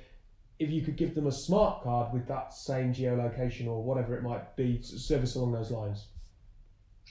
if 0.59 0.71
you 0.71 0.81
could 0.81 0.97
give 0.97 1.15
them 1.15 1.27
a 1.27 1.33
smart 1.33 1.83
card 1.83 2.15
with 2.15 2.27
that 2.29 2.55
same 2.55 2.95
geolocation 2.95 3.67
or 3.67 3.83
whatever 3.83 4.17
it 4.17 4.23
might 4.23 4.57
be, 4.57 4.81
service 4.81 5.35
along 5.35 5.53
those 5.53 5.71
lines? 5.71 6.07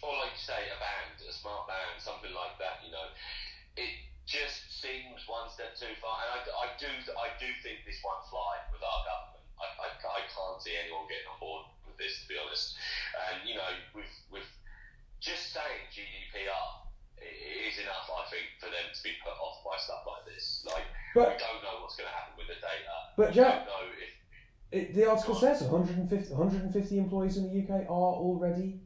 Like 0.01 0.33
you 0.33 0.41
say, 0.41 0.67
a 0.73 0.79
band, 0.81 1.15
a 1.29 1.31
smart 1.31 1.67
band, 1.67 2.01
something 2.01 2.33
like 2.33 2.57
that. 2.57 2.81
You 2.83 2.91
know, 2.91 3.07
it 3.77 3.91
just 4.25 4.81
seems 4.81 5.21
one 5.27 5.47
step 5.53 5.77
too 5.77 5.93
far. 6.01 6.17
And 6.25 6.29
I, 6.33 6.39
I 6.41 6.67
do, 6.79 6.89
I 6.89 7.29
do 7.37 7.47
think 7.61 7.85
this 7.85 8.01
won't 8.01 8.25
fly 8.31 8.63
with 8.73 8.81
our 8.81 9.01
government. 9.05 9.43
I, 9.61 9.67
I, 9.77 9.87
I 9.93 10.21
can't 10.25 10.59
see 10.59 10.73
anyone 10.73 11.05
getting 11.05 11.29
on 11.29 11.39
board 11.39 11.63
with 11.85 11.95
this, 12.01 12.23
to 12.23 12.25
be 12.27 12.35
honest. 12.35 12.75
And 13.29 13.47
you 13.47 13.55
know, 13.55 13.69
with 13.93 14.11
with 14.31 14.47
just 15.23 15.55
saying 15.55 15.87
GDPR 15.87 16.83
is 17.23 17.79
enough, 17.79 18.11
I 18.11 18.27
think, 18.27 18.43
for 18.59 18.67
them 18.67 18.91
to 18.91 19.03
be 19.03 19.15
put 19.23 19.31
off 19.39 19.63
by 19.63 19.79
stuff 19.79 20.03
like 20.03 20.27
this. 20.27 20.67
Like, 20.67 20.83
but, 21.15 21.31
we 21.31 21.39
don't 21.39 21.63
know 21.63 21.79
what's 21.79 21.95
going 21.95 22.11
to 22.11 22.15
happen 22.15 22.35
with 22.35 22.51
the 22.51 22.59
data. 22.59 22.95
But 23.15 23.31
Jack, 23.31 23.67
if, 24.71 24.89
it, 24.89 24.93
the 24.93 25.09
article 25.09 25.35
says 25.35 25.63
150, 25.63 26.11
150 26.33 26.99
employees 26.99 27.37
in 27.37 27.47
the 27.47 27.55
UK 27.63 27.87
are 27.87 28.13
already 28.19 28.81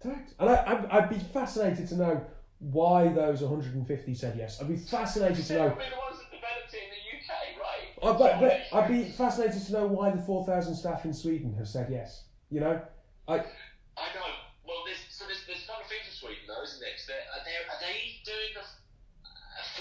tagged, 0.00 0.32
and 0.40 0.48
I, 0.48 0.64
I'd, 0.66 0.86
I'd 0.86 1.10
be 1.10 1.18
fascinated 1.18 1.88
to 1.88 1.96
know 1.96 2.26
why 2.58 3.08
those 3.08 3.42
150 3.42 4.14
said 4.14 4.34
yes. 4.38 4.62
I'd 4.62 4.68
be 4.68 4.76
fascinated 4.76 5.44
to 5.44 5.54
know. 5.54 5.64
We're 5.76 5.90
the 5.90 6.00
ones 6.00 6.18
that 6.24 6.30
developed 6.32 6.72
it 6.72 6.88
in 6.88 6.90
the 6.96 7.04
UK, 7.20 7.60
right? 7.60 8.14
I, 8.14 8.18
but, 8.18 8.40
but 8.40 8.78
I'd 8.78 8.88
be 8.88 9.10
fascinated 9.10 9.60
to 9.66 9.72
know 9.72 9.86
why 9.88 10.10
the 10.10 10.22
4,000 10.22 10.74
staff 10.74 11.04
in 11.04 11.12
Sweden 11.12 11.54
have 11.58 11.68
said 11.68 11.88
yes. 11.90 12.24
You 12.50 12.60
know, 12.60 12.80
I. 13.28 13.44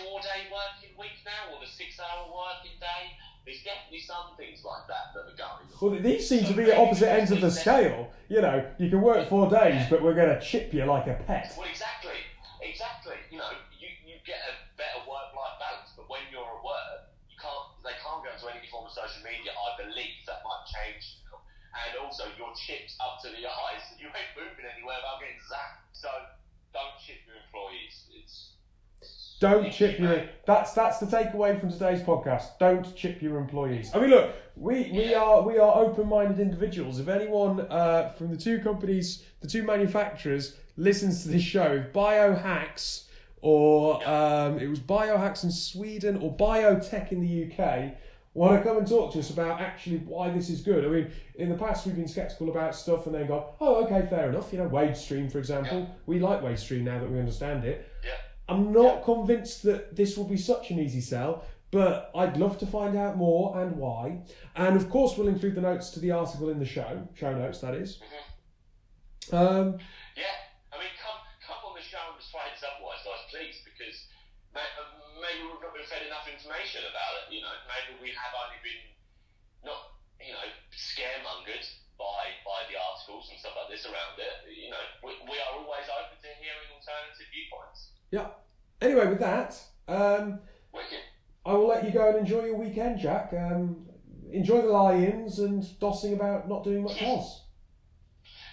a 0.02 0.10
four-day 0.10 0.50
working 0.50 0.98
week 0.98 1.22
now, 1.26 1.54
or 1.54 1.62
the 1.62 1.70
six-hour 1.70 2.34
working 2.34 2.78
day? 2.82 3.14
There's 3.46 3.62
definitely 3.66 4.06
some 4.06 4.38
things 4.38 4.62
like 4.66 4.86
that 4.86 5.14
that 5.14 5.26
are 5.34 5.38
going 5.38 5.66
on. 5.66 5.78
Well, 5.82 5.98
these 6.02 6.30
seem 6.30 6.46
so 6.46 6.54
to 6.54 6.56
be 6.58 6.70
at 6.70 6.78
opposite 6.78 7.10
ends 7.10 7.32
of 7.32 7.42
the 7.42 7.50
scale. 7.50 8.10
You 8.30 8.42
know, 8.42 8.66
you 8.78 8.90
can 8.90 9.02
work 9.02 9.30
four 9.30 9.50
days, 9.50 9.82
but 9.90 10.02
we're 10.02 10.14
going 10.14 10.30
to 10.30 10.42
chip 10.42 10.74
you 10.74 10.86
like 10.86 11.08
a 11.08 11.18
pet. 11.26 11.54
Well, 11.58 11.66
exactly, 11.66 12.22
exactly. 12.62 13.18
You 13.34 13.42
know, 13.42 13.50
you, 13.74 13.90
you 14.06 14.22
get 14.26 14.38
a 14.46 14.54
better 14.78 15.02
work-life 15.10 15.58
balance, 15.58 15.90
but 15.98 16.06
when 16.06 16.22
you're 16.30 16.46
at 16.46 16.62
work, 16.62 17.10
you 17.30 17.38
can't. 17.42 17.66
They 17.82 17.98
can't 17.98 18.22
go 18.22 18.30
to 18.30 18.46
any 18.54 18.62
form 18.70 18.86
of 18.86 18.94
social 18.94 19.26
media. 19.26 19.58
I 19.58 19.90
believe 19.90 20.22
that 20.30 20.46
might 20.46 20.70
change 20.70 21.22
and 21.72 21.96
also 22.04 22.28
your 22.36 22.52
chips 22.56 23.00
up 23.00 23.24
to 23.24 23.32
the 23.32 23.44
eyes. 23.68 23.84
You 23.96 24.12
ain't 24.12 24.34
moving 24.36 24.68
anywhere 24.68 25.00
without 25.00 25.24
getting 25.24 25.40
zapped. 25.48 25.88
So 25.96 26.12
don't 26.76 26.96
chip 27.00 27.24
your 27.28 27.40
employees. 27.40 28.08
It's 28.16 28.60
don't 29.40 29.72
chip 29.72 30.00
your. 30.00 30.28
That's 30.46 30.74
that's 30.74 31.00
the 31.00 31.06
takeaway 31.06 31.60
from 31.60 31.72
today's 31.72 32.02
podcast. 32.02 32.58
Don't 32.60 32.96
chip 32.96 33.22
your 33.22 33.38
employees. 33.38 33.92
I 33.94 34.00
mean, 34.00 34.12
look, 34.12 34.32
we, 34.56 34.92
we 34.92 35.14
are 35.16 35.42
we 35.42 35.58
are 35.58 35.76
open-minded 35.76 36.40
individuals. 36.40 37.00
If 37.00 37.08
anyone 37.08 37.62
uh, 37.62 38.10
from 38.10 38.30
the 38.30 38.38
two 38.38 38.60
companies, 38.60 39.24
the 39.42 39.48
two 39.48 39.64
manufacturers, 39.64 40.58
listens 40.78 41.24
to 41.24 41.30
this 41.30 41.42
show, 41.42 41.74
if 41.74 41.92
Biohax 41.92 43.06
or 43.42 44.08
um, 44.08 44.60
it 44.60 44.68
was 44.68 44.80
Biohax 44.80 45.44
in 45.44 45.52
Sweden 45.52 46.18
or 46.18 46.36
BioTeq 46.38 47.12
in 47.12 47.22
the 47.22 47.52
UK 47.52 47.94
want 48.34 48.62
to 48.62 48.68
come 48.68 48.78
and 48.78 48.88
talk 48.88 49.12
to 49.14 49.20
us 49.20 49.30
about 49.30 49.60
actually 49.60 49.98
why 49.98 50.30
this 50.30 50.50
is 50.50 50.62
good. 50.62 50.86
I 50.86 50.88
mean, 50.88 51.12
in 51.36 51.50
the 51.50 51.56
past 51.56 51.86
we've 51.86 51.96
been 51.96 52.08
sceptical 52.08 52.50
about 52.50 52.76
stuff 52.76 53.06
and 53.06 53.16
then 53.16 53.28
go, 53.28 53.54
oh, 53.60 53.84
okay, 53.86 54.08
fair 54.10 54.30
enough. 54.30 54.54
You 54.54 54.60
know, 54.60 54.70
WageStream, 54.70 55.32
for 55.32 55.40
example. 55.40 55.80
Yeah. 55.80 55.96
We 56.06 56.20
like 56.20 56.42
WageStream 56.42 56.84
now 56.84 57.00
that 57.00 57.12
we 57.12 57.20
understand 57.20 57.66
it. 57.66 57.90
Yeah. 58.04 58.12
I'm 58.52 58.74
not 58.74 59.04
convinced 59.08 59.64
that 59.64 59.96
this 59.96 60.18
will 60.18 60.28
be 60.28 60.36
such 60.36 60.72
an 60.72 60.80
easy 60.80 61.00
sell, 61.00 61.46
but 61.72 62.12
I'd 62.14 62.36
love 62.36 62.60
to 62.60 62.68
find 62.68 62.98
out 63.00 63.16
more 63.16 63.56
and 63.56 63.78
why. 63.80 64.20
And 64.60 64.76
of 64.76 64.90
course, 64.90 65.16
we'll 65.16 65.32
include 65.32 65.56
the 65.56 65.64
notes 65.64 65.90
to 65.92 66.04
the 66.04 66.12
article 66.12 66.50
in 66.50 66.60
the 66.60 66.68
show, 66.68 67.08
show 67.16 67.32
notes, 67.32 67.64
that 67.64 67.76
is. 67.76 68.04
Mm-hmm. 68.04 69.32
Um, 69.32 69.80
yeah, 70.20 70.36
I 70.68 70.84
mean, 70.84 70.92
come 71.00 71.16
come 71.40 71.64
on 71.64 71.80
the 71.80 71.86
show 71.86 72.04
and 72.12 72.20
persuade 72.20 72.52
us 72.52 72.60
otherwise, 72.60 73.00
guys, 73.08 73.24
please, 73.32 73.64
because 73.64 73.96
maybe 74.52 75.48
we've 75.48 75.64
not 75.64 75.72
been 75.72 75.88
fed 75.88 76.04
enough 76.04 76.28
information 76.28 76.84
about 76.92 77.24
it. 77.24 77.32
You 77.32 77.40
know, 77.48 77.56
maybe 77.72 78.04
we 78.04 78.12
have 78.12 78.36
only 78.36 78.60
been 78.60 78.84
not, 79.64 79.96
you 80.20 80.36
know, 80.36 80.48
scaremongered 80.76 81.64
by 81.96 82.36
by 82.44 82.68
the 82.68 82.76
articles 82.76 83.32
and 83.32 83.40
stuff 83.40 83.56
like 83.56 83.72
this 83.72 83.88
around 83.88 84.20
it. 84.20 84.44
You 84.52 84.76
know, 84.76 84.84
we, 85.08 85.16
we 85.24 85.40
are 85.40 85.56
always 85.56 85.88
open 85.88 86.20
to 86.20 86.30
hearing 86.44 86.68
alternative 86.76 87.32
viewpoints. 87.32 87.91
Yeah. 88.12 88.28
Anyway, 88.82 89.08
with 89.08 89.20
that, 89.20 89.60
um, 89.88 90.40
I 91.46 91.54
will 91.54 91.68
let 91.68 91.86
you 91.86 91.92
go 91.92 92.10
and 92.10 92.20
enjoy 92.20 92.46
your 92.46 92.58
weekend, 92.58 93.00
Jack. 93.00 93.34
Um, 93.34 93.88
enjoy 94.32 94.62
the 94.62 94.68
lie-ins 94.68 95.40
and 95.40 95.64
dossing 95.80 96.14
about, 96.14 96.48
not 96.48 96.64
doing 96.64 96.84
much 96.84 97.02
else. 97.02 97.44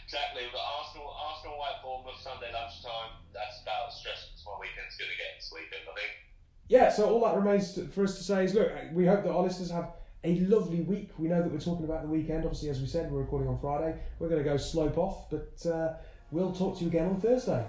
Exactly. 0.04 0.44
We've 0.44 0.52
got 0.52 0.64
Arsenal, 0.80 1.09
Arsenal, 1.11 1.59
White 1.59 1.82
Bournemouth 1.84 2.20
Sunday 2.22 2.52
lunchtime. 2.52 3.20
That's 3.34 3.61
about 3.62 3.88
as 3.88 4.00
stressful 4.00 4.32
as 4.36 4.44
my 4.46 4.56
weekend's 4.61 4.96
going 4.96 5.11
to 5.12 5.18
get 5.20 5.36
this 5.36 5.52
weekend, 5.52 5.84
I 5.84 5.94
think 5.94 6.28
yeah, 6.68 6.90
so 6.90 7.09
all 7.09 7.20
that 7.24 7.34
remains 7.34 7.78
for 7.94 8.04
us 8.04 8.16
to 8.18 8.22
say 8.22 8.44
is 8.44 8.54
look, 8.54 8.70
we 8.92 9.06
hope 9.06 9.24
that 9.24 9.32
our 9.32 9.42
listeners 9.42 9.70
have 9.70 9.92
a 10.24 10.38
lovely 10.40 10.82
week. 10.82 11.11
We 11.16 11.28
know 11.28 11.42
that 11.42 11.50
we're 11.50 11.61
talking 11.61 11.84
about 11.84 12.02
the 12.02 12.09
weekend. 12.09 12.44
Obviously, 12.44 12.68
as 12.68 12.80
we 12.80 12.86
said, 12.86 13.11
we're 13.11 13.20
recording 13.20 13.48
on 13.48 13.59
Friday. 13.59 13.98
We're 14.18 14.28
going 14.28 14.42
to 14.42 14.48
go 14.48 14.59
slope 14.59 14.98
off, 14.98 15.30
but 15.30 15.66
uh, 15.66 15.94
we'll 16.30 16.52
talk 16.52 16.76
to 16.78 16.84
you 16.84 16.90
again 16.90 17.06
on 17.06 17.20
Thursday. 17.20 17.64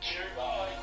Cheers. 0.00 0.81